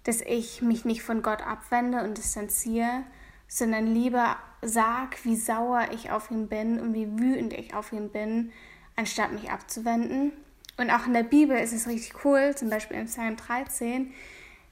dass 0.04 0.22
ich 0.22 0.62
mich 0.62 0.86
nicht 0.86 1.04
von 1.04 1.22
Gott 1.22 1.46
abwende 1.46 2.04
und 2.04 2.18
distanziere, 2.18 3.04
sondern 3.48 3.88
lieber 3.88 4.38
sag, 4.62 5.24
wie 5.26 5.36
sauer 5.36 5.88
ich 5.92 6.12
auf 6.12 6.32
ihn 6.32 6.48
bin 6.48 6.80
und 6.80 6.94
wie 6.94 7.20
wütend 7.20 7.54
ich 7.54 7.74
auf 7.74 7.92
ihn 7.92 8.10
bin, 8.10 8.52
anstatt 8.96 9.32
mich 9.32 9.52
abzuwenden. 9.52 10.32
Und 10.78 10.92
auch 10.92 11.06
in 11.06 11.14
der 11.14 11.24
Bibel 11.24 11.58
ist 11.58 11.74
es 11.74 11.88
richtig 11.88 12.24
cool, 12.24 12.56
zum 12.56 12.70
Beispiel 12.70 12.98
im 12.98 13.08
Psalm 13.08 13.36
13, 13.36 14.14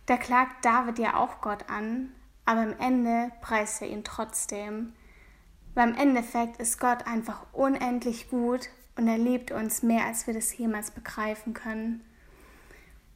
da 0.05 0.15
klagt 0.15 0.63
David 0.63 0.99
ja 0.99 1.17
auch 1.17 1.41
Gott 1.41 1.69
an, 1.69 2.13
aber 2.47 2.61
am 2.61 2.79
Ende 2.79 3.29
preist 3.41 3.81
er 3.81 3.89
ihn 3.89 4.05
trotzdem. 4.05 4.93
Weil 5.75 5.89
im 5.89 5.95
Endeffekt 5.95 6.61
ist 6.61 6.79
Gott 6.79 7.05
einfach 7.05 7.45
unendlich 7.51 8.29
gut 8.29 8.69
und 8.95 9.07
er 9.09 9.17
liebt 9.17 9.51
uns 9.51 9.83
mehr, 9.83 10.05
als 10.05 10.27
wir 10.27 10.33
das 10.33 10.57
jemals 10.57 10.91
begreifen 10.91 11.53
können. 11.53 12.03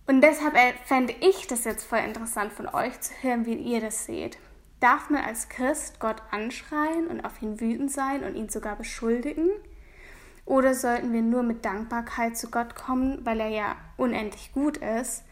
Und 0.05 0.19
deshalb 0.19 0.57
fände 0.85 1.15
ich 1.21 1.47
das 1.47 1.63
jetzt 1.63 1.85
voll 1.85 1.99
interessant 1.99 2.51
von 2.51 2.67
euch 2.67 2.99
zu 2.99 3.13
hören, 3.21 3.45
wie 3.45 3.55
ihr 3.55 3.79
das 3.79 4.05
seht. 4.05 4.37
Darf 4.81 5.09
man 5.09 5.23
als 5.23 5.47
Christ 5.47 6.01
Gott 6.01 6.21
anschreien 6.31 7.07
und 7.07 7.23
auf 7.23 7.41
ihn 7.41 7.61
wütend 7.61 7.89
sein 7.89 8.25
und 8.25 8.35
ihn 8.35 8.49
sogar 8.49 8.75
beschuldigen? 8.75 9.49
Oder 10.45 10.73
sollten 10.73 11.13
wir 11.13 11.21
nur 11.21 11.43
mit 11.43 11.63
Dankbarkeit 11.63 12.37
zu 12.37 12.51
Gott 12.51 12.75
kommen, 12.75 13.25
weil 13.25 13.39
er 13.39 13.49
ja 13.49 13.75
unendlich 13.95 14.51
gut 14.51 14.77
ist 14.77 15.23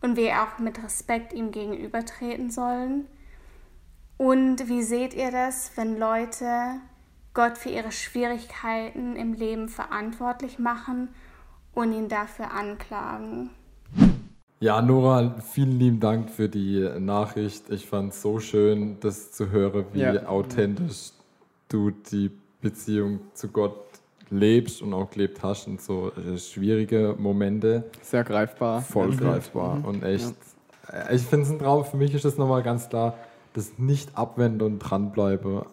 und 0.00 0.16
wir 0.16 0.42
auch 0.42 0.58
mit 0.58 0.82
Respekt 0.82 1.32
ihm 1.32 1.52
gegenübertreten 1.52 2.50
sollen? 2.50 3.06
Und 4.16 4.68
wie 4.68 4.82
seht 4.82 5.14
ihr 5.14 5.30
das, 5.30 5.72
wenn 5.76 5.98
Leute 5.98 6.46
Gott 7.34 7.58
für 7.58 7.70
ihre 7.70 7.90
Schwierigkeiten 7.90 9.16
im 9.16 9.32
Leben 9.32 9.68
verantwortlich 9.68 10.58
machen 10.58 11.08
und 11.74 11.92
ihn 11.92 12.08
dafür 12.08 12.52
anklagen? 12.52 13.50
Ja, 14.60 14.80
Nora, 14.80 15.34
vielen 15.40 15.78
lieben 15.78 16.00
Dank 16.00 16.30
für 16.30 16.48
die 16.48 16.88
Nachricht. 16.98 17.68
Ich 17.70 17.86
fand 17.86 18.12
es 18.12 18.22
so 18.22 18.38
schön, 18.38 18.98
das 19.00 19.32
zu 19.32 19.50
hören, 19.50 19.84
wie 19.92 20.00
ja. 20.00 20.26
authentisch 20.26 21.10
du 21.68 21.90
die 21.90 22.30
Beziehung 22.60 23.18
zu 23.34 23.48
Gott 23.48 23.76
lebst 24.30 24.80
und 24.80 24.94
auch 24.94 25.10
gelebt 25.10 25.42
hast 25.42 25.66
und 25.66 25.82
so 25.82 26.12
äh, 26.12 26.38
schwierige 26.38 27.14
Momente. 27.18 27.84
Sehr 28.00 28.24
greifbar. 28.24 28.80
Voll 28.80 29.08
mhm. 29.08 29.18
greifbar 29.18 29.74
mhm. 29.76 29.84
und 29.84 30.02
echt. 30.02 30.34
Ja. 30.90 31.10
Ich 31.10 31.22
finde 31.22 31.46
es 31.46 31.50
ein 31.50 31.58
Traum. 31.58 31.84
Für 31.84 31.96
mich 31.96 32.14
ist 32.14 32.24
das 32.24 32.38
nochmal 32.38 32.62
ganz 32.62 32.88
klar 32.88 33.18
das 33.54 33.78
nicht 33.78 34.18
abwende 34.18 34.64
und 34.66 34.80
dranbleibe. 34.80 35.66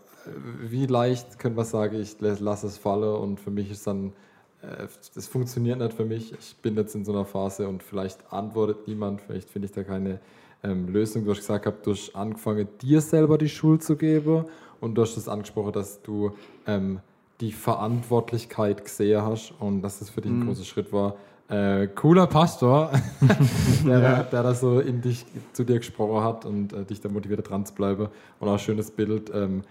Wie 0.61 0.85
leicht 0.85 1.39
können 1.39 1.57
wir 1.57 1.65
sagen, 1.65 1.99
ich 1.99 2.15
lasse 2.21 2.67
es 2.67 2.77
fallen 2.77 3.15
und 3.15 3.39
für 3.39 3.51
mich 3.51 3.69
ist 3.69 3.85
dann, 3.87 4.13
äh, 4.61 4.87
das 5.13 5.27
funktioniert 5.27 5.79
nicht 5.79 5.93
für 5.93 6.05
mich. 6.05 6.31
Ich 6.33 6.55
bin 6.57 6.77
jetzt 6.77 6.95
in 6.95 7.03
so 7.03 7.11
einer 7.11 7.25
Phase 7.25 7.67
und 7.67 7.83
vielleicht 7.83 8.31
antwortet 8.31 8.87
niemand, 8.87 9.21
vielleicht 9.21 9.49
finde 9.49 9.65
ich 9.65 9.71
da 9.71 9.83
keine 9.83 10.19
ähm, 10.63 10.87
Lösung. 10.87 11.25
Du 11.25 11.31
hast 11.31 11.39
gesagt, 11.39 11.65
gehabt, 11.65 11.85
du 11.85 11.91
hast 11.91 12.15
angefangen, 12.15 12.67
dir 12.81 13.01
selber 13.01 13.37
die 13.37 13.49
Schuld 13.49 13.83
zu 13.83 13.95
geben 13.95 14.45
und 14.79 14.95
du 14.95 15.01
hast 15.01 15.17
das 15.17 15.27
angesprochen, 15.27 15.73
dass 15.73 16.03
du 16.03 16.31
ähm, 16.67 16.99
die 17.41 17.51
Verantwortlichkeit 17.51 18.85
gesehen 18.85 19.23
hast 19.23 19.53
und 19.59 19.81
dass 19.81 19.97
das 19.97 20.11
für 20.11 20.21
dich 20.21 20.31
ein 20.31 20.39
mhm. 20.39 20.47
großer 20.47 20.63
Schritt 20.63 20.93
war, 20.93 21.15
äh, 21.51 21.87
cooler 21.87 22.27
Pastor, 22.27 22.91
der, 23.85 23.99
ja. 23.99 24.23
der 24.23 24.43
da 24.43 24.53
so 24.53 24.79
in 24.79 25.01
dich, 25.01 25.25
zu 25.51 25.65
dir 25.65 25.77
gesprochen 25.77 26.23
hat 26.23 26.45
und 26.45 26.71
äh, 26.71 26.85
dich 26.85 27.01
da 27.01 27.09
motiviert 27.09 27.49
dran 27.49 27.65
zu 27.65 27.73
bleiben. 27.73 28.07
Und 28.39 28.47
auch 28.47 28.53
ein 28.53 28.59
schönes 28.59 28.89
Bild, 28.89 29.31
ähm, 29.33 29.63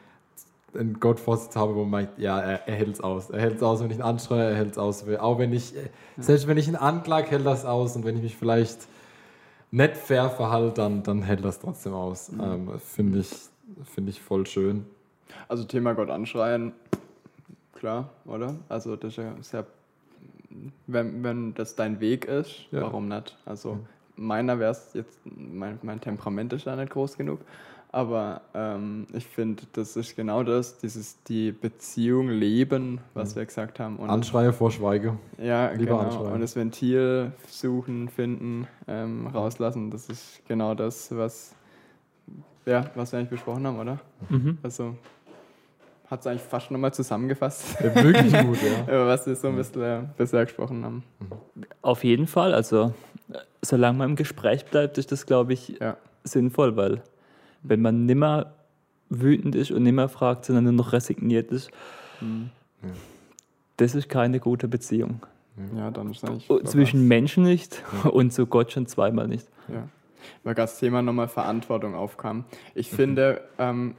einen 0.75 1.01
Gott 1.01 1.19
vor 1.19 1.37
sich 1.37 1.55
habe, 1.57 1.75
wo 1.75 1.81
man 1.81 1.91
meint, 1.91 2.11
ja, 2.19 2.39
er, 2.39 2.69
er 2.69 2.75
hält 2.75 2.95
es 2.95 3.01
aus. 3.01 3.31
Er 3.31 3.41
hält 3.41 3.57
es 3.57 3.63
aus, 3.63 3.81
wenn 3.81 3.91
ich 3.91 3.97
ihn 3.97 4.03
anstreue, 4.03 4.51
er 4.51 4.57
hält 4.57 4.73
es 4.73 4.79
aus. 4.79 5.05
Auch 5.19 5.39
wenn 5.39 5.53
ich, 5.53 5.75
äh, 5.75 5.89
selbst 6.19 6.47
wenn 6.47 6.59
ich 6.59 6.69
ihn 6.69 6.77
anklage, 6.77 7.31
hält 7.31 7.47
das 7.47 7.65
aus. 7.65 7.97
Und 7.97 8.05
wenn 8.05 8.17
ich 8.17 8.23
mich 8.23 8.37
vielleicht 8.37 8.87
nicht 9.71 9.97
fair 9.97 10.29
verhalte, 10.29 10.83
dann, 10.83 11.03
dann 11.03 11.23
hält 11.23 11.45
das 11.45 11.61
trotzdem 11.61 11.95
aus. 11.95 12.31
Mhm. 12.31 12.41
Ähm, 12.41 12.71
Finde 12.79 13.21
ich, 13.21 13.31
find 13.85 14.09
ich 14.09 14.21
voll 14.21 14.47
schön. 14.47 14.85
Also 15.49 15.65
Thema 15.65 15.95
Gott 15.95 16.11
anschreien, 16.11 16.73
klar, 17.73 18.11
oder? 18.27 18.57
Also 18.69 18.97
das 18.97 19.13
ist 19.13 19.17
ja 19.17 19.35
sehr, 19.41 19.67
wenn, 20.87 21.23
wenn 21.23 21.55
das 21.55 21.77
dein 21.77 22.01
Weg 22.01 22.25
ist, 22.25 22.67
Ja. 22.71 22.83
warum 22.83 23.09
nicht? 23.09 23.37
Also 23.47 23.79
meiner 24.17 24.59
wäre 24.59 24.73
es 24.73 24.91
jetzt, 24.95 25.19
mein, 25.25 25.79
mein 25.83 26.01
Temperament 26.01 26.53
ist 26.53 26.67
da 26.67 26.77
nicht 26.77 26.91
groß 26.93 27.17
genug, 27.17 27.41
aber 27.93 28.43
ähm, 28.55 29.07
ich 29.13 29.27
finde, 29.27 29.63
das 29.73 29.97
ist 29.97 30.15
genau 30.15 30.43
das, 30.45 30.79
dieses 30.79 31.23
die 31.25 31.51
Beziehung 31.53 32.29
leben, 32.29 33.01
was 33.15 33.35
wir 33.35 33.45
gesagt 33.45 33.81
haben. 33.81 33.97
Und 33.97 34.11
Anschreie 34.11 34.53
vor 34.53 34.71
Schweige. 34.71 35.17
ja, 35.39 35.71
Lieber 35.73 35.85
genau. 35.97 35.99
anschreien. 36.01 36.33
Und 36.33 36.41
das 36.41 36.55
Ventil 36.55 37.33
suchen, 37.49 38.09
finden, 38.09 38.67
ähm, 38.87 39.27
rauslassen, 39.29 39.91
das 39.91 40.09
ist 40.09 40.43
genau 40.47 40.75
das, 40.75 41.17
was, 41.17 41.55
ja, 42.67 42.85
was 42.95 43.11
wir 43.13 43.19
eigentlich 43.19 43.31
besprochen 43.31 43.67
haben, 43.67 43.79
oder? 43.79 43.99
Mhm. 44.29 44.59
Also 44.63 44.95
hat 46.11 46.21
es 46.21 46.27
eigentlich 46.27 46.43
fast 46.43 46.71
nochmal 46.71 46.93
zusammengefasst, 46.93 47.77
Ja, 47.81 47.95
wirklich 48.03 48.33
gut, 48.45 48.59
ja. 48.63 48.83
über 48.85 49.07
was 49.07 49.27
wir 49.27 49.37
so 49.37 49.49
ein 49.49 49.57
bisschen 49.57 49.83
äh, 49.83 50.01
bisher 50.17 50.45
gesprochen 50.45 50.85
haben. 50.85 51.05
Auf 51.83 52.03
jeden 52.05 52.27
Fall. 52.27 52.53
Also, 52.53 52.93
äh, 53.33 53.39
solange 53.63 53.99
man 53.99 54.11
im 54.11 54.17
Gespräch 54.17 54.65
bleibt, 54.67 54.99
ist 54.99 55.13
das, 55.13 55.25
glaube 55.27 55.53
ich, 55.53 55.79
Ja. 55.81 55.97
sinnvoll, 56.25 56.77
weil 56.77 57.03
wenn 57.63 57.81
man 57.81 58.07
nimmer 58.07 58.53
wütend 59.09 59.55
ist 59.55 59.71
und 59.71 59.83
nimmer 59.85 60.09
fragt, 60.09 60.45
sondern 60.47 60.65
nur 60.65 60.73
noch 60.73 60.93
resigniert 60.93 61.51
ist, 61.53 61.71
Mhm. 62.21 62.51
das 63.77 63.95
ist 63.95 64.09
keine 64.09 64.41
gute 64.41 64.69
Beziehung. 64.69 65.21
Ja, 65.77 65.91
dann 65.91 66.11
ist 66.11 66.25
eigentlich. 66.25 66.49
Oh, 66.51 66.59
Zwischen 66.61 67.07
Menschen 67.07 67.45
nicht 67.45 67.83
und 68.11 68.33
zu 68.33 68.47
Gott 68.47 68.73
schon 68.73 68.87
zweimal 68.87 69.29
nicht. 69.29 69.47
Ja. 69.69 69.89
Weil 70.45 70.55
das 70.55 70.79
Thema 70.79 71.03
nochmal 71.03 71.29
Verantwortung 71.29 71.95
aufkam. 71.95 72.45
Ich 72.75 72.91
finde, 72.91 73.43
ähm, 73.59 73.95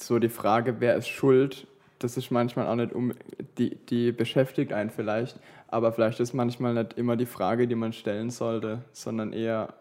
so 0.00 0.18
die 0.18 0.28
Frage, 0.28 0.76
wer 0.80 0.96
ist 0.96 1.08
schuld, 1.08 1.66
das 1.98 2.16
ist 2.16 2.30
manchmal 2.30 2.66
auch 2.68 2.76
nicht 2.76 2.92
um, 2.92 3.12
die, 3.58 3.74
die 3.76 4.12
beschäftigt 4.12 4.72
einen 4.72 4.90
vielleicht, 4.90 5.38
aber 5.68 5.92
vielleicht 5.92 6.20
ist 6.20 6.32
manchmal 6.32 6.74
nicht 6.74 6.94
immer 6.98 7.16
die 7.16 7.26
Frage, 7.26 7.66
die 7.66 7.74
man 7.74 7.92
stellen 7.92 8.30
sollte, 8.30 8.82
sondern 8.92 9.32
eher, 9.32 9.74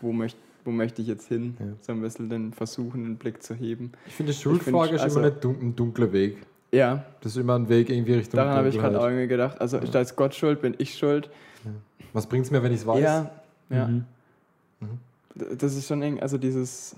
wo 0.00 0.12
möchte 0.12 0.38
wo 0.64 0.72
möchte 0.72 1.00
ich 1.00 1.06
jetzt 1.06 1.28
hin? 1.28 1.56
Ja. 1.60 1.66
So 1.80 1.92
ein 1.92 2.00
bisschen 2.00 2.28
den 2.28 2.52
Versuchen, 2.52 3.04
den 3.04 3.16
Blick 3.18 3.40
zu 3.40 3.54
heben. 3.54 3.92
Ich 4.04 4.14
finde, 4.14 4.32
die 4.32 4.38
Schuldfrage 4.38 4.88
find, 4.88 4.94
ist 4.96 5.02
also- 5.02 5.20
immer 5.20 5.32
ein 5.62 5.76
dunkler 5.76 6.12
Weg. 6.12 6.38
Ja, 6.72 7.04
Das 7.20 7.32
ist 7.36 7.38
immer 7.38 7.54
ein 7.56 7.68
Weg 7.68 7.88
irgendwie 7.88 8.14
Richtung 8.14 8.38
daran 8.38 8.56
habe 8.56 8.68
ich 8.70 8.76
gerade 8.76 8.98
auch 9.00 9.04
irgendwie 9.06 9.28
gedacht. 9.28 9.60
Also 9.60 9.78
ist 9.78 9.94
da 9.94 10.00
jetzt 10.00 10.16
Gott 10.16 10.34
schuld, 10.34 10.60
bin 10.60 10.74
ich 10.78 10.98
schuld? 10.98 11.30
Was 12.12 12.26
bringt 12.26 12.46
es 12.46 12.50
mir, 12.50 12.64
wenn 12.64 12.72
ich 12.72 12.80
es 12.80 12.86
weiß? 12.86 13.00
Ja, 13.00 13.30
ja. 13.70 13.86
Mhm. 13.86 14.04
D- 15.36 15.54
Das 15.56 15.76
ist 15.76 15.86
schon 15.86 16.02
eng, 16.02 16.18
also 16.18 16.36
dieses 16.36 16.96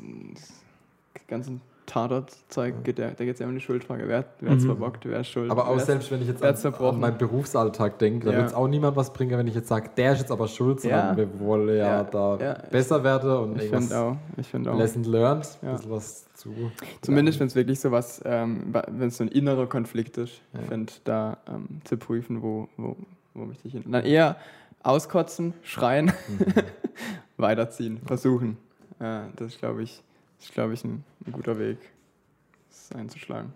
das 1.28 1.50
ganze 1.88 2.08
Tatort-Zeug, 2.08 2.84
geht 2.84 2.98
ja, 2.98 3.10
da 3.10 3.24
geht 3.24 3.34
es 3.34 3.40
ja 3.40 3.46
um 3.46 3.54
die 3.54 3.60
Schuldfrage. 3.60 4.06
Wer, 4.08 4.18
hat's 4.18 4.62
Mhm. 4.64 4.66
verbockt, 4.66 5.04
wer 5.06 5.20
ist 5.20 5.28
schuld? 5.28 5.50
Aber 5.50 5.68
auch 5.68 5.78
selbst 5.80 6.10
wenn 6.10 6.20
ich 6.22 6.28
jetzt 6.28 6.42
an, 6.42 6.74
an 6.74 7.00
meinen 7.00 7.18
Berufsalltag 7.18 7.98
denke, 7.98 8.26
da 8.26 8.32
Ja. 8.32 8.38
wird 8.38 8.48
es 8.48 8.54
auch 8.54 8.68
niemand 8.68 8.96
was 8.96 9.12
bringen, 9.12 9.38
wenn 9.38 9.46
ich 9.46 9.54
jetzt 9.54 9.68
sage, 9.68 9.90
der 9.96 10.12
ist 10.12 10.20
jetzt 10.20 10.30
aber 10.30 10.48
schuld, 10.48 10.82
Ja. 10.84 11.08
sondern 11.08 11.16
wir 11.16 11.40
wollen 11.40 11.68
ja, 11.68 11.74
Ja, 11.74 12.04
da 12.04 12.36
ja. 12.38 12.54
besser 12.70 13.02
werden 13.04 13.30
und 13.30 13.56
Ich 13.56 13.72
irgendwas 13.72 13.92
auch. 13.92 14.16
Ich 14.36 14.46
finde 14.48 14.72
auch. 14.72 14.78
Lesson 14.78 15.04
learned, 15.04 15.46
Ja. 15.62 15.78
was 15.88 16.32
zu. 16.34 16.54
Zumindest 17.02 17.40
wenn 17.40 17.46
es 17.48 17.54
wirklich 17.56 17.80
so 17.80 17.90
was, 17.90 18.20
ähm, 18.24 18.72
wenn 18.90 19.08
es 19.08 19.16
so 19.16 19.24
ein 19.24 19.28
innerer 19.28 19.66
Konflikt 19.66 20.16
ist, 20.18 20.40
Ja. 20.52 20.60
finde, 20.68 20.92
da 21.04 21.38
ähm, 21.48 21.80
zu 21.84 21.96
prüfen, 21.96 22.42
wo, 22.42 22.68
wo, 22.76 22.96
wo 23.34 23.44
möchte 23.44 23.66
ich 23.66 23.72
hin. 23.74 23.84
Dann 23.86 24.04
eher 24.04 24.36
auskotzen, 24.82 25.54
schreien, 25.62 26.12
weiterziehen, 27.36 28.00
versuchen. 28.06 28.56
Ja, 29.00 29.26
das 29.36 29.48
ist, 29.54 29.58
glaube 29.60 29.82
ich, 29.82 30.02
ist, 30.38 30.52
glaube 30.52 30.74
ich, 30.74 30.84
ein, 30.84 31.04
ein 31.26 31.32
guter 31.32 31.58
Weg, 31.58 31.78
das 32.68 32.92
einzuschlagen. 32.92 33.52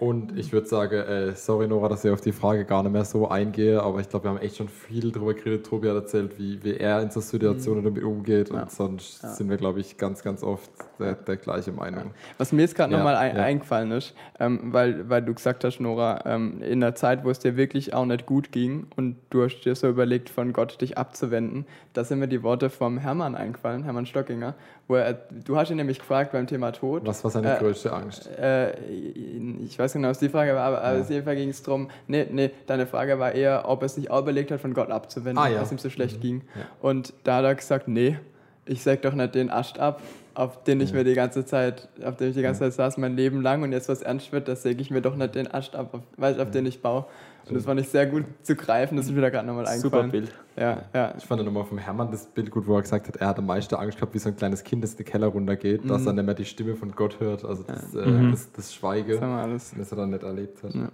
Und 0.00 0.36
ich 0.38 0.50
würde 0.52 0.66
sagen, 0.66 0.94
äh, 0.94 1.34
sorry 1.36 1.68
Nora, 1.68 1.88
dass 1.90 2.04
ich 2.06 2.10
auf 2.10 2.22
die 2.22 2.32
Frage 2.32 2.64
gar 2.64 2.82
nicht 2.82 2.92
mehr 2.92 3.04
so 3.04 3.28
eingehe, 3.28 3.82
aber 3.82 4.00
ich 4.00 4.08
glaube, 4.08 4.24
wir 4.24 4.30
haben 4.30 4.38
echt 4.38 4.56
schon 4.56 4.68
viel 4.68 5.12
darüber 5.12 5.34
geredet. 5.34 5.66
Tobi 5.66 5.88
hat 5.90 5.94
erzählt, 5.96 6.38
wie, 6.38 6.58
wie 6.64 6.74
er 6.78 7.02
in 7.02 7.10
so 7.10 7.20
Situationen 7.20 7.84
damit 7.84 8.02
umgeht 8.02 8.48
Mhm. 8.50 8.56
Ja. 8.56 8.62
und 8.62 8.70
sonst 8.70 9.22
Ja. 9.22 9.28
sind 9.28 9.50
wir, 9.50 9.58
glaube 9.58 9.80
ich, 9.80 9.98
ganz, 9.98 10.22
ganz 10.22 10.42
oft 10.42 10.70
der, 10.98 11.14
der 11.14 11.36
gleiche 11.36 11.70
Meinung. 11.72 12.12
Was 12.38 12.50
mir 12.50 12.62
jetzt 12.62 12.74
gerade 12.76 12.92
nochmal 12.94 13.14
ein, 13.14 13.36
eingefallen 13.36 13.90
ist, 13.92 14.14
ähm, 14.38 14.72
weil, 14.72 15.10
weil 15.10 15.20
du 15.20 15.34
gesagt 15.34 15.64
hast, 15.64 15.80
Nora, 15.80 16.22
ähm, 16.24 16.62
in 16.62 16.80
der 16.80 16.94
Zeit, 16.94 17.22
wo 17.24 17.30
es 17.30 17.38
dir 17.38 17.56
wirklich 17.58 17.92
auch 17.92 18.06
nicht 18.06 18.24
gut 18.24 18.52
ging 18.52 18.86
und 18.96 19.16
du 19.28 19.44
hast 19.44 19.60
dir 19.60 19.74
so 19.74 19.86
überlegt, 19.86 20.30
von 20.30 20.54
Gott 20.54 20.80
dich 20.80 20.96
abzuwenden, 20.96 21.66
da 21.92 22.04
sind 22.04 22.20
mir 22.20 22.28
die 22.28 22.42
Worte 22.42 22.70
vom 22.70 22.96
Hermann 22.96 23.34
eingefallen, 23.34 23.84
Hermann 23.84 24.06
Stockinger, 24.06 24.54
wo 24.88 24.94
er, 24.94 25.12
du 25.12 25.56
hast 25.58 25.70
ihn 25.70 25.76
nämlich 25.76 25.98
gefragt 25.98 26.32
beim 26.32 26.46
Thema 26.46 26.72
Tod. 26.72 27.02
Was 27.06 27.22
war 27.22 27.30
seine 27.30 27.56
Äh, 27.56 27.58
größte 27.58 27.92
Angst? 27.92 28.28
Äh, 28.38 28.72
ich 28.80 29.78
weiß 29.78 29.89
genau, 29.92 30.08
was 30.08 30.18
die 30.18 30.28
Frage 30.28 30.54
war, 30.54 30.62
aber, 30.64 30.82
aber 30.82 30.96
Ja. 30.96 31.02
auf 31.02 31.10
jeden 31.10 31.24
Fall 31.24 31.36
ging 31.36 31.48
es 31.50 31.62
darum, 31.62 31.88
nee, 32.06 32.26
nee, 32.30 32.50
deine 32.66 32.86
Frage 32.86 33.18
war 33.18 33.32
eher, 33.32 33.68
ob 33.68 33.82
er 33.82 33.88
sich 33.88 34.10
auch 34.10 34.20
überlegt 34.22 34.50
hat, 34.50 34.60
von 34.60 34.74
Gott 34.74 34.90
abzuwenden, 34.90 35.38
Ah, 35.38 35.48
ja. 35.48 35.62
es 35.62 35.72
ihm 35.72 35.78
so 35.78 35.90
schlecht 35.90 36.20
ging. 36.20 36.42
Ja. 36.56 36.62
Und 36.80 37.12
da 37.24 37.36
hat 37.36 37.44
er 37.44 37.54
gesagt, 37.54 37.88
nee, 37.88 38.18
ich 38.66 38.82
säg 38.82 39.02
doch 39.02 39.14
nicht 39.14 39.34
den 39.34 39.50
Ast 39.50 39.78
ab, 39.78 40.00
auf 40.34 40.62
den 40.64 40.80
ich 40.80 40.92
mir 40.92 41.02
die 41.04 41.14
ganze 41.14 41.44
Zeit, 41.44 41.88
auf 42.04 42.16
dem 42.16 42.28
ich 42.28 42.34
die 42.36 42.42
ganze 42.42 42.60
Zeit 42.60 42.72
saß, 42.74 42.98
mein 42.98 43.16
Leben 43.16 43.42
lang 43.42 43.62
und 43.62 43.72
jetzt 43.72 43.88
was 43.88 44.00
ernst 44.02 44.30
wird, 44.32 44.46
da 44.48 44.54
säge 44.56 44.80
ich 44.80 44.90
mir 44.90 45.02
doch 45.02 45.16
nicht 45.16 45.34
den 45.34 45.52
Ast 45.52 45.74
ab, 45.74 45.92
auf, 45.92 46.38
auf 46.38 46.50
den 46.50 46.66
ich 46.66 46.80
baue. 46.80 47.04
Und 47.48 47.54
das 47.56 47.64
fand 47.64 47.80
ich 47.80 47.88
sehr 47.88 48.06
gut 48.06 48.24
zu 48.42 48.54
greifen, 48.54 48.96
das 48.96 49.06
ist 49.06 49.12
mir 49.12 49.20
da 49.22 49.30
gerade 49.30 49.46
nochmal 49.46 49.66
Super 49.66 50.00
eingefallen. 50.02 50.10
Bild. 50.10 50.32
Ja, 50.56 50.82
ja. 50.94 51.14
Ich 51.18 51.24
fand 51.24 51.44
nochmal 51.44 51.64
vom 51.64 51.78
Hermann 51.78 52.10
das 52.10 52.26
Bild 52.26 52.50
gut, 52.50 52.66
wo 52.66 52.76
er 52.76 52.82
gesagt 52.82 53.08
hat, 53.08 53.16
er 53.16 53.26
hat 53.28 53.38
am 53.38 53.46
meisten 53.46 53.74
Angst 53.74 53.96
gehabt, 53.98 54.14
wie 54.14 54.18
so 54.18 54.28
ein 54.28 54.36
kleines 54.36 54.62
Kind, 54.62 54.84
das 54.84 54.94
den 54.96 55.06
Keller 55.06 55.26
runtergeht, 55.28 55.88
dass 55.88 56.02
Mhm. 56.02 56.06
er 56.08 56.12
nicht 56.14 56.26
mehr 56.26 56.34
die 56.34 56.44
Stimme 56.44 56.76
von 56.76 56.92
Gott 56.92 57.18
hört, 57.20 57.44
also 57.44 57.62
das, 57.64 57.94
äh, 57.94 58.06
Mhm. 58.06 58.30
das, 58.32 58.52
das 58.52 58.74
Schweige, 58.74 59.14
Das 59.14 59.22
alles. 59.22 59.74
das 59.76 59.90
er 59.90 59.96
dann 59.96 60.10
nicht 60.10 60.22
erlebt 60.22 60.62
hat. 60.62 60.74
Ja. 60.74 60.88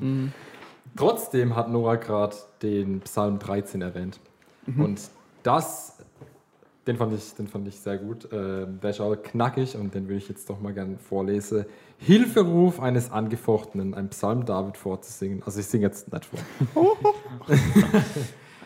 Mhm. 0.00 0.32
Trotzdem 0.96 1.54
hat 1.56 1.70
Nora 1.70 1.96
gerade 1.96 2.34
den 2.62 3.00
Psalm 3.00 3.38
13 3.38 3.82
erwähnt. 3.82 4.18
Mhm. 4.66 4.84
Und 4.84 5.00
das, 5.42 5.98
den 6.86 6.96
fand 6.96 7.12
ich, 7.12 7.34
den 7.34 7.48
fand 7.48 7.66
ich 7.66 7.80
sehr 7.80 7.98
gut. 7.98 8.28
Ähm, 8.32 8.78
der 8.80 8.90
ist 8.90 9.00
auch 9.00 9.14
knackig 9.16 9.76
und 9.76 9.94
den 9.94 10.04
würde 10.04 10.18
ich 10.18 10.28
jetzt 10.28 10.48
doch 10.48 10.60
mal 10.60 10.72
gerne 10.72 10.98
vorlesen. 10.98 11.66
Hilferuf 11.98 12.80
eines 12.80 13.10
Angefochtenen, 13.10 13.94
ein 13.94 14.08
Psalm 14.10 14.44
David 14.44 14.76
vorzusingen. 14.76 15.42
Also 15.44 15.60
ich 15.60 15.66
singe 15.66 15.86
jetzt 15.86 16.12
nicht 16.12 16.24
vor. 16.24 16.38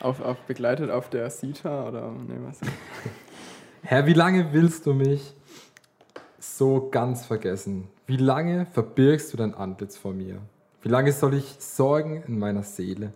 Auf, 0.00 0.22
auf, 0.22 0.38
begleitet 0.46 0.90
auf 0.90 1.10
der 1.10 1.28
Sita 1.28 1.86
oder 1.86 2.10
nee, 2.26 2.32
was? 2.42 2.58
Herr, 3.82 4.06
wie 4.06 4.14
lange 4.14 4.54
willst 4.54 4.86
du 4.86 4.94
mich 4.94 5.34
so 6.38 6.88
ganz 6.90 7.26
vergessen? 7.26 7.86
Wie 8.06 8.16
lange 8.16 8.64
verbirgst 8.64 9.30
du 9.30 9.36
dein 9.36 9.52
Antlitz 9.52 9.98
vor 9.98 10.14
mir? 10.14 10.40
Wie 10.80 10.88
lange 10.88 11.12
soll 11.12 11.34
ich 11.34 11.56
sorgen 11.58 12.22
in 12.26 12.38
meiner 12.38 12.62
Seele 12.62 13.12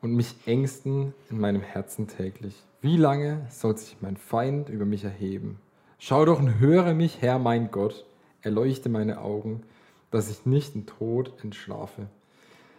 und 0.00 0.12
mich 0.12 0.34
ängsten 0.44 1.14
in 1.30 1.38
meinem 1.38 1.60
Herzen 1.60 2.08
täglich? 2.08 2.64
Wie 2.80 2.96
lange 2.96 3.44
soll 3.50 3.76
sich 3.76 3.96
mein 4.00 4.16
Feind 4.16 4.68
über 4.68 4.84
mich 4.84 5.02
erheben? 5.02 5.58
Schau 5.98 6.24
doch 6.24 6.38
und 6.38 6.60
höre 6.60 6.94
mich, 6.94 7.20
Herr 7.20 7.40
mein 7.40 7.72
Gott, 7.72 8.06
erleuchte 8.40 8.88
meine 8.88 9.20
Augen, 9.20 9.64
dass 10.12 10.30
ich 10.30 10.46
nicht 10.46 10.76
in 10.76 10.86
Tod 10.86 11.32
entschlafe, 11.42 12.06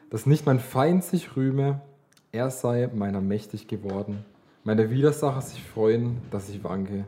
dass 0.10 0.26
nicht 0.26 0.46
mein 0.46 0.62
Feind 0.62 1.04
sich 1.04 1.36
rühme, 1.36 1.82
er 2.32 2.50
sei 2.50 2.90
meiner 2.94 3.20
mächtig 3.20 3.68
geworden, 3.68 4.24
meine 4.64 4.90
Widersacher 4.90 5.42
sich 5.42 5.62
freuen, 5.62 6.22
dass 6.32 6.48
ich 6.48 6.64
wanke. 6.64 7.06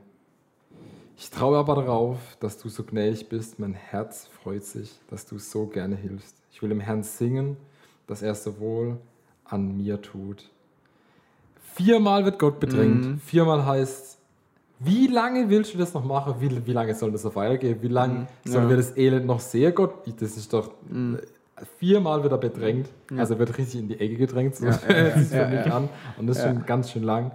Ich 1.16 1.30
traue 1.30 1.60
aber 1.60 1.76
darauf, 1.76 2.18
dass 2.42 2.58
du 2.58 2.68
so 2.68 2.84
gnädig 2.84 3.30
bist, 3.30 3.58
mein 3.58 3.74
Herz 3.74 4.28
freut 4.28 4.66
sich, 4.66 5.00
dass 5.10 5.26
du 5.26 5.40
so 5.40 5.66
gerne 5.66 5.96
hilfst. 5.96 6.36
Ich 6.52 6.62
will 6.62 6.68
dem 6.68 6.82
Herrn 6.82 7.04
singen, 7.04 7.56
dass 8.06 8.22
er 8.22 8.36
so 8.36 8.60
wohl 8.60 8.98
an 9.46 9.78
mir 9.78 10.02
tut. 10.02 10.52
Viermal 11.76 12.26
wird 12.26 12.40
Gott 12.40 12.60
bedrängt. 12.60 13.06
Mhm. 13.06 13.20
Viermal 13.20 13.66
heißt, 13.66 14.18
wie 14.80 15.08
lange 15.08 15.50
willst 15.50 15.74
du 15.74 15.78
das 15.78 15.94
noch 15.94 16.04
machen? 16.04 16.36
Wie, 16.40 16.66
wie 16.66 16.74
lange 16.74 16.94
soll 16.96 17.12
das 17.12 17.24
noch 17.24 17.36
weitergehen? 17.36 17.78
Wie 17.82 17.88
lange 17.88 18.14
Mhm. 18.14 18.28
sollen 18.52 18.64
Ja. 18.66 18.70
wir 18.70 18.78
das 18.78 18.98
Elend 18.98 19.26
noch 19.26 19.40
sehen, 19.40 19.74
Gott? 19.76 19.94
Das 20.20 20.38
ist 20.38 20.52
doch. 20.54 20.72
Mhm. 20.90 21.20
Viermal 21.78 22.24
wird 22.24 22.32
er 22.32 22.40
bedrängt. 22.40 22.88
Ja. 23.12 23.18
Also 23.20 23.36
er 23.36 23.40
wird 23.40 23.56
richtig 23.56 23.80
in 23.82 23.88
die 23.88 24.00
Ecke 24.00 24.16
gedrängt. 24.16 24.56
So 24.56 24.66
Ja, 24.66 24.80
ja, 24.90 24.98
ja, 24.98 25.10
für 25.12 25.48
mich 25.48 25.66
ja. 25.68 25.74
an. 25.78 25.90
Und 26.18 26.26
das 26.28 26.38
ist 26.38 26.44
Ja. 26.46 26.50
schon 26.54 26.66
ganz 26.66 26.90
schön 26.90 27.04
lang. 27.04 27.32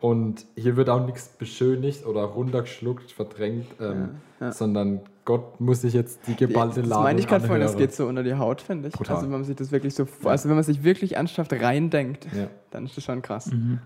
Und 0.00 0.44
hier 0.56 0.76
wird 0.76 0.90
auch 0.90 1.04
nichts 1.04 1.28
beschönigt 1.28 2.06
oder 2.06 2.22
runtergeschluckt, 2.22 3.10
verdrängt, 3.12 3.66
ähm, 3.80 4.10
Ja, 4.40 4.46
ja. 4.46 4.52
sondern 4.52 5.00
Gott 5.24 5.58
muss 5.60 5.80
sich 5.80 5.94
jetzt 5.94 6.20
die 6.28 6.36
geballte 6.36 6.80
das 6.80 6.88
Ladung 6.90 7.04
meine 7.04 7.18
ich 7.18 7.26
gerade 7.26 7.46
vorhin, 7.46 7.62
das 7.62 7.76
geht 7.76 7.92
so 7.94 8.06
unter 8.06 8.22
die 8.22 8.34
Haut, 8.34 8.60
finde 8.60 8.88
ich. 8.88 8.94
Brutal. 8.94 9.16
Also 9.16 9.26
wenn 9.26 9.32
man 9.32 9.44
sich 9.44 9.56
das 9.56 9.72
wirklich 9.72 9.94
so, 9.94 10.06
also 10.24 10.48
wenn 10.48 10.54
man 10.56 10.64
sich 10.64 10.84
wirklich 10.84 11.16
ernsthaft 11.16 11.52
reindenkt, 11.52 12.26
Ja. 12.36 12.48
dann 12.70 12.84
ist 12.84 12.96
das 12.96 13.04
schon 13.04 13.22
krass. 13.22 13.46
Mhm. 13.46 13.80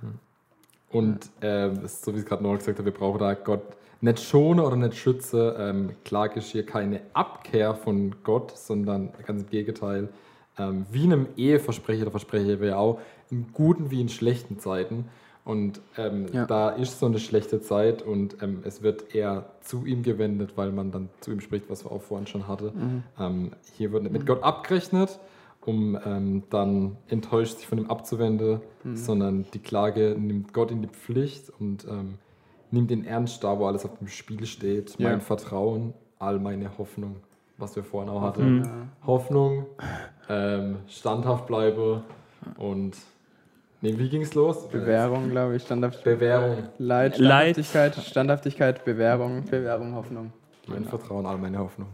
Und 0.90 1.30
ähm, 1.40 1.80
so 1.86 2.12
wie 2.14 2.18
es 2.18 2.26
gerade 2.26 2.42
Noah 2.42 2.58
gesagt 2.58 2.78
hat, 2.78 2.84
wir 2.84 2.92
brauchen 2.92 3.20
da 3.20 3.34
Gott 3.34 3.62
nicht 4.00 4.20
schonen 4.20 4.60
oder 4.64 4.76
nicht 4.76 4.96
schützen. 4.96 5.52
Ähm, 5.56 5.90
Klage 6.04 6.40
ist 6.40 6.50
hier 6.50 6.66
keine 6.66 7.00
Abkehr 7.12 7.74
von 7.74 8.16
Gott, 8.24 8.56
sondern 8.56 9.10
ganz 9.26 9.42
im 9.42 9.48
Gegenteil. 9.50 10.08
Ähm, 10.58 10.86
wie 10.90 11.04
einem 11.04 11.28
Eheversprecher 11.36 12.02
oder 12.02 12.10
Versprecher 12.10 12.60
wäre 12.60 12.76
auch 12.76 12.98
in 13.30 13.46
guten 13.52 13.90
wie 13.90 14.00
in 14.00 14.08
schlechten 14.08 14.58
Zeiten. 14.58 15.04
Und 15.44 15.80
ähm, 15.96 16.26
Ja. 16.32 16.44
da 16.46 16.70
ist 16.70 17.00
so 17.00 17.06
eine 17.06 17.18
schlechte 17.18 17.60
Zeit 17.60 18.02
und 18.02 18.42
ähm, 18.42 18.60
es 18.64 18.82
wird 18.82 19.14
eher 19.14 19.46
zu 19.62 19.86
ihm 19.86 20.02
gewendet, 20.02 20.52
weil 20.56 20.70
man 20.70 20.90
dann 20.90 21.08
zu 21.20 21.30
ihm 21.32 21.40
spricht, 21.40 21.68
was 21.70 21.84
wir 21.84 21.90
auch 21.92 22.02
vorhin 22.02 22.26
schon 22.26 22.46
hatte. 22.46 22.72
Ähm, 23.18 23.52
hier 23.72 23.90
wird 23.92 24.02
nicht 24.04 24.12
mit 24.12 24.26
Gott 24.26 24.42
abgerechnet, 24.42 25.18
um 25.64 25.98
ähm, 26.04 26.42
dann 26.50 26.96
enttäuscht 27.08 27.56
sich 27.58 27.66
von 27.66 27.78
ihm 27.78 27.86
abzuwenden, 27.90 28.60
sondern 28.94 29.46
die 29.54 29.58
Klage 29.60 30.14
nimmt 30.18 30.52
Gott 30.52 30.70
in 30.70 30.82
die 30.82 30.88
Pflicht 30.88 31.50
und 31.58 31.84
ähm, 31.88 32.14
nimmt 32.70 32.90
ihn 32.90 33.04
ernst 33.04 33.42
da, 33.42 33.58
wo 33.58 33.66
alles 33.66 33.84
auf 33.84 33.98
dem 33.98 34.08
Spiel 34.08 34.44
steht. 34.46 34.98
Ja. 34.98 35.08
Mein 35.08 35.20
Vertrauen, 35.22 35.94
all 36.18 36.38
meine 36.38 36.76
Hoffnung, 36.78 37.16
was 37.56 37.76
wir 37.76 37.82
vorhin 37.82 38.10
auch 38.10 38.20
hatten. 38.22 38.68
Hoffnung, 39.06 39.66
ähm, 40.28 40.76
standhaft 40.86 41.46
bleibe 41.46 42.02
und 42.58 42.96
nee, 43.80 43.98
wie 43.98 44.08
ging 44.08 44.22
es 44.22 44.34
los? 44.34 44.68
Bewährung, 44.68 45.30
glaube 45.30 45.56
ich. 45.56 45.62
Standhaftigkeit. 45.62 46.18
Bewährung. 46.18 46.68
Leid, 46.78 47.18
Leid. 47.18 47.54
Standhaftigkeit, 47.54 48.04
Standhaftigkeit, 48.04 48.84
Bewährung, 48.84 49.44
Bewährung, 49.44 49.94
Hoffnung. 49.94 50.32
Mein 50.66 50.84
Vertrauen, 50.84 51.26
all 51.26 51.38
meine 51.38 51.58
Hoffnung. 51.58 51.88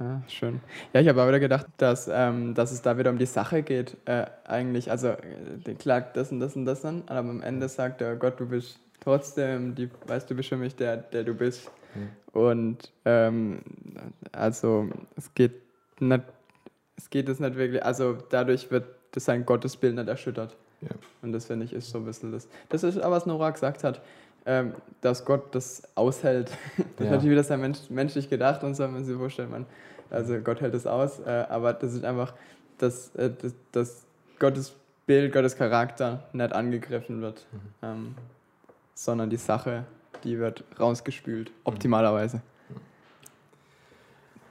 Ja, 0.00 0.22
schön. 0.28 0.60
Ja, 0.94 1.02
ich 1.02 1.08
habe 1.08 1.22
auch 1.22 1.28
wieder 1.28 1.40
gedacht, 1.40 1.66
dass, 1.76 2.08
ähm, 2.10 2.54
dass 2.54 2.72
es 2.72 2.80
da 2.80 2.96
wieder 2.96 3.10
um 3.10 3.18
die 3.18 3.26
Sache 3.26 3.62
geht, 3.62 3.98
äh, 4.06 4.24
eigentlich. 4.44 4.90
Also, 4.90 5.08
äh, 5.08 5.18
der 5.66 5.74
klagt 5.74 6.16
das 6.16 6.32
und 6.32 6.40
das 6.40 6.56
und 6.56 6.64
das 6.64 6.86
an, 6.86 7.02
aber 7.06 7.28
am 7.28 7.42
Ende 7.42 7.68
sagt 7.68 8.00
er, 8.00 8.16
Gott, 8.16 8.40
du 8.40 8.46
bist 8.46 8.80
trotzdem, 9.00 9.74
die, 9.74 9.90
weißt 10.06 10.30
du, 10.30 10.34
bist 10.34 10.48
für 10.48 10.56
mich 10.56 10.74
der, 10.74 10.96
der 10.96 11.24
du 11.24 11.34
bist. 11.34 11.70
Und 12.32 12.92
ähm, 13.04 13.60
also, 14.32 14.88
es 15.16 15.34
geht 15.34 15.60
nicht, 16.00 16.24
es 16.96 17.10
geht 17.10 17.28
es 17.28 17.38
nicht 17.38 17.56
wirklich, 17.56 17.84
also 17.84 18.16
dadurch 18.30 18.70
wird 18.70 18.86
das 19.12 19.24
sein 19.24 19.44
Gottesbild 19.46 19.94
nicht 19.94 20.08
erschüttert. 20.08 20.56
Ja. 20.80 20.90
Und 21.22 21.32
das 21.32 21.46
finde 21.46 21.66
ich 21.66 21.72
ist 21.72 21.90
so 21.90 21.98
ein 21.98 22.04
bisschen 22.04 22.32
das. 22.32 22.48
Das 22.68 22.82
ist 22.82 23.02
auch, 23.02 23.10
was 23.10 23.26
Nora 23.26 23.50
gesagt 23.50 23.84
hat, 23.84 24.00
ähm, 24.46 24.72
dass 25.02 25.24
Gott 25.24 25.54
das 25.54 25.82
aushält. 25.94 26.50
Das 26.76 26.86
ist 26.86 27.00
Ja. 27.00 27.10
natürlich 27.10 27.32
wieder 27.32 27.44
sehr 27.44 27.58
mensch, 27.58 27.78
menschlich 27.90 28.30
gedacht 28.30 28.62
und 28.64 28.74
so, 28.74 28.84
wenn 28.84 28.92
man 28.92 29.04
sich 29.04 29.16
vorstellt, 29.16 29.50
man, 29.50 29.66
also 30.08 30.38
Gott 30.38 30.60
hält 30.60 30.74
es 30.74 30.86
aus, 30.86 31.20
äh, 31.20 31.44
aber 31.48 31.72
das 31.74 31.92
ist 31.92 32.04
einfach, 32.04 32.32
dass, 32.78 33.14
äh, 33.16 33.30
dass, 33.30 33.54
dass 33.72 34.02
Gottes 34.38 34.74
Bild, 35.06 35.32
Gottes 35.32 35.56
Charakter 35.56 36.24
nicht 36.32 36.52
angegriffen 36.52 37.20
wird, 37.20 37.46
ähm, 37.82 38.14
sondern 38.94 39.28
die 39.28 39.36
Sache, 39.36 39.84
die 40.24 40.38
wird 40.38 40.64
rausgespült, 40.78 41.50
optimalerweise. 41.64 42.40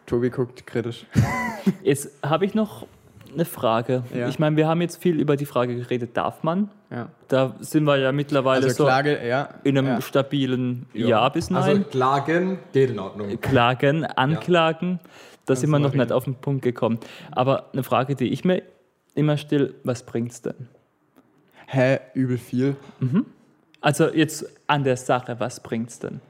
Tobi 0.05 0.30
guckt 0.30 0.66
kritisch. 0.66 1.05
Jetzt 1.84 2.10
habe 2.24 2.45
ich 2.45 2.53
noch 2.55 2.88
eine 3.34 3.45
Frage. 3.45 4.03
Ja. 4.13 4.27
Ich 4.27 4.39
meine, 4.39 4.55
wir 4.55 4.67
haben 4.67 4.82
jetzt 4.82 5.01
viel 5.01 5.19
über 5.19 5.36
die 5.36 5.45
Frage 5.45 5.75
geredet, 5.75 6.15
darf 6.15 6.43
man? 6.43 6.69
Ja. 6.89 7.09
Da 7.27 7.55
sind 7.59 7.84
wir 7.84 7.97
ja 7.97 8.11
mittlerweile 8.11 8.63
Also 8.65 8.75
so 8.75 8.86
Klage, 8.86 9.25
ja. 9.25 9.49
in 9.63 9.77
einem 9.77 9.88
ja. 9.88 10.01
stabilen 10.01 10.88
Ja, 10.93 11.27
bis 11.30 11.49
Nein. 11.49 11.63
Also 11.63 11.84
Klagen 11.84 12.59
geht 12.71 12.91
in 12.91 12.99
Ordnung. 12.99 13.39
Klagen, 13.41 14.05
Anklagen, 14.05 14.99
da 15.45 15.55
sind 15.55 15.69
wir 15.69 15.80
noch 15.80 15.93
nicht 15.93 16.11
auf 16.11 16.25
den 16.25 16.36
Punkt 16.36 16.61
gekommen. 16.63 16.99
Aber 17.32 17.65
eine 17.73 17.84
Frage, 17.84 18.15
die 18.15 18.30
ich 18.30 18.43
mir 18.43 18.63
immer 19.15 19.38
still, 19.38 19.75
was 19.84 20.03
bringt's 20.03 20.41
denn? 20.41 20.67
Hä, 21.67 21.99
übel 22.13 22.38
viel. 22.38 22.75
Also 23.82 24.09
jetzt 24.09 24.45
an 24.67 24.84
der 24.84 24.97
Sache, 24.97 25.39
was 25.39 25.61
bringt's 25.61 25.99
denn? 25.99 26.21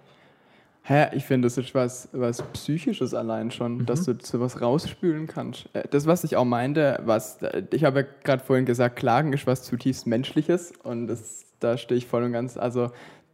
Hä, 0.90 1.10
ich 1.16 1.24
finde, 1.24 1.46
das 1.46 1.56
ist 1.56 1.76
was, 1.76 2.10
was 2.14 2.42
Psychisches 2.54 3.14
allein 3.14 3.52
schon, 3.52 3.86
dass 3.86 4.06
du 4.06 4.16
sowas 4.24 4.60
rausspülen 4.60 5.28
kannst. 5.28 5.70
Äh, 5.74 5.88
Das, 5.88 6.08
was 6.08 6.24
ich 6.24 6.36
auch 6.36 6.46
meinte, 6.46 7.00
was, 7.04 7.44
äh, 7.44 7.62
ich 7.70 7.84
habe 7.84 8.00
ja 8.00 8.08
gerade 8.24 8.44
vorhin 8.44 8.66
gesagt, 8.66 8.96
Klagen 8.96 9.32
ist 9.32 9.46
was 9.46 9.62
zutiefst 9.62 10.08
Menschliches 10.08 10.74
und 10.82 11.06
das, 11.06 11.46
da 11.60 11.78
stehe 11.78 12.00
ich 12.00 12.08
voll 12.08 12.24
und 12.24 12.32
ganz, 12.32 12.58
also 12.58 12.90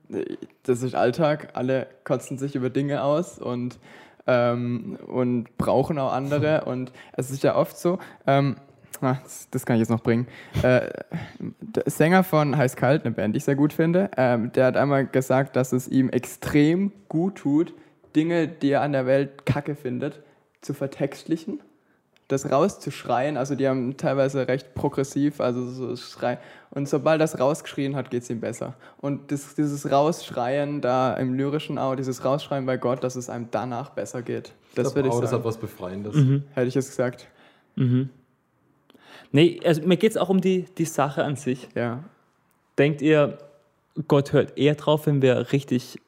äh, 0.09 0.35
das 0.63 0.81
ist 0.81 0.95
Alltag, 0.95 1.51
alle 1.53 1.87
kotzen 2.03 2.37
sich 2.37 2.55
über 2.55 2.69
Dinge 2.69 3.01
aus 3.03 3.39
und, 3.39 3.79
ähm, 4.27 4.99
und 5.07 5.57
brauchen 5.57 5.97
auch 5.97 6.11
andere 6.11 6.65
und 6.65 6.91
es 7.13 7.31
ist 7.31 7.41
ja 7.43 7.55
oft 7.55 7.77
so, 7.77 7.99
ähm, 8.27 8.57
das, 9.01 9.47
das 9.51 9.65
kann 9.65 9.75
ich 9.75 9.81
jetzt 9.81 9.89
noch 9.89 10.01
bringen. 10.01 10.27
Äh, 10.61 10.89
der 11.39 11.83
Sänger 11.85 12.23
von 12.23 12.57
Heiß 12.57 12.75
Kalt, 12.75 13.05
eine 13.05 13.13
Band, 13.13 13.35
die 13.35 13.37
ich 13.37 13.43
sehr 13.43 13.55
gut 13.55 13.73
finde, 13.73 14.09
ähm, 14.17 14.51
der 14.53 14.67
hat 14.67 14.77
einmal 14.77 15.05
gesagt, 15.05 15.55
dass 15.55 15.71
es 15.71 15.87
ihm 15.87 16.09
extrem 16.09 16.91
gut 17.09 17.35
tut, 17.35 17.73
Dinge, 18.15 18.47
die 18.47 18.69
er 18.69 18.81
an 18.81 18.93
der 18.93 19.05
Welt 19.05 19.45
kacke 19.45 19.75
findet, 19.75 20.21
zu 20.61 20.73
vertextlichen, 20.73 21.59
das 22.27 22.51
rauszuschreien. 22.51 23.37
Also 23.37 23.55
die 23.55 23.67
haben 23.67 23.97
teilweise 23.97 24.47
recht 24.47 24.73
progressiv, 24.73 25.39
also 25.39 25.69
so 25.69 25.95
Schrei. 25.95 26.39
Und 26.71 26.89
sobald 26.89 27.21
das 27.21 27.39
rausgeschrien 27.39 27.95
hat, 27.95 28.09
geht 28.09 28.23
es 28.23 28.29
ihm 28.29 28.39
besser. 28.39 28.73
Und 28.97 29.31
das, 29.31 29.55
dieses 29.55 29.91
Rausschreien 29.91 30.81
da 30.81 31.13
im 31.13 31.33
lyrischen 31.33 31.77
auch, 31.77 31.95
dieses 31.95 32.25
Rausschreien 32.25 32.65
bei 32.65 32.77
Gott, 32.77 33.03
dass 33.03 33.15
es 33.15 33.29
einem 33.29 33.49
danach 33.51 33.91
besser 33.91 34.21
geht. 34.21 34.53
Das 34.73 34.89
Ich 34.89 34.95
würde 34.95 35.09
ich 35.09 35.13
auch, 35.13 35.21
das 35.21 35.31
hat 35.31 35.37
sagen. 35.37 35.43
was 35.45 35.57
Befreiendes. 35.57 36.15
Hätte 36.53 36.67
ich 36.67 36.75
jetzt 36.75 36.89
gesagt. 36.89 37.27
Nee, 39.31 39.59
also 39.65 39.81
mir 39.81 39.97
geht 39.97 40.11
es 40.11 40.17
auch 40.17 40.29
um 40.29 40.41
die, 40.41 40.65
die 40.77 40.85
Sache 40.85 41.23
an 41.23 41.35
sich. 41.35 41.67
Ja. 41.75 42.03
Denkt 42.77 43.01
ihr, 43.01 43.37
Gott 44.07 44.33
hört 44.33 44.57
eher 44.57 44.75
drauf, 44.75 45.07
wenn 45.07 45.21
wir 45.21 45.51
richtig, 45.51 45.99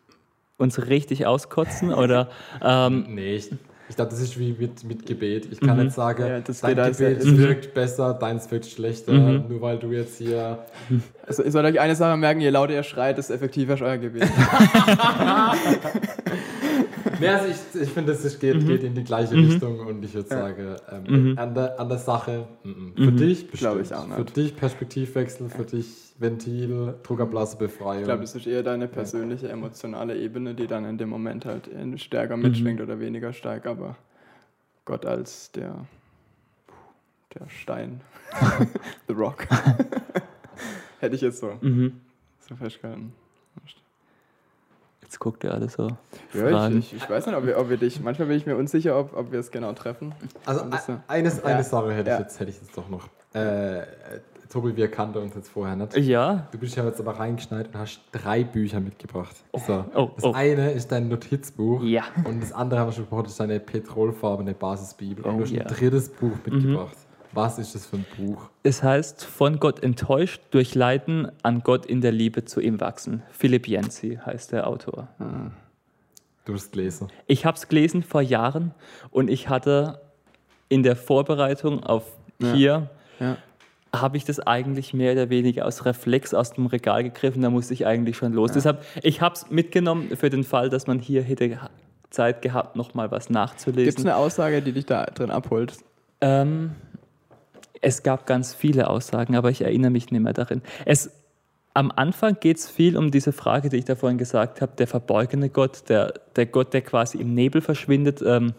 uns 0.58 0.88
richtig 0.88 1.26
auskotzen? 1.26 1.94
Oder 1.94 2.30
ähm, 2.62 3.06
Nee, 3.10 3.36
ich, 3.36 3.52
ich 3.90 3.96
glaube, 3.96 4.12
das 4.12 4.20
ist 4.20 4.38
wie 4.38 4.54
mit, 4.54 4.84
mit 4.84 5.06
Gebet. 5.06 5.48
Ich 5.52 5.60
kann 5.62 5.78
nicht 5.82 5.94
sagen, 5.94 6.26
Ja, 6.28 6.40
das 6.42 6.62
dein 6.62 6.76
Gebet 6.76 7.24
Mhm. 7.24 7.38
wirkt 7.38 7.74
besser, 7.74 8.14
deins 8.14 8.50
wirkt 8.52 8.66
schlechter, 8.66 9.14
nur 9.14 9.62
weil 9.62 9.78
du 9.80 9.92
jetzt 9.92 10.18
hier. 10.18 10.66
Also 11.28 11.44
ihr 11.44 11.52
sollt 11.52 11.66
euch 11.66 11.80
eine 11.80 11.96
Sache 11.96 12.16
merken, 12.18 12.40
je 12.40 12.50
lauter 12.50 12.74
ihr 12.74 12.84
schreit, 12.84 13.18
desto 13.18 13.34
effektiver 13.34 13.74
ist 13.76 13.82
euer 13.82 13.98
Gebet. 13.98 14.28
Nee, 17.20 17.30
also 17.30 17.48
ich, 17.48 17.82
ich 17.82 17.90
finde, 17.90 18.12
es 18.12 18.38
geht, 18.40 18.56
Mhm. 18.62 18.68
geht 18.68 18.84
in 18.84 18.94
die 18.94 19.04
gleiche 19.04 19.34
Richtung 19.34 19.80
und 19.80 20.04
ich 20.06 20.14
würde 20.14 20.30
sagen, 20.30 20.76
ähm, 20.92 21.34
an, 21.38 21.56
der, 21.56 21.80
an 21.80 21.90
der 21.90 21.98
Sache, 21.98 22.48
mm, 22.64 22.70
mm. 22.70 22.94
für 22.96 23.12
dich 23.12 23.50
bestimmt. 23.50 23.82
Ich 23.82 23.94
auch 23.96 24.06
nicht. 24.06 24.18
Für 24.18 24.24
dich 24.26 24.56
Perspektivwechsel, 24.56 25.50
für 25.50 25.64
dich 25.66 26.14
Ventil, 26.20 26.94
Druckerblase 27.02 27.58
Befreiung. 27.58 28.02
Ich 28.02 28.06
glaube, 28.06 28.22
das 28.22 28.36
ist 28.36 28.46
eher 28.46 28.62
deine 28.62 28.88
persönliche, 28.88 29.50
emotionale 29.50 30.16
Ebene, 30.16 30.54
die 30.54 30.68
dann 30.68 30.86
in 30.86 31.00
dem 31.00 31.10
Moment 31.10 31.46
halt 31.46 31.66
in- 31.68 31.98
stärker 31.98 32.38
mitschwingt 32.38 32.82
oder 32.82 33.00
weniger 33.00 33.34
stark, 33.34 33.66
aber 33.66 33.96
Gott 34.86 35.06
als 35.08 35.52
der, 35.54 35.74
der 37.34 37.50
Stein, 37.50 38.02
The 39.08 39.14
Rock, 39.16 39.48
hätte 41.00 41.16
ich 41.16 41.22
jetzt 41.22 41.40
so, 41.40 41.54
so 41.62 42.56
festgehalten. 42.56 43.14
jetzt 45.02 45.20
guckt 45.20 45.44
ihr 45.44 45.54
alle 45.54 45.70
so. 45.70 45.90
Ja, 46.34 46.68
ich, 46.70 46.78
ich, 46.78 46.94
ich 46.96 47.10
weiß 47.10 47.26
nicht, 47.28 47.36
ob 47.36 47.46
wir, 47.46 47.58
ob 47.60 47.70
wir 47.70 47.78
dich, 47.78 48.00
manchmal 48.02 48.28
bin 48.28 48.38
ich 48.38 48.46
mir 48.46 48.56
unsicher, 48.58 49.00
ob, 49.00 49.16
ob 49.16 49.32
wir 49.32 49.40
es 49.40 49.52
genau 49.52 49.74
treffen. 49.74 50.14
Also 50.46 50.64
Und 50.64 50.74
das, 50.74 50.90
e- 50.90 50.98
eines, 51.08 51.44
eine 51.44 51.60
Ja. 51.60 51.64
Sache 51.64 51.92
hätte, 51.94 52.10
Ja. 52.10 52.16
ich 52.18 52.22
jetzt, 52.24 52.40
hätte 52.40 52.52
ich 52.52 52.58
jetzt 52.62 52.78
doch 52.78 52.90
noch. 52.90 53.08
Äh, 53.34 53.84
Tobi, 54.50 54.76
wir 54.78 54.90
kannten 54.90 55.18
uns 55.18 55.36
jetzt 55.36 55.50
vorher 55.50 55.76
nicht. 55.76 55.96
Ja, 55.98 56.48
Du 56.52 56.58
bist 56.58 56.76
ja 56.78 56.86
jetzt 56.86 57.02
aber 57.02 57.20
reingeschneit 57.20 57.68
und 57.68 57.78
hast 57.78 58.00
drei 58.14 58.46
Bücher 58.46 58.80
mitgebracht. 58.80 59.36
So. 59.54 59.84
Oh, 59.94 60.10
das 60.16 60.24
oh. 60.24 60.32
eine 60.34 60.72
ist 60.72 60.90
dein 60.90 61.10
Notizbuch 61.10 61.84
Ja. 61.84 62.04
und 62.24 62.42
das 62.42 62.54
andere 62.54 62.80
haben 62.80 62.88
wir 62.88 62.94
schon 62.94 63.04
gesprochen, 63.04 63.24
das 63.24 63.34
ist 63.34 63.40
deine 63.42 63.60
petrolfarbene 63.60 64.54
Basisbibel. 64.54 65.26
Und 65.26 65.34
Oh, 65.34 65.38
du 65.40 65.44
hast. 65.44 65.52
Mhm. 65.52 65.60
ein 65.62 65.68
drittes 65.68 66.10
Buch 66.10 66.32
mitgebracht. 66.46 66.96
Was 67.34 67.60
ist 67.60 67.76
das 67.76 67.86
für 67.86 67.98
ein 67.98 68.06
Buch? 68.18 68.50
es 68.64 68.84
heißt, 68.84 69.24
von 69.26 69.60
Gott 69.60 69.84
enttäuscht, 69.84 70.42
durch 70.52 70.76
Leiden 70.76 71.32
an 71.44 71.62
Gott 71.64 71.86
in 71.86 72.02
der 72.02 72.12
Liebe 72.12 72.46
zu 72.46 72.60
ihm 72.62 72.80
wachsen. 72.80 73.22
Philipp 73.32 73.68
Jensi 73.68 74.20
heißt 74.26 74.52
der 74.52 74.68
Autor. 74.68 75.08
Du 76.46 76.54
hast 76.54 76.72
gelesen. 76.72 77.08
Ich 77.28 77.46
habe 77.46 77.58
es 77.58 77.68
gelesen 77.68 78.04
vor 78.04 78.22
Jahren 78.22 78.74
und 79.12 79.30
ich 79.30 79.50
hatte 79.50 80.02
in 80.70 80.84
der 80.84 80.96
Vorbereitung 80.96 81.84
auf 81.84 82.04
Ja. 82.40 82.54
hier, 82.54 82.90
Ja. 83.20 83.38
habe 83.96 84.18
ich 84.18 84.26
das 84.26 84.40
eigentlich 84.40 84.94
mehr 84.94 85.14
oder 85.14 85.30
weniger 85.30 85.66
aus 85.66 85.86
Reflex 85.86 86.34
aus 86.34 86.54
dem 86.54 86.66
Regal 86.68 87.04
gegriffen, 87.04 87.42
da 87.42 87.50
musste 87.50 87.74
ich 87.74 87.86
eigentlich 87.86 88.16
schon 88.18 88.34
los. 88.34 88.52
Deshalb, 88.52 88.84
ich 89.02 89.22
habe 89.22 89.36
es 89.36 89.50
mitgenommen 89.50 90.16
für 90.18 90.30
den 90.30 90.44
Fall, 90.44 90.70
dass 90.70 90.88
man 90.88 91.00
hier 91.00 91.24
hätte 91.24 91.58
Zeit 92.10 92.42
gehabt, 92.42 92.76
nochmal 92.76 93.12
was 93.12 93.26
Gibt 93.28 93.30
es 93.30 93.34
nachzulesen. 93.34 94.06
eine 94.06 94.16
Aussage, 94.18 94.62
die 94.62 94.72
dich 94.72 94.86
da 94.86 95.06
drin 95.06 95.30
abholt? 95.32 95.74
Ähm, 96.22 96.72
es 97.82 98.04
gab 98.04 98.26
ganz 98.26 98.54
viele 98.54 98.90
Aussagen, 98.90 99.36
aber 99.36 99.50
ich 99.50 99.62
erinnere 99.62 99.92
mich 99.92 100.12
nicht 100.12 100.22
mehr 100.22 100.34
darin. 100.34 100.62
Es, 100.86 101.12
am 101.74 101.92
Anfang 101.96 102.38
geht 102.40 102.58
es 102.58 102.70
viel 102.70 102.98
um 102.98 103.12
diese 103.12 103.32
Frage, 103.32 103.70
die 103.70 103.78
ich 103.78 103.86
da 103.86 103.96
vorhin 103.96 104.18
gesagt 104.18 104.62
habe, 104.62 104.72
der 104.78 104.88
verborgene 104.88 105.50
Gott, 105.50 105.84
der, 105.90 106.14
der 106.36 106.46
Gott, 106.48 106.74
der 106.74 106.82
quasi 106.82 107.18
im 107.20 107.34
Nebel 107.34 107.62
verschwindet. 107.62 108.22
Ähm, 108.26 108.54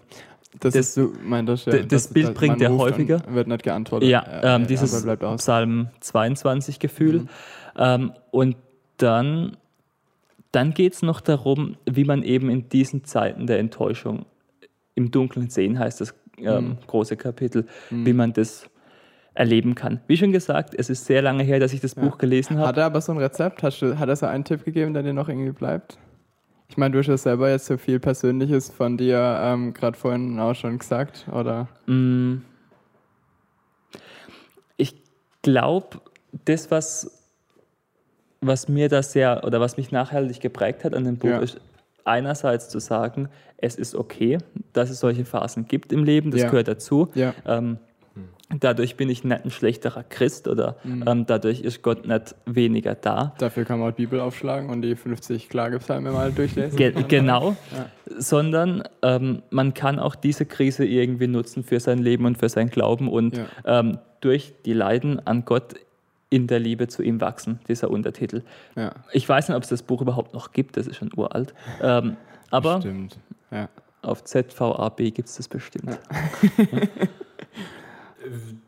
Das, 0.60 0.72
Das- 0.72 0.86
ist, 0.86 0.96
du 0.96 1.12
meintest 1.24 1.66
ja. 1.66 1.72
das 1.78 1.86
dass- 1.88 2.06
Bild 2.14 2.32
bringt 2.34 2.60
er 2.62 2.76
häufiger. 2.76 3.20
Wird 3.28 3.48
nicht 3.48 3.62
geantwortet. 3.62 4.08
Ja, 4.08 4.22
Äh, 4.22 4.54
ähm, 4.56 4.62
äh, 4.62 4.66
dieses. 4.66 5.04
Psalm 5.36 5.88
22 6.00 6.78
Gefühl. 6.78 7.26
Ähm, 7.76 8.12
und 8.30 8.56
dann, 8.96 9.56
dann 10.52 10.72
geht 10.74 10.94
es 10.94 11.02
noch 11.02 11.20
darum, 11.20 11.76
wie 11.90 12.04
man 12.04 12.22
eben 12.22 12.48
in 12.50 12.68
diesen 12.68 13.04
Zeiten 13.04 13.46
der 13.46 13.58
Enttäuschung 13.58 14.24
im 14.94 15.10
Dunkeln 15.10 15.50
sehen, 15.50 15.78
heißt 15.78 16.00
das 16.00 16.14
ähm, 16.38 16.78
große 16.86 17.16
Kapitel, 17.16 17.66
wie 17.90 18.12
man 18.12 18.32
das 18.32 18.68
erleben 19.34 19.74
kann. 19.74 20.00
Wie 20.06 20.16
schon 20.16 20.32
gesagt, 20.32 20.74
es 20.76 20.90
ist 20.90 21.04
sehr 21.04 21.22
lange 21.22 21.44
her, 21.44 21.60
dass 21.60 21.72
ich 21.72 21.80
das 21.80 21.94
Buch 21.94 22.18
gelesen 22.18 22.58
habe. 22.58 22.68
Hat 22.68 22.76
er 22.76 22.86
aber 22.86 23.00
so 23.00 23.12
ein 23.12 23.18
Rezept? 23.18 23.62
Hast 23.62 23.80
du, 23.80 23.98
hat 23.98 24.08
er 24.08 24.16
so 24.16 24.26
einen 24.26 24.44
Tipp 24.44 24.64
gegeben, 24.64 24.94
der 24.94 25.02
dir 25.02 25.12
noch 25.12 25.28
irgendwie 25.28 25.52
bleibt? 25.52 25.98
Ich 26.68 26.76
meine, 26.76 26.92
du 26.92 26.98
hast 26.98 27.06
ja 27.06 27.16
selber 27.16 27.48
jetzt 27.48 27.66
so 27.66 27.78
viel 27.78 27.98
Persönliches 28.00 28.68
von 28.70 28.96
dir 28.98 29.38
ähm, 29.42 29.72
gerade 29.72 29.96
vorhin 29.96 30.38
auch 30.38 30.54
schon 30.54 30.78
gesagt, 30.78 31.26
oder? 31.32 31.68
Mm. 31.86 32.38
Ich 34.76 34.94
glaube, 35.42 36.00
das, 36.44 36.70
was, 36.70 37.28
was 38.40 38.68
mir 38.68 38.88
da 38.88 39.02
sehr 39.02 39.44
oder 39.44 39.60
was 39.60 39.76
mich 39.76 39.92
nachhaltig 39.92 40.40
geprägt 40.40 40.84
hat 40.84 40.94
an 40.94 41.04
dem 41.04 41.16
Buch, 41.16 41.28
Ja. 41.30 41.38
ist 41.38 41.60
einerseits 42.04 42.68
zu 42.68 42.80
sagen, 42.80 43.28
es 43.56 43.76
ist 43.76 43.94
okay, 43.94 44.38
dass 44.72 44.90
es 44.90 45.00
solche 45.00 45.24
Phasen 45.24 45.66
gibt 45.66 45.92
im 45.92 46.04
Leben, 46.04 46.30
das 46.30 46.42
Ja. 46.42 46.50
gehört 46.50 46.68
dazu. 46.68 47.08
Ja. 47.14 47.34
Ähm, 47.46 47.78
dadurch 48.50 48.96
bin 48.96 49.10
ich 49.10 49.24
nicht 49.24 49.44
ein 49.44 49.50
schlechterer 49.50 50.02
Christ 50.04 50.48
oder 50.48 50.76
Mhm. 50.84 51.04
ähm, 51.06 51.26
dadurch 51.26 51.60
ist 51.60 51.82
Gott 51.82 52.06
nicht 52.06 52.34
weniger 52.46 52.94
da. 52.94 53.34
Dafür 53.38 53.64
kann 53.64 53.78
man 53.78 53.90
auch 53.90 53.94
die 53.96 54.02
Bibel 54.06 54.20
aufschlagen 54.20 54.70
und 54.70 54.82
die 54.82 54.96
50 54.96 55.48
Klagepsalme 55.48 56.10
mal 56.12 56.32
durchlesen. 56.32 56.76
Ge 56.76 56.92
genau, 57.06 57.56
sondern 58.16 58.84
ähm, 59.02 59.42
man 59.50 59.74
kann 59.74 59.98
auch 59.98 60.14
diese 60.14 60.46
Krise 60.46 60.84
irgendwie 60.86 61.26
nutzen 61.26 61.62
für 61.62 61.78
sein 61.80 61.98
Leben 61.98 62.24
und 62.24 62.38
für 62.38 62.48
sein 62.48 62.70
Glauben 62.70 63.08
und 63.08 63.36
Ja. 63.36 63.44
ähm, 63.80 63.98
durch 64.20 64.54
die 64.64 64.72
Leiden 64.72 65.24
an 65.26 65.44
Gott 65.44 65.74
in 66.30 66.46
der 66.46 66.58
Liebe 66.58 66.88
zu 66.88 67.02
ihm 67.02 67.20
wachsen, 67.20 67.60
dieser 67.68 67.90
Untertitel. 67.90 68.42
Ja, 68.76 68.92
Ich 69.12 69.28
weiß 69.28 69.48
nicht, 69.48 69.56
ob 69.56 69.62
es 69.62 69.68
das 69.70 69.82
Buch 69.82 70.02
überhaupt 70.02 70.34
noch 70.34 70.52
gibt, 70.52 70.76
das 70.76 70.86
ist 70.86 70.96
schon 70.96 71.10
uralt. 71.16 71.54
Ähm, 71.82 72.16
aber 72.50 72.80
stimmt. 72.80 73.18
Ja. 73.50 73.68
auf 74.02 74.24
ZVAB 74.24 75.10
gibt 75.10 75.28
es 75.28 75.36
das 75.36 75.48
bestimmt. 75.48 75.98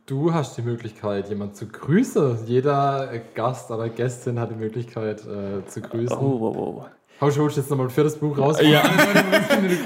Du 0.07 0.33
hast 0.33 0.57
die 0.57 0.63
Möglichkeit, 0.63 1.29
jemanden 1.29 1.55
zu 1.55 1.67
grüßen. 1.67 2.47
Jeder 2.47 3.11
Gast 3.35 3.71
oder 3.71 3.89
Gästin 3.89 4.39
hat 4.41 4.51
die 4.51 4.57
Möglichkeit 4.57 5.21
äh, 5.27 5.67
zu 5.67 5.81
grüßen. 5.81 6.17
Oh, 6.17 6.41
wow, 6.41 6.57
wow. 6.57 6.87
Hau 7.21 7.31
schon 7.31 7.51
jetzt 7.51 7.69
nochmal 7.71 7.91
für 7.91 8.03
das 8.05 8.17
Buch 8.17 8.39
raus. 8.39 8.59
Ja. 8.63 8.83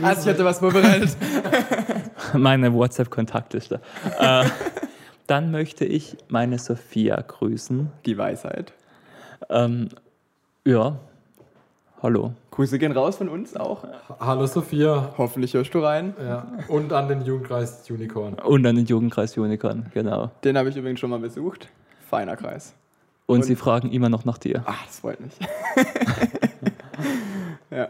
Also 0.02 0.22
ich 0.28 0.34
hatte 0.34 0.44
was 0.44 0.60
vorbereitet. 0.60 1.16
Meine 2.34 2.72
WhatsApp-Kontaktliste. 2.72 3.80
äh, 4.18 4.44
dann 5.26 5.50
möchte 5.50 5.84
ich 5.84 6.16
meine 6.28 6.58
Sophia 6.58 7.20
grüßen. 7.20 7.90
Die 8.04 8.18
Weisheit. 8.18 8.74
Ähm, 9.48 9.88
ja, 10.64 11.00
hallo. 12.04 12.32
Grüße 12.50 12.78
gehen 12.78 12.92
raus 12.92 13.16
von 13.16 13.28
uns 13.28 13.56
auch. 13.56 13.84
Hallo 14.20 14.46
Sophia. 14.46 15.12
Hoffentlich 15.16 15.54
hörst 15.54 15.72
du 15.74 15.80
rein. 15.80 16.14
Ja. 16.20 16.46
Und 16.68 16.92
an 16.92 17.08
den 17.08 17.22
Jugendkreis 17.22 17.90
Unicorn. 17.90 18.34
Und 18.34 18.64
an 18.66 18.76
den 18.76 18.84
Jugendkreis 18.84 19.36
Unicorn, 19.36 19.86
genau. 19.94 20.30
Den 20.44 20.56
habe 20.58 20.68
ich 20.68 20.76
übrigens 20.76 21.00
schon 21.00 21.10
mal 21.10 21.18
besucht. 21.18 21.68
Feiner 22.08 22.36
Kreis. 22.36 22.74
Und, 23.26 23.38
Und- 23.38 23.44
sie 23.44 23.56
fragen 23.56 23.90
immer 23.90 24.10
noch 24.10 24.24
nach 24.26 24.38
dir. 24.38 24.62
Ach, 24.66 24.84
das 24.86 25.00
freut 25.00 25.18
mich. 25.20 25.32
ja. 27.70 27.88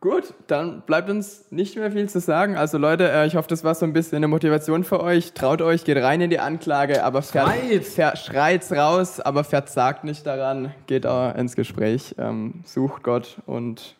Gut, 0.00 0.34
dann 0.46 0.82
bleibt 0.82 1.08
uns 1.08 1.50
nicht 1.50 1.76
mehr 1.76 1.90
viel 1.90 2.08
zu 2.08 2.20
sagen. 2.20 2.56
Also 2.56 2.76
Leute, 2.76 3.10
äh, 3.10 3.26
ich 3.26 3.34
hoffe, 3.34 3.48
das 3.48 3.64
war 3.64 3.74
so 3.74 3.86
ein 3.86 3.94
bisschen 3.94 4.16
eine 4.16 4.28
Motivation 4.28 4.84
für 4.84 5.00
euch. 5.00 5.32
Traut 5.32 5.62
euch, 5.62 5.84
geht 5.84 5.96
rein 5.96 6.20
in 6.20 6.28
die 6.28 6.38
Anklage, 6.38 7.02
aber 7.02 7.22
ver 7.22 7.46
Schreit! 7.46 7.84
ver 7.84 8.16
schreit's 8.16 8.72
raus, 8.72 9.20
aber 9.20 9.42
verzagt 9.42 10.04
nicht 10.04 10.26
daran. 10.26 10.74
Geht 10.86 11.06
auch 11.06 11.34
ins 11.34 11.56
Gespräch, 11.56 12.14
ähm, 12.18 12.62
sucht 12.66 13.02
Gott 13.02 13.38
und 13.46 13.96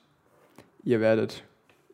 ihr 0.85 1.01
werdet 1.01 1.45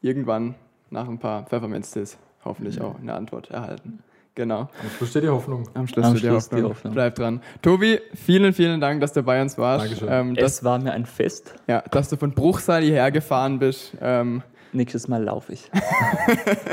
irgendwann 0.00 0.56
nach 0.90 1.08
ein 1.08 1.18
paar 1.18 1.44
Pfefferminztees 1.44 2.18
hoffentlich 2.44 2.80
auch 2.80 2.98
eine 2.98 3.14
Antwort 3.14 3.50
erhalten. 3.50 4.02
Genau. 4.34 4.60
Am 4.60 4.90
Schluss 4.96 5.10
steht 5.10 5.24
die 5.24 5.28
Hoffnung. 5.28 5.68
Am 5.74 5.86
Schluss, 5.86 6.06
Am 6.06 6.12
steht 6.16 6.24
die, 6.24 6.28
Schluss 6.28 6.48
die 6.48 6.54
Hoffnung. 6.56 6.70
Hoffnung. 6.70 6.94
Bleibt 6.94 7.18
dran. 7.18 7.42
Tobi, 7.60 8.00
vielen, 8.14 8.54
vielen 8.54 8.80
Dank, 8.80 9.00
dass 9.00 9.12
du 9.12 9.22
bei 9.22 9.42
uns 9.42 9.58
warst. 9.58 9.84
Dankeschön. 9.84 10.08
Ähm, 10.10 10.34
dass, 10.34 10.52
Es 10.58 10.64
war 10.64 10.78
mir 10.78 10.92
ein 10.92 11.04
Fest. 11.04 11.54
ja, 11.66 11.82
dass 11.90 12.08
du 12.08 12.16
von 12.16 12.32
Bruchsal 12.32 12.82
hierher 12.82 13.10
gefahren 13.10 13.58
bist. 13.58 13.92
Ähm, 14.00 14.42
Nächstes 14.72 15.06
Mal 15.06 15.22
laufe 15.22 15.52
ich. 15.52 15.70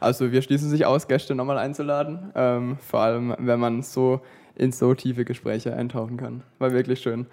also 0.00 0.32
wir 0.32 0.42
schließen 0.42 0.68
sich 0.70 0.86
aus, 0.86 1.06
Gäste 1.06 1.36
nochmal 1.36 1.58
einzuladen. 1.58 2.32
Ähm, 2.34 2.78
vor 2.80 3.00
allem, 3.00 3.34
wenn 3.38 3.60
man 3.60 3.82
so 3.82 4.20
in 4.56 4.72
so 4.72 4.94
tiefe 4.94 5.24
Gespräche 5.24 5.74
eintauchen 5.74 6.16
kann. 6.16 6.42
War 6.58 6.72
wirklich 6.72 7.00
schön. 7.00 7.26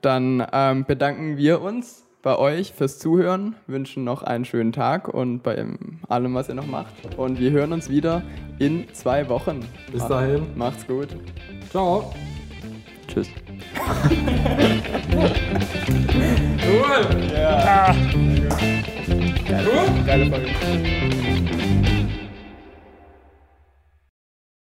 Dann 0.00 0.44
ähm, 0.52 0.84
bedanken 0.84 1.36
wir 1.36 1.62
uns 1.62 2.04
bei 2.26 2.38
euch 2.40 2.72
fürs 2.72 2.98
Zuhören, 2.98 3.54
wünschen 3.68 4.02
noch 4.02 4.24
einen 4.24 4.44
schönen 4.44 4.72
Tag 4.72 5.06
und 5.06 5.44
bei 5.44 5.64
allem, 6.08 6.34
was 6.34 6.48
ihr 6.48 6.56
noch 6.56 6.66
macht. 6.66 6.92
Und 7.16 7.38
wir 7.38 7.52
hören 7.52 7.72
uns 7.72 7.88
wieder 7.88 8.20
in 8.58 8.92
zwei 8.94 9.28
Wochen. 9.28 9.60
Bis 9.92 10.04
dahin. 10.08 10.44
Macht's 10.56 10.84
gut. 10.88 11.06
Ciao. 11.70 12.12
Tschüss. 13.06 13.28
Cool. 19.48 20.04
Geile 20.04 20.26
Folge. 20.26 21.25